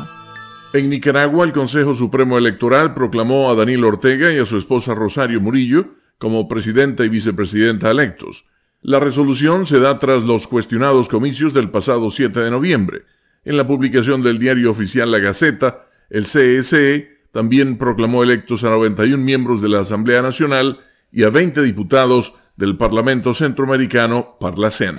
[0.74, 5.42] En Nicaragua, el Consejo Supremo Electoral proclamó a Daniel Ortega y a su esposa Rosario
[5.42, 5.88] Murillo
[6.20, 8.46] como presidenta y vicepresidenta electos.
[8.82, 13.02] La resolución se da tras los cuestionados comicios del pasado 7 de noviembre.
[13.44, 19.22] En la publicación del diario oficial La Gaceta, el CSE también proclamó electos a 91
[19.22, 20.80] miembros de la Asamblea Nacional
[21.12, 24.96] y a 20 diputados del Parlamento Centroamericano Parlacén.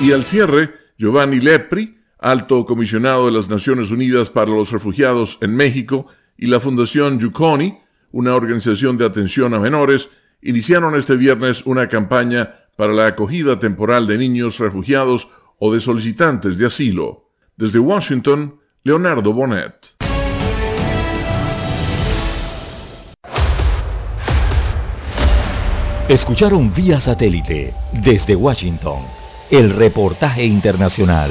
[0.00, 5.54] Y al cierre, Giovanni Lepri, alto comisionado de las Naciones Unidas para los Refugiados en
[5.54, 7.78] México, y la Fundación Yuconi,
[8.12, 10.08] una organización de atención a menores,
[10.42, 15.28] iniciaron este viernes una campaña para la acogida temporal de niños refugiados
[15.58, 17.30] o de solicitantes de asilo.
[17.56, 19.74] Desde Washington, Leonardo Bonet.
[26.08, 29.02] Escucharon vía satélite desde Washington
[29.50, 31.30] el reportaje internacional.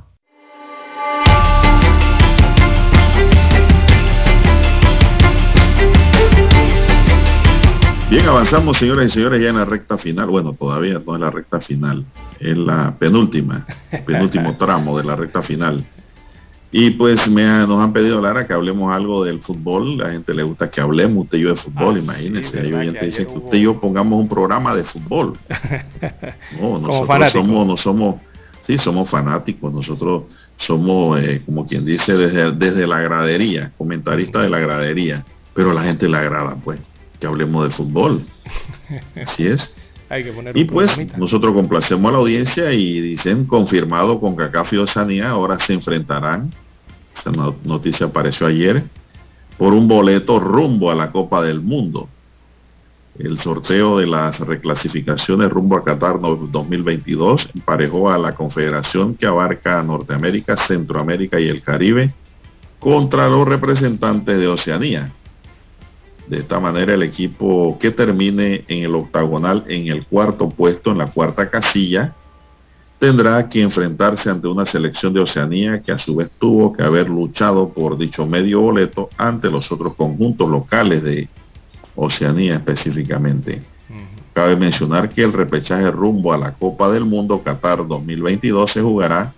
[8.11, 10.27] Bien, avanzamos, señoras y señores, ya en la recta final.
[10.27, 12.05] Bueno, todavía no es la recta final,
[12.41, 13.65] es la penúltima,
[14.05, 15.87] penúltimo tramo de la recta final.
[16.73, 19.97] Y pues me nos han pedido, Lara, que hablemos algo del fútbol.
[19.97, 22.59] La gente le gusta que hablemos usted y yo de fútbol, ah, imagínense.
[22.59, 25.37] Hay oyentes que dicen que usted y yo pongamos un programa de fútbol.
[26.59, 28.15] No, nosotros somos, no somos
[28.67, 30.23] Sí, somos fanáticos, nosotros
[30.57, 35.73] somos, eh, como quien dice, desde, desde la gradería, comentarista de la gradería, pero a
[35.73, 36.79] la gente le agrada, pues,
[37.21, 38.25] que hablemos de fútbol.
[39.25, 39.73] Así es.
[40.53, 45.57] y pues nosotros complacemos a la audiencia y dicen confirmado con Cacaf y Osanía, ahora
[45.57, 46.53] se enfrentarán,
[47.15, 47.31] esta
[47.63, 48.83] noticia apareció ayer,
[49.57, 52.09] por un boleto rumbo a la Copa del Mundo
[53.19, 59.83] el sorteo de las reclasificaciones rumbo a Qatar 2022 emparejó a la confederación que abarca
[59.83, 62.13] Norteamérica, Centroamérica y el Caribe
[62.79, 65.13] contra los representantes de Oceanía.
[66.27, 70.99] De esta manera el equipo que termine en el octagonal en el cuarto puesto, en
[70.99, 72.13] la cuarta casilla,
[72.99, 77.09] tendrá que enfrentarse ante una selección de Oceanía que a su vez tuvo que haber
[77.09, 81.27] luchado por dicho medio boleto ante los otros conjuntos locales de
[81.95, 83.63] Oceanía específicamente.
[84.33, 89.33] Cabe mencionar que el repechaje rumbo a la Copa del Mundo Qatar 2022 se jugará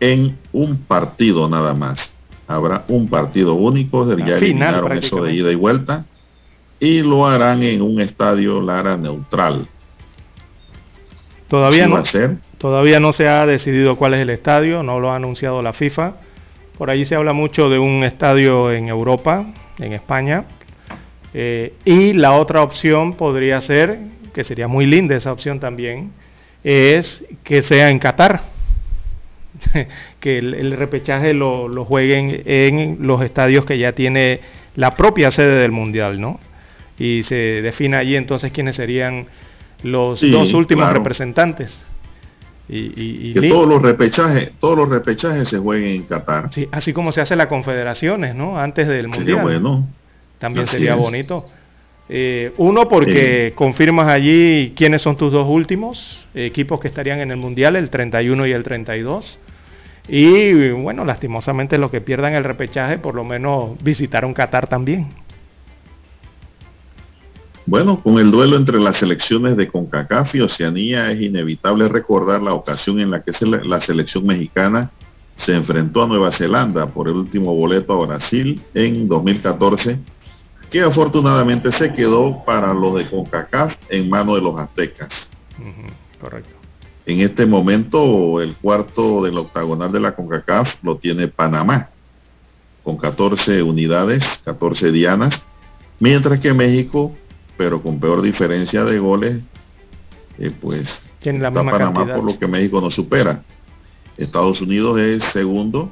[0.00, 2.12] en un partido nada más.
[2.54, 6.04] Habrá un partido único, ya eliminaron eso de ida y vuelta,
[6.80, 9.68] y lo harán en un estadio Lara neutral.
[11.48, 12.02] Todavía no,
[12.58, 16.14] todavía no se ha decidido cuál es el estadio, no lo ha anunciado la FIFA.
[16.78, 19.44] Por allí se habla mucho de un estadio en Europa,
[19.78, 20.44] en España,
[21.34, 23.98] eh, y la otra opción podría ser,
[24.32, 26.12] que sería muy linda esa opción también,
[26.64, 28.42] es que sea en Qatar,
[30.22, 34.40] que el, repechaje lo, jueguen en los estadios que ya tiene
[34.76, 36.38] la propia sede del Mundial, ¿no?
[36.96, 39.26] Y se define allí entonces quiénes serían
[39.82, 41.84] los dos últimos representantes.
[42.68, 46.52] Y, que todos los repechajes, todos los repechajes se jueguen en Qatar.
[46.52, 48.56] Sí, así como se hace las confederaciones, ¿no?
[48.56, 49.38] Antes del Mundial.
[49.38, 49.88] Sería bueno
[50.38, 51.46] también sería bonito.
[52.08, 53.52] Eh, uno, porque eh.
[53.52, 58.46] confirmas allí quiénes son tus dos últimos equipos que estarían en el Mundial, el 31
[58.48, 59.38] y el 32.
[60.08, 65.08] Y bueno, lastimosamente los que pierdan el repechaje, por lo menos visitaron Qatar también.
[67.64, 72.54] Bueno, con el duelo entre las selecciones de CONCACAF y Oceanía es inevitable recordar la
[72.54, 73.32] ocasión en la que
[73.64, 74.90] la selección mexicana
[75.36, 79.98] se enfrentó a Nueva Zelanda por el último boleto a Brasil en 2014
[80.70, 85.28] que afortunadamente se quedó para los de CONCACAF en manos de los aztecas.
[86.18, 86.61] correcto.
[87.04, 91.90] En este momento el cuarto del octagonal de la CONCACAF lo tiene Panamá,
[92.84, 95.42] con 14 unidades, 14 dianas,
[95.98, 97.12] mientras que México,
[97.56, 99.38] pero con peor diferencia de goles,
[100.38, 103.42] eh, pues Tiene la está Panamá por lo que México no supera.
[104.16, 105.90] Estados Unidos es segundo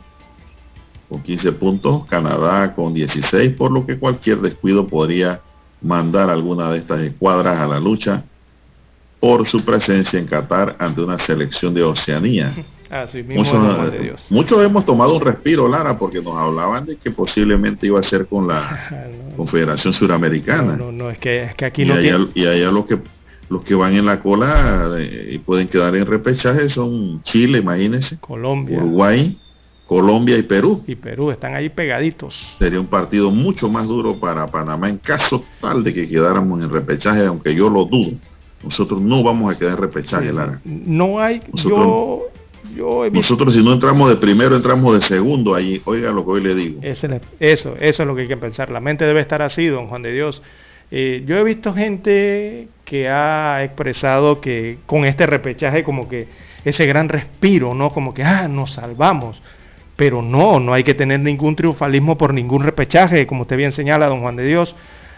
[1.08, 5.40] con 15 puntos, Canadá con 16, por lo que cualquier descuido podría
[5.82, 8.24] mandar alguna de estas escuadras a la lucha
[9.20, 12.54] por su presencia en Qatar ante una selección de Oceanía.
[14.30, 18.26] muchos, hemos tomado un respiro, Lara, porque nos hablaban de que posiblemente iba a ser
[18.26, 20.76] con la Confederación Suramericana.
[20.76, 22.98] No, no, es que, es que aquí y no allá, Y allá los que
[23.50, 28.18] los que van en la cola eh, y pueden quedar en repechaje son Chile, imagínense,
[28.20, 29.36] Colombia, Uruguay,
[29.86, 30.84] Colombia y Perú.
[30.86, 32.54] Y Perú están ahí pegaditos.
[32.60, 36.70] Sería un partido mucho más duro para Panamá en caso tal de que quedáramos en
[36.70, 38.12] repechaje, aunque yo lo dudo.
[38.62, 40.60] Nosotros no vamos a quedar en repechaje, Lara.
[40.64, 42.22] No hay, nosotros,
[42.74, 45.80] yo, Nosotros si no entramos de primero, entramos de segundo ahí.
[45.84, 46.80] Oiga lo que hoy le digo.
[46.82, 47.06] Eso,
[47.40, 48.70] eso es lo que hay que pensar.
[48.70, 50.42] La mente debe estar así, don Juan de Dios.
[50.90, 56.28] Eh, yo he visto gente que ha expresado que con este repechaje como que
[56.64, 57.90] ese gran respiro, ¿no?
[57.90, 59.40] Como que, ah, nos salvamos.
[59.96, 64.08] Pero no, no hay que tener ningún triunfalismo por ningún repechaje, como usted bien señala,
[64.08, 64.74] don Juan de Dios.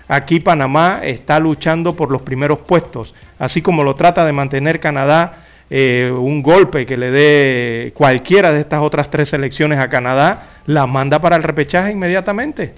[0.08, 5.44] Aquí Panamá está luchando por los primeros puestos, así como lo trata de mantener Canadá
[5.74, 10.86] eh, un golpe que le dé cualquiera de estas otras tres selecciones a Canadá, la
[10.86, 12.74] manda para el repechaje inmediatamente.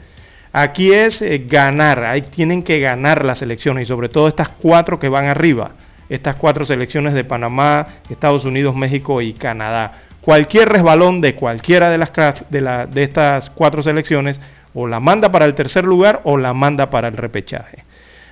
[0.52, 5.00] Aquí es eh, ganar, ahí tienen que ganar las elecciones y sobre todo estas cuatro
[5.00, 5.72] que van arriba,
[6.08, 10.02] estas cuatro selecciones de Panamá, Estados Unidos, México y Canadá.
[10.20, 12.12] Cualquier resbalón de cualquiera de, las,
[12.48, 14.40] de, de estas cuatro selecciones
[14.74, 17.84] o la manda para el tercer lugar o la manda para el repechaje.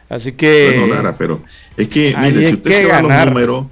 [0.09, 0.77] Así que...
[0.77, 1.41] Bueno, Lara, pero
[1.77, 3.67] es que, mire, si usted se va a los números,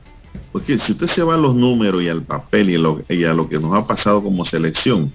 [0.53, 3.49] porque si usted se va a los números y al papel y, y a lo
[3.49, 5.13] que nos ha pasado como selección,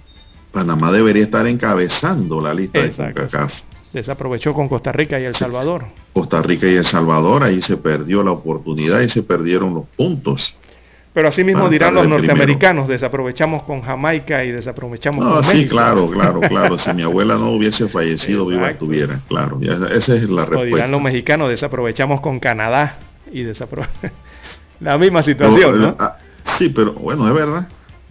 [0.51, 3.53] Panamá debería estar encabezando la lista de CONCACAF.
[3.91, 5.85] Desaprovechó con Costa Rica y El Salvador.
[6.13, 10.55] Costa Rica y El Salvador, ahí se perdió la oportunidad y se perdieron los puntos.
[11.15, 16.41] Pero así mismo dirán los norteamericanos, desaprovechamos con Jamaica y desaprovechamos con sí, claro, claro,
[16.41, 16.77] claro.
[16.79, 19.57] si mi abuela no hubiese fallecido, viva estuviera, claro.
[19.61, 20.59] esa es la respuesta.
[20.59, 22.97] O dirán los mexicanos, desaprovechamos con Canadá
[23.31, 24.11] y desaprovechamos.
[24.81, 25.95] la misma situación, ¿no?
[25.97, 26.17] Ah,
[26.57, 27.65] sí, pero bueno, es verdad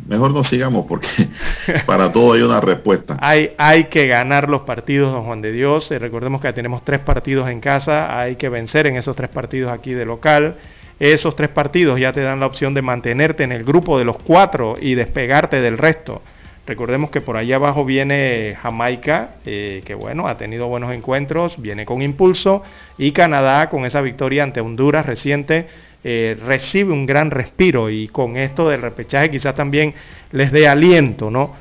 [0.07, 1.09] mejor no sigamos porque
[1.87, 3.17] para todo hay una respuesta.
[3.21, 5.91] Hay, hay que ganar los partidos, don Juan de Dios.
[5.91, 9.73] Eh, recordemos que tenemos tres partidos en casa, hay que vencer en esos tres partidos
[9.73, 10.57] aquí de local.
[11.01, 14.19] Esos tres partidos ya te dan la opción de mantenerte en el grupo de los
[14.19, 16.23] cuatro y despegarte del resto.
[16.67, 21.85] Recordemos que por allá abajo viene Jamaica, eh, que bueno, ha tenido buenos encuentros, viene
[21.85, 22.63] con impulso,
[22.97, 25.67] y Canadá con esa victoria ante Honduras reciente
[26.07, 29.95] eh, recibe un gran respiro y con esto del repechaje quizás también
[30.33, 31.55] les dé aliento, ¿no?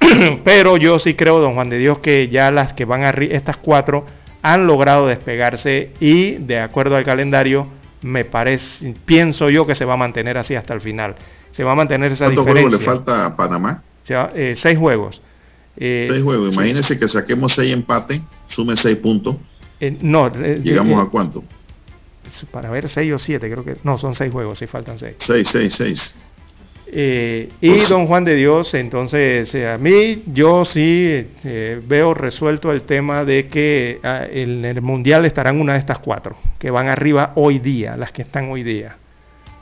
[0.44, 3.58] Pero yo sí creo, don Juan de Dios, que ya las que van a estas
[3.58, 4.06] cuatro
[4.40, 7.66] han logrado despegarse y de acuerdo al calendario,
[8.02, 11.16] me parece, pienso yo que se va a mantener así hasta el final.
[11.52, 12.78] Se va a mantener esa ¿Cuántos diferencia.
[12.78, 13.82] juegos le falta a Panamá?
[14.34, 15.20] Eh, seis juegos.
[15.76, 16.54] Eh, seis juegos.
[16.54, 19.36] Imagínense que saquemos seis empates, sume seis puntos.
[20.00, 20.32] no.
[20.32, 21.44] ¿Llegamos a cuánto?
[22.50, 25.16] para ver 6 o 7, creo que no, son 6 juegos, si faltan 6.
[25.18, 26.14] 6, 6,
[26.92, 27.48] 6.
[27.60, 32.82] y don Juan de Dios, entonces eh, a mí yo sí eh, veo resuelto el
[32.82, 37.32] tema de que ah, en el Mundial estarán una de estas cuatro, que van arriba
[37.36, 38.96] hoy día, las que están hoy día.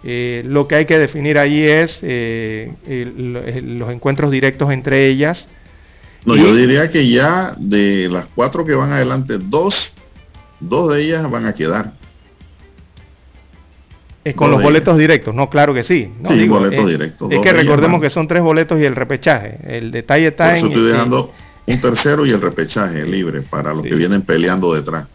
[0.05, 5.49] Eh, lo que hay que definir allí es los encuentros directos entre ellas.
[6.25, 9.93] No, yo diría que ya de las cuatro que van adelante, dos,
[10.61, 11.93] dos de ellas van a quedar
[14.35, 16.11] con los boletos directos, no, claro que sí.
[16.21, 17.31] No, sí, boletos directos.
[17.31, 19.59] Es que recordemos que son tres boletos y el repechaje.
[19.65, 20.67] El detalle está en...
[20.67, 21.33] estoy dejando
[21.67, 25.07] un tercero y el repechaje libre para los que vienen peleando detrás.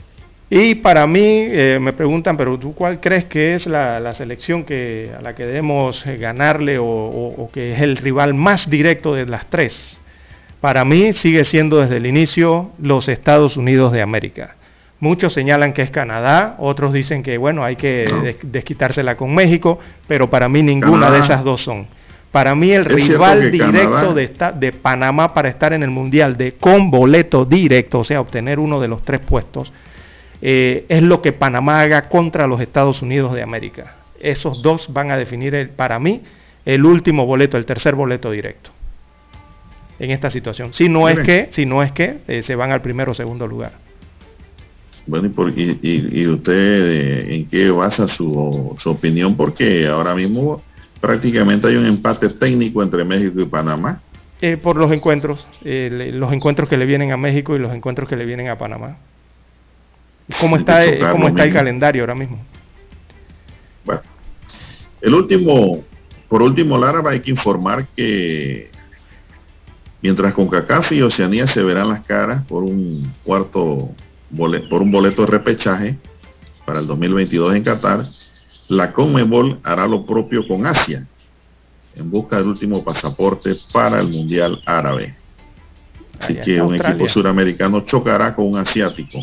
[0.50, 5.12] Y para mí, eh, me preguntan, pero tú cuál crees que es la, selección que,
[5.18, 9.50] a la que debemos eh, ganarle o que es el rival más directo de las
[9.50, 9.98] tres?
[10.64, 14.56] Para mí sigue siendo desde el inicio los Estados Unidos de América.
[15.04, 18.06] Muchos señalan que es Canadá, otros dicen que bueno, hay que
[18.42, 19.78] desquitársela con México,
[20.08, 21.88] pero para mí ninguna de esas dos son.
[22.32, 26.90] Para mí el rival directo de, de, Panamá para estar en el Mundial de con
[26.90, 29.74] boleto directo, o sea, obtener uno de los tres puestos,
[30.42, 33.98] eh, es lo que Panamá haga contra los Estados Unidos de América.
[34.22, 36.22] Esos dos van a definir el, para mí
[36.64, 38.72] el último boleto, el tercer boleto directo
[40.00, 40.74] en esta situación.
[40.74, 43.46] Si no es que, si no es que eh, se van al primero o segundo
[43.48, 43.84] lugar.
[45.06, 49.36] Bueno, y, usted eh, en qué basa su, opinión?
[49.36, 50.62] Porque ahora mismo
[51.02, 54.02] prácticamente hay un empate técnico entre México y Panamá.
[54.42, 58.08] Eh, por los encuentros, eh, los encuentros que le vienen a México y los encuentros
[58.08, 58.98] que le vienen a Panamá.
[60.40, 62.40] ¿Cómo está, ¿cómo está el calendario ahora mismo?
[63.84, 64.02] Bueno,
[65.02, 65.84] El último,
[66.30, 68.72] por último, Lara, hay que informar que
[70.02, 73.92] mientras con CACAF y Oceanía se verán las caras por un cuarto
[74.70, 75.98] por un boleto de repechaje
[76.66, 78.06] para el 2022 en Qatar,
[78.68, 81.06] la Conmebol hará lo propio con Asia
[81.96, 85.16] en busca del último pasaporte para el Mundial Árabe.
[86.20, 89.20] Así que un equipo suramericano chocará con un asiático.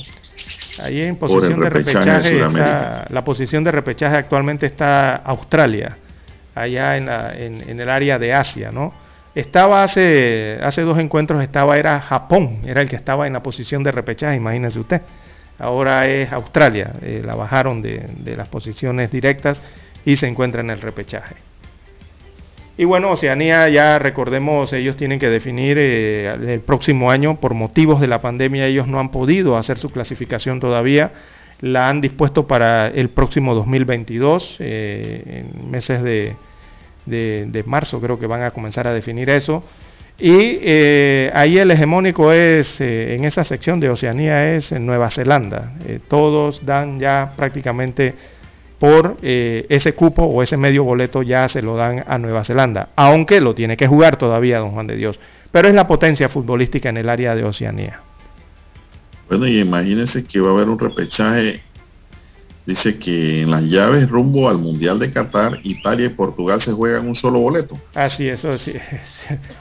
[0.78, 2.39] Ahí en posición de repechaje,
[3.09, 5.97] la posición de repechaje actualmente está Australia,
[6.55, 7.09] allá en,
[7.69, 8.93] en, el área de Asia, ¿no?
[9.35, 13.82] Estaba hace, hace dos encuentros, estaba, era Japón, era el que estaba en la posición
[13.85, 15.02] de repechaje, imagínese usted.
[15.59, 19.62] Ahora es Australia, eh, la bajaron de, de las posiciones directas
[20.05, 21.36] y se encuentra en el repechaje.
[22.81, 28.01] Y bueno, Oceanía ya recordemos, ellos tienen que definir eh, el próximo año, por motivos
[28.01, 31.12] de la pandemia, ellos no han podido hacer su clasificación todavía,
[31.61, 36.36] la han dispuesto para el próximo 2022, eh, en meses de,
[37.06, 39.64] de, marzo creo que van a comenzar a definir eso.
[40.18, 45.72] Y eh, ahí el hegemónico es, en esa sección de Oceanía, es en Nueva Zelanda.
[46.09, 48.14] todos dan ya prácticamente
[48.81, 52.89] por eh, ese cupo o ese medio boleto ya se lo dan a Nueva Zelanda,
[52.97, 55.20] aunque lo tiene que jugar todavía don Juan de Dios,
[55.52, 58.01] pero es la potencia futbolística en el área de Oceanía.
[59.28, 61.62] Bueno, y imagínense que va a haber un repechaje,
[62.66, 67.09] dice que en las llaves rumbo al Mundial de Qatar, Italia y Portugal se juegan
[67.09, 67.78] un solo boleto.
[67.95, 68.70] Así, eso es,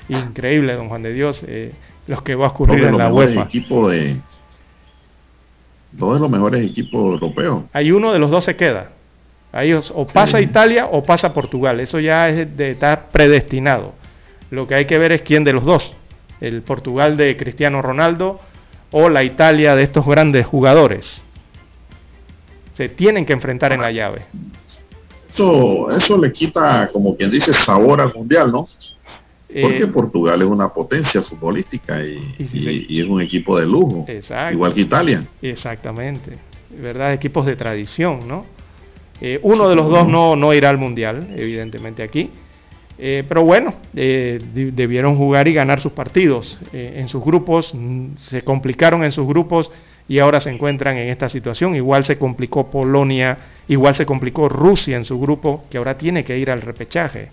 [0.08, 1.74] increíble, don Juan de Dios, eh,
[2.08, 3.44] los que va a ocurrir en la UEFA.
[3.44, 4.18] Equipo de,
[5.92, 7.64] dos de los mejores equipos europeos.
[7.74, 8.92] Hay uno de los dos se queda.
[9.52, 11.80] Ahí o pasa Italia o pasa Portugal.
[11.80, 13.94] Eso ya es de, está predestinado.
[14.52, 15.96] Lo que hay que ver es quién de los dos.
[16.40, 18.40] El Portugal de Cristiano Ronaldo
[18.92, 21.24] o la Italia de estos grandes jugadores.
[22.80, 24.22] Se tienen que enfrentar en la llave.
[25.34, 28.70] Eso, eso le quita, como quien dice, sabor al mundial, ¿no?
[29.50, 34.06] Porque eh, Portugal es una potencia futbolística y, y, es un equipo de lujo.
[34.54, 35.28] Igual que Italia.
[35.42, 36.38] Exactamente.
[36.70, 37.12] ¿Verdad?
[37.12, 38.46] Equipos de tradición, ¿no?
[39.20, 42.30] Eh, uno de los dos no, no, irá al Mundial, evidentemente aquí.
[42.98, 44.40] Eh, pero bueno, eh,
[44.74, 47.76] debieron jugar y ganar sus partidos en sus grupos,
[48.30, 49.70] se complicaron en sus grupos
[50.10, 51.76] y ahora se encuentran en esta situación.
[51.76, 53.38] Igual se complicó Polonia,
[53.70, 57.30] igual se complicó Rusia en su grupo, que ahora tiene que ir al repechaje.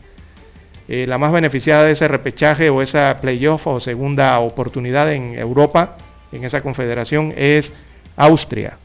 [0.86, 5.96] la más beneficiada de ese repechaje o esa playoff o segunda oportunidad en Europa,
[6.30, 7.72] en esa confederación, es
[8.14, 8.78] Austria,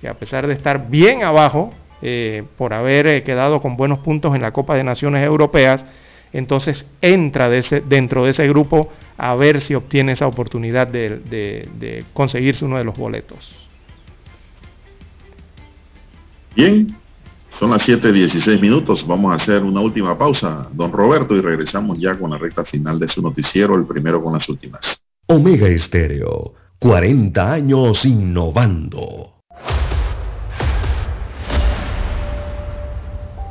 [0.00, 1.74] que a pesar de estar bien abajo,
[2.04, 5.86] eh, por haber eh, quedado con buenos puntos en la Copa de Naciones Europeas,
[6.32, 12.78] entonces entra dentro de ese grupo a ver si obtiene esa oportunidad de, conseguirse uno
[12.78, 13.68] de los boletos.
[16.56, 16.96] Bien,
[17.58, 19.06] son las 7.16 minutos.
[19.06, 22.98] Vamos a hacer una última pausa, don Roberto, y regresamos ya con la recta final
[22.98, 25.00] de su noticiero, el primero con las últimas.
[25.26, 29.34] Omega Estéreo, 40 años innovando.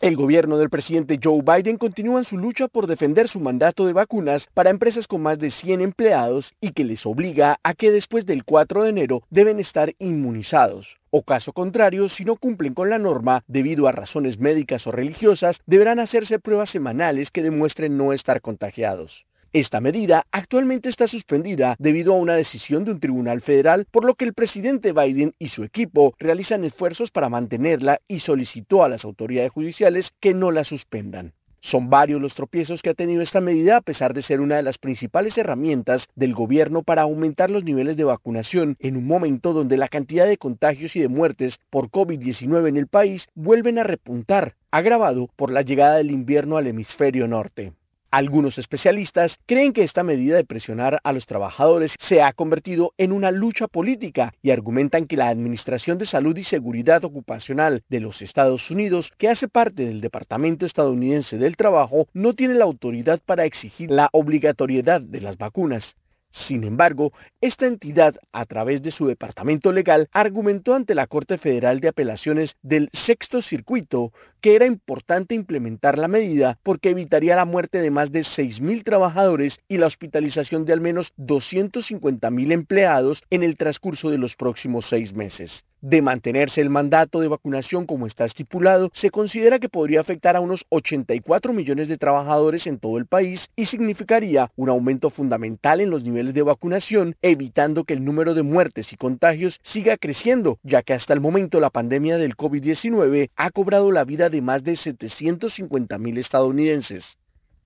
[0.00, 3.92] El gobierno del presidente Joe Biden continúa en su lucha por defender su mandato de
[3.92, 8.24] vacunas para empresas con más de 100 empleados y que les obliga a que después
[8.24, 12.98] del 4 de enero deben estar inmunizados o caso contrario, si no cumplen con la
[12.98, 18.40] norma debido a razones médicas o religiosas, deberán hacerse pruebas semanales que demuestren no estar
[18.40, 19.27] contagiados.
[19.54, 24.14] Esta medida actualmente está suspendida debido a una decisión de un tribunal federal, por lo
[24.14, 29.06] que el presidente Biden y su equipo realizan esfuerzos para mantenerla y solicitó a las
[29.06, 31.32] autoridades judiciales que no la suspendan.
[31.60, 34.62] Son varios los tropiezos que ha tenido esta medida a pesar de ser una de
[34.62, 39.78] las principales herramientas del gobierno para aumentar los niveles de vacunación en un momento donde
[39.78, 44.56] la cantidad de contagios y de muertes por COVID-19 en el país vuelven a repuntar,
[44.70, 47.72] agravado por la llegada del invierno al hemisferio norte.
[48.10, 53.12] Algunos especialistas creen que esta medida de presionar a los trabajadores se ha convertido en
[53.12, 58.22] una lucha política y argumentan que la Administración de Salud y Seguridad Ocupacional de los
[58.22, 63.44] Estados Unidos, que hace parte del Departamento estadounidense del Trabajo, no tiene la autoridad para
[63.44, 65.94] exigir la obligatoriedad de las vacunas.
[66.30, 71.80] Sin embargo, esta entidad, a través de su departamento legal, argumentó ante la Corte Federal
[71.80, 77.80] de Apelaciones del Sexto Circuito que era importante implementar la medida porque evitaría la muerte
[77.80, 83.56] de más de 6.000 trabajadores y la hospitalización de al menos 250.000 empleados en el
[83.56, 85.64] transcurso de los próximos seis meses.
[85.80, 90.40] De mantenerse el mandato de vacunación como está estipulado, se considera que podría afectar a
[90.40, 95.90] unos 84 millones de trabajadores en todo el país y significaría un aumento fundamental en
[95.90, 100.82] los niveles de vacunación, evitando que el número de muertes y contagios siga creciendo, ya
[100.82, 104.74] que hasta el momento la pandemia del COVID-19 ha cobrado la vida de más de
[104.74, 107.18] 750 mil estadounidenses.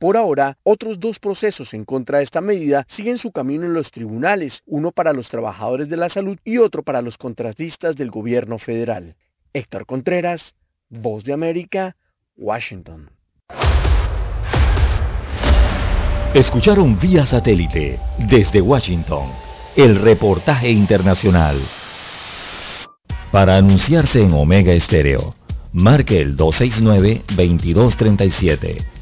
[0.03, 3.93] Por ahora, otros dos procesos en contra de esta medida siguen su camino en los
[3.93, 8.59] tribunales, uno para los trabajadores de la salud y otro para los contratistas del gobierno
[8.59, 9.15] federal.
[9.53, 10.57] Héctor Contreras,
[10.89, 11.95] Voz de América,
[12.37, 13.13] Washington.
[16.35, 19.29] Escucharon vía satélite desde Washington
[19.77, 21.61] el reportaje internacional.
[23.31, 25.37] Para anunciarse en Omega Estéreo,
[25.73, 29.02] marque el 269-2237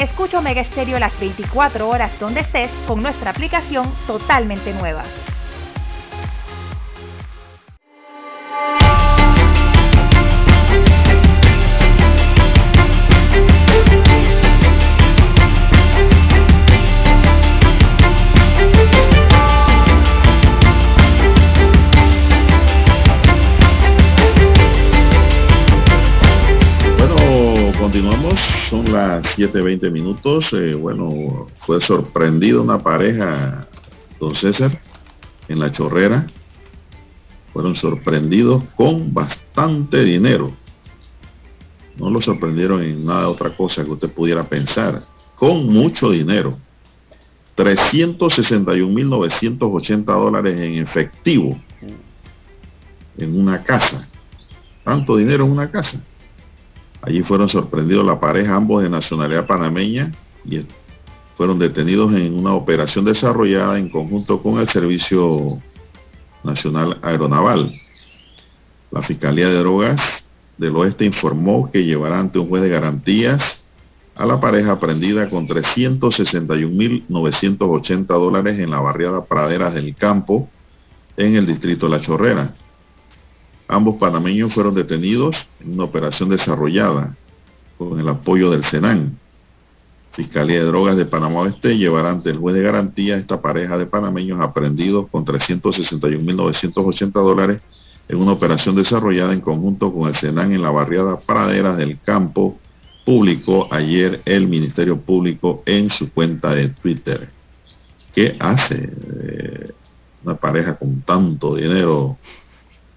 [0.00, 5.04] Escucha Omega Stereo las 24 horas donde estés con nuestra aplicación totalmente nueva.
[27.90, 28.38] continuamos,
[28.70, 30.52] son las 7.20 minutos.
[30.52, 33.66] Eh, bueno, fue sorprendida una pareja,
[34.20, 34.80] don César,
[35.48, 36.28] en la chorrera.
[37.52, 40.52] Fueron sorprendidos con bastante dinero.
[41.96, 45.02] No lo sorprendieron en nada otra cosa que usted pudiera pensar.
[45.36, 46.56] Con mucho dinero.
[47.56, 51.60] 361.980 dólares en efectivo
[53.18, 54.08] en una casa.
[54.84, 56.04] Tanto dinero en una casa.
[57.02, 60.12] Allí fueron sorprendidos la pareja, ambos de nacionalidad panameña,
[60.44, 60.66] y
[61.36, 65.60] fueron detenidos en una operación desarrollada en conjunto con el Servicio
[66.44, 67.74] Nacional Aeronaval.
[68.90, 70.24] La Fiscalía de Drogas
[70.58, 73.62] del Oeste informó que llevará ante un juez de garantías
[74.14, 80.50] a la pareja prendida con 361.980 dólares en la barriada Praderas del Campo,
[81.16, 82.54] en el distrito La Chorrera.
[83.72, 87.14] Ambos panameños fueron detenidos en una operación desarrollada
[87.78, 89.16] con el apoyo del Senan.
[90.10, 93.86] Fiscalía de Drogas de Panamá Oeste llevará ante el juez de garantía esta pareja de
[93.86, 97.60] panameños aprendidos con 361.980 dólares
[98.08, 102.58] en una operación desarrollada en conjunto con el Senan en la barriada Praderas del Campo,
[103.06, 107.30] publicó ayer el Ministerio Público en su cuenta de Twitter.
[108.12, 108.92] ¿Qué hace
[109.22, 109.70] eh,
[110.24, 112.18] una pareja con tanto dinero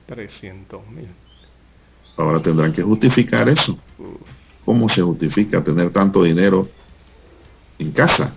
[0.06, 1.10] 300 mil.
[2.18, 3.78] Ahora tendrán que justificar eso.
[4.66, 6.70] ¿Cómo se justifica tener tanto dinero
[7.80, 8.36] en casa?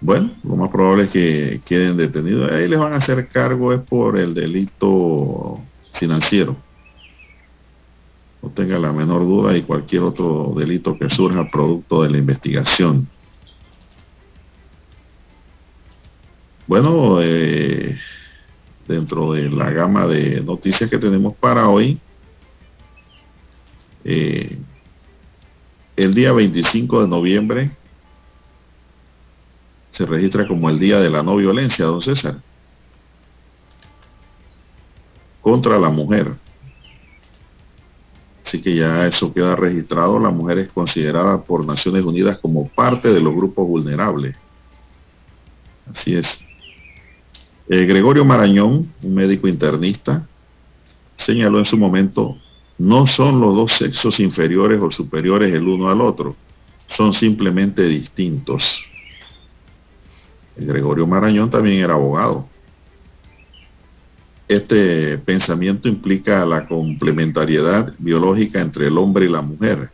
[0.00, 2.52] Bueno, lo más probable es que queden detenidos.
[2.52, 5.60] Ahí les van a hacer cargo es por el delito
[5.94, 6.56] financiero.
[8.40, 13.08] No tenga la menor duda y cualquier otro delito que surja producto de la investigación.
[16.68, 17.98] Bueno, eh,
[18.88, 22.00] dentro de la gama de noticias que tenemos para hoy.
[24.04, 24.58] Eh,
[25.96, 27.70] el día 25 de noviembre
[29.90, 32.40] se registra como el Día de la No Violencia, don César,
[35.42, 36.34] contra la mujer.
[38.44, 40.18] Así que ya eso queda registrado.
[40.18, 44.36] La mujer es considerada por Naciones Unidas como parte de los grupos vulnerables.
[45.90, 46.47] Así es.
[47.70, 50.26] Eh, Gregorio Marañón, un médico internista,
[51.16, 52.34] señaló en su momento,
[52.78, 56.34] no son los dos sexos inferiores o superiores el uno al otro,
[56.86, 58.82] son simplemente distintos.
[60.56, 62.48] Gregorio Marañón también era abogado.
[64.48, 69.90] Este pensamiento implica la complementariedad biológica entre el hombre y la mujer.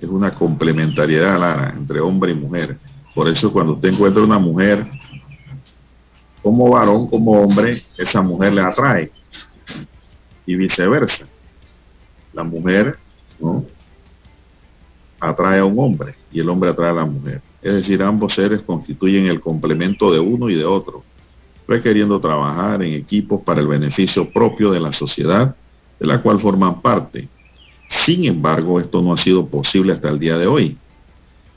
[0.00, 2.76] Es una complementariedad, Lara, entre hombre y mujer.
[3.14, 4.84] Por eso cuando usted encuentra una mujer
[6.44, 9.10] como varón, como hombre, esa mujer le atrae.
[10.44, 11.26] Y viceversa.
[12.34, 12.98] La mujer
[15.18, 17.40] atrae a un hombre y el hombre atrae a la mujer.
[17.62, 21.02] Es decir, ambos seres constituyen el complemento de uno y de otro.
[21.66, 25.56] requiriendo trabajar en equipos para el beneficio propio de la sociedad
[25.98, 27.26] de la cual forman parte.
[27.88, 30.76] Sin embargo, esto no ha sido posible hasta el día de hoy.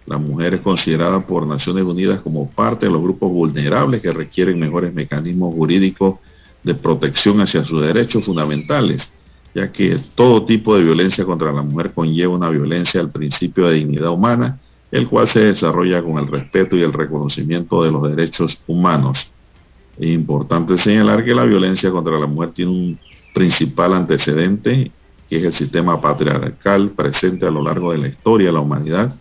[0.07, 4.57] La mujer es considerada por Naciones Unidas como parte de los grupos vulnerables que requieren
[4.57, 6.15] mejores mecanismos jurídicos
[6.63, 9.11] de protección hacia sus derechos fundamentales,
[9.53, 13.75] ya que todo tipo de violencia contra la mujer conlleva una violencia al principio de
[13.75, 14.57] dignidad humana,
[14.91, 19.27] el cual se desarrolla con el respeto y el reconocimiento de los derechos humanos.
[19.99, 22.99] Es importante señalar que la violencia contra la mujer tiene un
[23.33, 24.89] principal antecedente,
[25.29, 29.13] que es el sistema patriarcal presente a lo largo de la historia de la humanidad,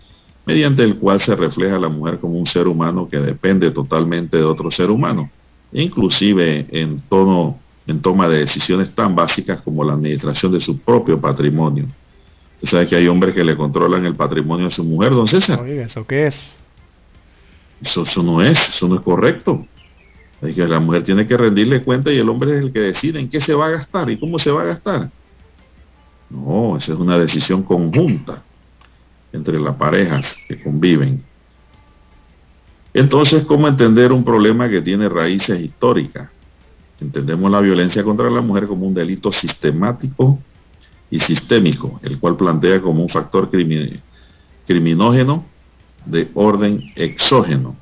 [0.47, 4.37] mediante el cual se refleja a la mujer como un ser humano que depende totalmente
[4.37, 5.29] de otro ser humano,
[5.73, 7.59] inclusive en tono
[7.89, 11.87] en toma de decisiones tan básicas como la administración de su propio patrimonio.
[12.57, 15.61] Usted sabe que hay hombres que le controlan el patrimonio a su mujer, don César.
[15.61, 16.59] Oiga, ¿eso qué es?
[17.81, 19.65] Eso, eso no es, eso no es correcto.
[20.43, 23.21] Es que la mujer tiene que rendirle cuenta y el hombre es el que decide
[23.21, 25.11] en qué se va a gastar y cómo se va a gastar.
[26.29, 28.43] No, esa es una decisión conjunta
[29.33, 31.23] entre las parejas que conviven.
[32.95, 36.31] Entonces, ¿cómo entender un problema que tiene raíces históricas?
[36.99, 40.39] Entendemos la violencia contra la mujer como un delito sistemático
[41.11, 43.51] y sistémico, el cual plantea como un factor
[44.67, 45.45] criminógeno
[46.07, 47.77] de orden exógeno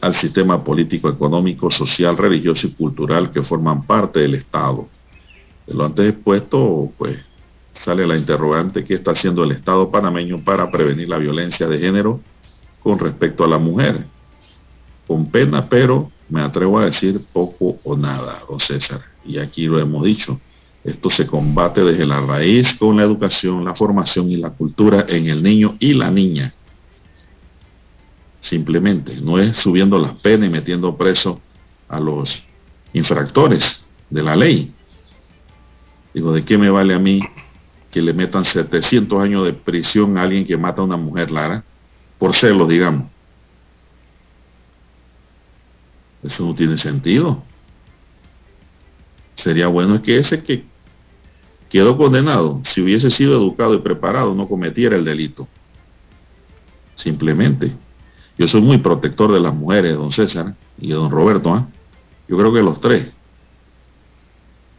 [0.00, 4.88] al sistema político, económico, social, religioso y cultural que forman parte del Estado.
[5.66, 7.18] De lo antes expuesto, pues
[7.84, 12.20] sale la interrogante qué está haciendo el Estado panameño para prevenir la violencia de género
[12.82, 14.06] con respecto a la mujer.
[15.06, 19.02] Con pena, pero me atrevo a decir poco o nada, don César.
[19.24, 20.40] Y aquí lo hemos dicho.
[20.84, 25.28] Esto se combate desde la raíz con la educación, la formación y la cultura en
[25.28, 26.52] el niño y la niña.
[28.40, 31.40] Simplemente, no es subiendo las penas y metiendo preso
[31.88, 32.42] a los
[32.92, 34.72] infractores de la ley.
[36.12, 37.20] Digo, ¿de qué me vale a mí
[37.92, 41.62] que le metan 700 años de prisión a alguien que mata a una mujer, Lara?
[42.18, 43.10] Por celos, digamos.
[46.22, 47.42] Eso no tiene sentido.
[49.34, 50.64] Sería bueno que ese que
[51.68, 55.46] quedó condenado, si hubiese sido educado y preparado, no cometiera el delito.
[56.94, 57.74] Simplemente.
[58.38, 61.52] Yo soy muy protector de las mujeres, don César y don Roberto.
[61.52, 61.68] ¿ah?
[62.26, 63.12] Yo creo que los tres.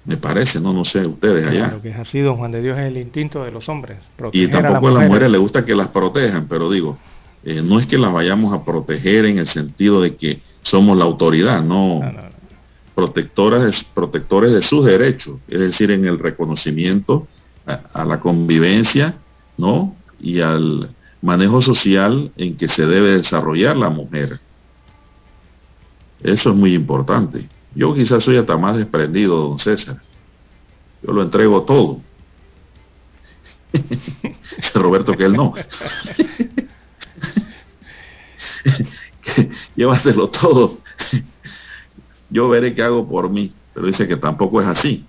[0.06, 1.70] Me parece, no, no sé, ustedes allá.
[1.70, 4.00] Lo que es así, don Juan de Dios, es el instinto de los hombres.
[4.34, 6.98] Y tampoco a las mujeres les gusta que las protejan, pero digo,
[7.44, 11.06] eh, no es que las vayamos a proteger en el sentido de que somos la
[11.06, 12.02] autoridad, no.
[12.96, 17.28] Protectoras, protectores de sus derechos, es decir, en el reconocimiento
[17.66, 19.16] a, a la convivencia,
[19.58, 19.96] ¿no?
[20.20, 20.90] Y al
[21.22, 24.40] manejo social en que se debe desarrollar la mujer.
[26.22, 27.48] Eso es muy importante.
[27.76, 30.02] Yo quizás soy hasta más desprendido, don César.
[31.02, 32.02] Yo lo entrego todo.
[34.74, 35.54] Roberto que él no.
[39.76, 40.78] Llévatelo todo.
[42.30, 43.52] Yo veré qué hago por mí.
[43.74, 45.06] Pero dice que tampoco es así.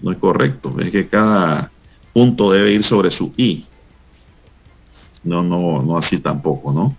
[0.00, 0.74] No es correcto.
[0.80, 1.70] Es que cada
[2.12, 3.64] punto debe ir sobre su I.
[5.22, 6.96] No, no, no así tampoco, ¿no?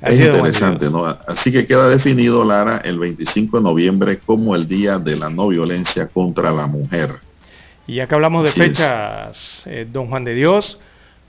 [0.00, 1.06] Es interesante, ¿no?
[1.06, 5.48] Así que queda definido, Lara, el 25 de noviembre como el Día de la No
[5.48, 7.20] Violencia contra la Mujer.
[7.86, 10.78] Y ya que hablamos de fechas, eh, don Juan de Dios,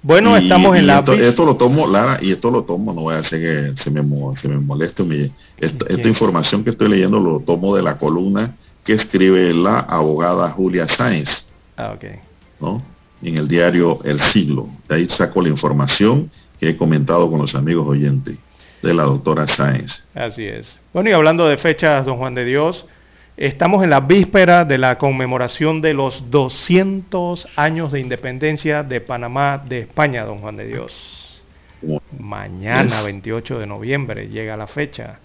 [0.02, 1.00] bueno, estamos en la...
[1.00, 3.40] Esto, esto, lo tomo, Lara, y esto lo tomo, no voy a hacer
[3.76, 4.02] que se me,
[4.40, 5.32] se me moleste.
[5.58, 10.50] Esta, esta, información que estoy leyendo lo tomo de la columna que escribe la abogada
[10.52, 11.48] Julia Sáenz.
[11.76, 12.06] Ah, ok.
[12.62, 12.84] ¿no?
[13.24, 14.70] En el diario El Siglo.
[14.88, 16.30] De ahí saco la información
[16.60, 18.38] que he comentado con los amigos oyentes
[18.86, 20.06] de la doctora Sáenz.
[20.14, 20.80] Así es.
[20.94, 22.86] Bueno, y hablando de fechas, don Juan de Dios,
[23.38, 29.58] Estamos en la víspera de la conmemoración de los 200 años de independencia de Panamá
[29.58, 31.44] de España, don Juan de Dios.
[32.18, 35.20] Mañana, 28 de noviembre, llega la fecha.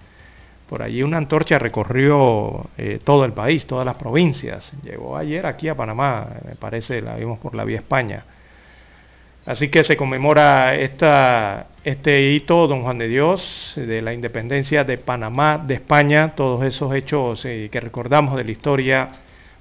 [0.68, 4.72] Por allí una antorcha recorrió eh, todo el país, todas las provincias.
[4.82, 8.24] Llegó ayer aquí a Panamá, me parece, la vimos por la vía España.
[9.50, 14.96] Así que se conmemora esta, este hito, don Juan de Dios, de la independencia de
[14.96, 19.08] Panamá, de España, todos esos hechos eh, que recordamos de la historia,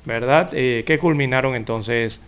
[0.06, 0.52] ¿verdad?
[0.54, 2.22] Eh, que culminaron entonces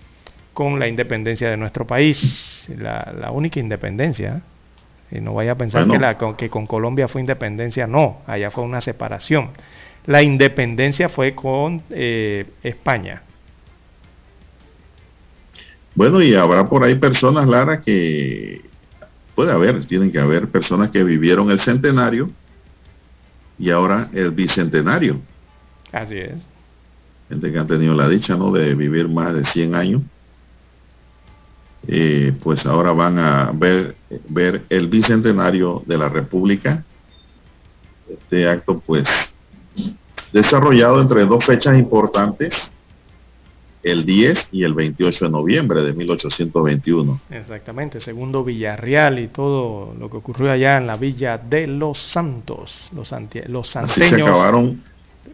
[0.56, 4.42] con la independencia de nuestro país, la, la única independencia.
[5.12, 8.64] Y no vaya a pensar que, la, que con Colombia fue independencia, no, allá fue
[8.64, 9.52] una separación.
[10.08, 13.22] La independencia fue con eh, España.
[15.95, 18.61] Bueno, y habrá por ahí personas, Lara, que
[19.35, 22.30] puede haber, tienen que haber personas que vivieron el centenario
[23.59, 25.22] y ahora el bicentenario.
[25.91, 26.45] Así es.
[27.30, 28.51] Gente que han tenido la dicha, ¿no?
[28.51, 30.01] De vivir más de 100 años.
[31.88, 33.95] Eh, pues ahora van a ver,
[34.30, 36.84] ver el bicentenario de la República.
[38.09, 39.07] Este acto, pues,
[40.31, 42.72] desarrollado entre dos fechas importantes,
[43.84, 47.22] el 10 y el 28 de noviembre de 1821.
[47.32, 52.88] Exactamente, segundo Villarreal y todo lo que ocurrió allá en la villa de Los Santos,
[52.91, 53.12] los,
[53.48, 53.91] los santeños.
[53.91, 54.84] Así se acabaron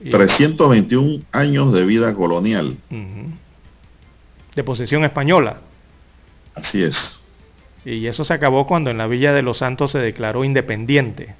[0.09, 2.77] 321 años de vida colonial.
[4.55, 5.57] De posesión española.
[6.55, 7.19] Así es.
[7.85, 11.35] Y eso se acabó cuando en la villa de Los Santos se declaró independiente,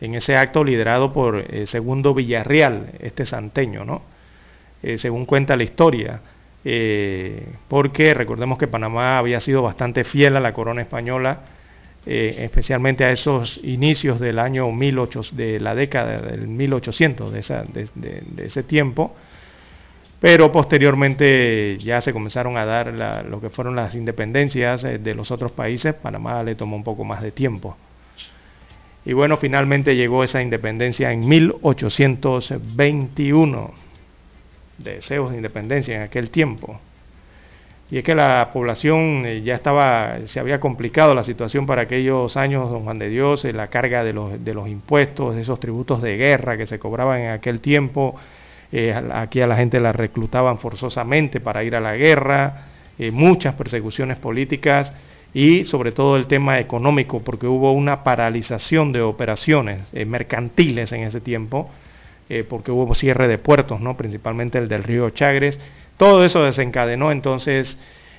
[0.00, 4.02] en ese acto liderado por eh, segundo Villarreal, este santeño, ¿no?
[4.82, 6.20] Eh, según cuenta la historia.
[6.64, 11.40] Eh, porque recordemos que Panamá había sido bastante fiel a la corona española,
[12.06, 17.64] eh, especialmente a esos inicios del año 1800, de la década del 1800, de, esa,
[17.64, 19.16] de, ese tiempo,
[20.20, 25.32] pero posteriormente ya se comenzaron a dar lo que fueron las independencias eh, de los
[25.32, 27.76] otros países, Panamá le tomó un poco más de tiempo.
[29.04, 33.91] Y bueno, finalmente llegó esa independencia en 1821
[34.84, 36.80] deseos de independencia en aquel tiempo.
[37.92, 42.38] Y es que la población eh, ya estaba, se había complicado la situación para aquellos
[42.38, 46.00] años, don Juan de Dios, eh, la carga de los, de los impuestos, esos tributos
[46.00, 48.16] de guerra que se cobraban en aquel tiempo.
[48.72, 52.68] Eh, aquí a la gente la reclutaban forzosamente para ir a la guerra,
[53.10, 54.94] muchas persecuciones políticas
[55.34, 61.20] y sobre todo el tema económico, porque hubo una paralización de operaciones mercantiles en ese
[61.20, 61.68] tiempo
[62.28, 63.96] eh, porque hubo cierre de puertos, ¿no?
[63.96, 65.58] principalmente el del río Chagres.
[65.96, 67.78] Todo eso desencadenó entonces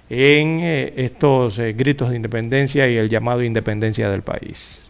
[0.09, 4.81] en eh, estos eh, gritos de independencia y el llamado independencia del país.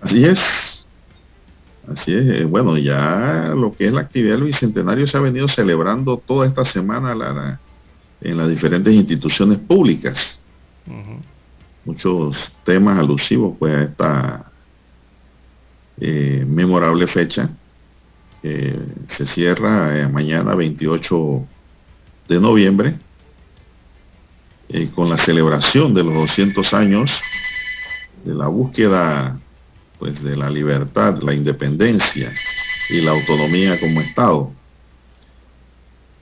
[0.00, 0.86] Así es.
[1.90, 2.48] Así es.
[2.48, 6.64] Bueno, ya lo que es la actividad del Bicentenario se ha venido celebrando toda esta
[6.64, 7.58] semana
[8.20, 10.38] en las diferentes instituciones públicas.
[11.84, 14.52] Muchos temas alusivos pues a esta
[16.00, 17.50] eh, memorable fecha.
[18.42, 21.46] se cierra eh, mañana 28
[22.28, 22.94] de noviembre
[24.68, 27.10] eh, con la celebración de los 200 años
[28.24, 29.38] de la búsqueda
[29.98, 32.32] pues, de la libertad, la independencia
[32.88, 34.50] y la autonomía como Estado.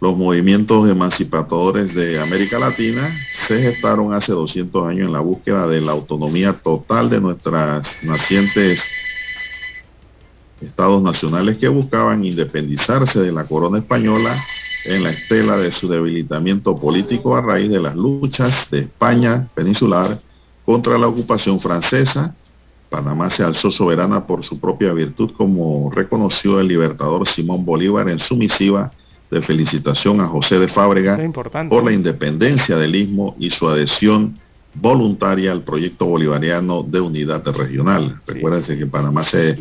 [0.01, 3.17] Los movimientos emancipadores de América Latina
[3.47, 8.83] se gestaron hace 200 años en la búsqueda de la autonomía total de nuestras nacientes
[10.63, 14.37] estados nacionales que buscaban independizarse de la corona española
[14.85, 20.21] en la estela de su debilitamiento político a raíz de las luchas de España peninsular
[20.65, 22.35] contra la ocupación francesa.
[22.91, 28.19] Panamá se alzó soberana por su propia virtud, como reconoció el libertador Simón Bolívar en
[28.19, 28.93] su misiva
[29.31, 31.19] de felicitación a José de Fábrega
[31.71, 34.39] por la independencia del istmo y su adhesión
[34.75, 38.21] voluntaria al proyecto bolivariano de unidad regional.
[38.27, 39.57] Recuérdense que Panamá se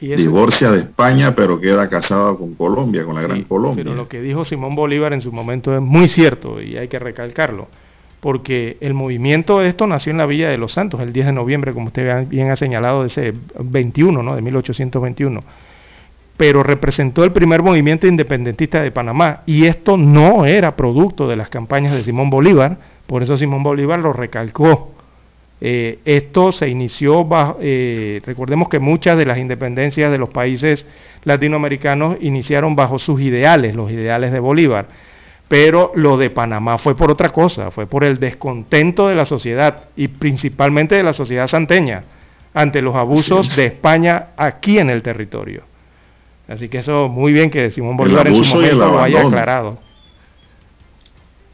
[0.00, 3.84] Divorcia de España, pero queda casado con Colombia, con la Gran Colombia.
[3.84, 6.98] Pero lo que dijo Simón Bolívar en su momento es muy cierto y hay que
[6.98, 7.68] recalcarlo,
[8.20, 11.32] porque el movimiento de esto nació en la Villa de los Santos el 10 de
[11.32, 14.34] noviembre, como usted bien ha señalado, de ese 21, ¿no?
[14.34, 15.42] de 1821
[16.36, 19.42] pero representó el primer movimiento independentista de Panamá.
[19.46, 24.00] Y esto no era producto de las campañas de Simón Bolívar, por eso Simón Bolívar
[24.00, 24.93] lo recalcó
[25.66, 30.84] eh, esto se inició, bajo, eh, recordemos que muchas de las independencias de los países
[31.22, 34.88] latinoamericanos iniciaron bajo sus ideales, los ideales de Bolívar,
[35.48, 39.84] pero lo de Panamá fue por otra cosa, fue por el descontento de la sociedad
[39.96, 42.04] y principalmente de la sociedad santeña
[42.52, 45.62] ante los abusos de España aquí en el territorio.
[46.46, 49.78] Así que eso muy bien que Simón Bolívar en su momento lo haya aclarado.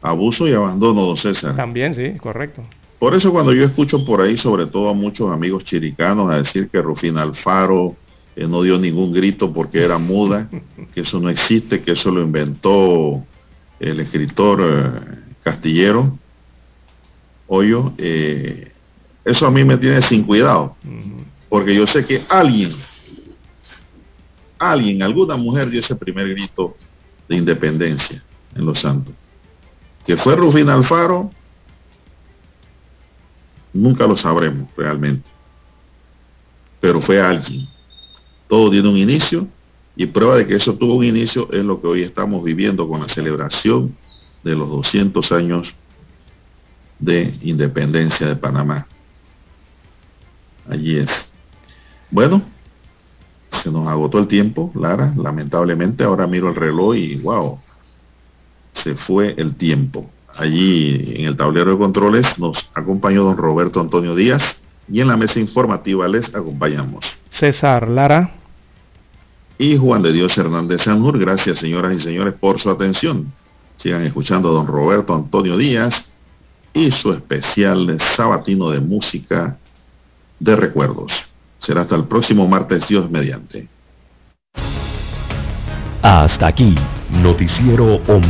[0.01, 1.55] Abuso y abandono, don César.
[1.55, 2.61] También, sí, correcto.
[3.01, 6.69] Por eso cuando yo escucho por ahí, sobre todo a muchos amigos chiricanos, a decir
[6.69, 7.95] que Rufina Alfaro
[8.35, 10.47] eh, no dio ningún grito porque era muda,
[10.93, 13.25] que eso no existe, que eso lo inventó
[13.79, 16.15] el escritor eh, Castillero,
[17.47, 18.71] Hoyo, eh,
[19.25, 20.75] eso a mí me tiene sin cuidado,
[21.49, 22.75] porque yo sé que alguien,
[24.59, 26.77] alguien, alguna mujer dio ese primer grito
[27.27, 28.23] de independencia
[28.53, 29.15] en Los Santos.
[30.05, 31.31] Que fue Rufina Alfaro,
[33.73, 35.29] Nunca lo sabremos realmente.
[36.79, 37.67] Pero fue alguien.
[38.47, 39.47] Todo tiene un inicio
[39.95, 43.01] y prueba de que eso tuvo un inicio es lo que hoy estamos viviendo con
[43.01, 43.95] la celebración
[44.43, 45.73] de los 200 años
[46.99, 48.87] de independencia de Panamá.
[50.69, 51.29] Allí es.
[52.09, 52.41] Bueno,
[53.61, 56.03] se nos agotó el tiempo, Lara, lamentablemente.
[56.03, 57.59] Ahora miro el reloj y wow,
[58.73, 60.09] se fue el tiempo.
[60.37, 64.57] Allí en el tablero de controles nos acompañó don Roberto Antonio Díaz
[64.91, 67.05] y en la mesa informativa les acompañamos.
[67.29, 68.31] César Lara.
[69.57, 71.19] Y Juan de Dios Hernández Sanjur.
[71.19, 73.31] Gracias señoras y señores por su atención.
[73.77, 76.11] Sigan escuchando a don Roberto Antonio Díaz
[76.73, 79.57] y su especial sabatino de música
[80.39, 81.13] de recuerdos.
[81.59, 83.67] Será hasta el próximo martes, Dios mediante.
[86.01, 86.75] Hasta aquí,
[87.11, 88.27] Noticiero Omega.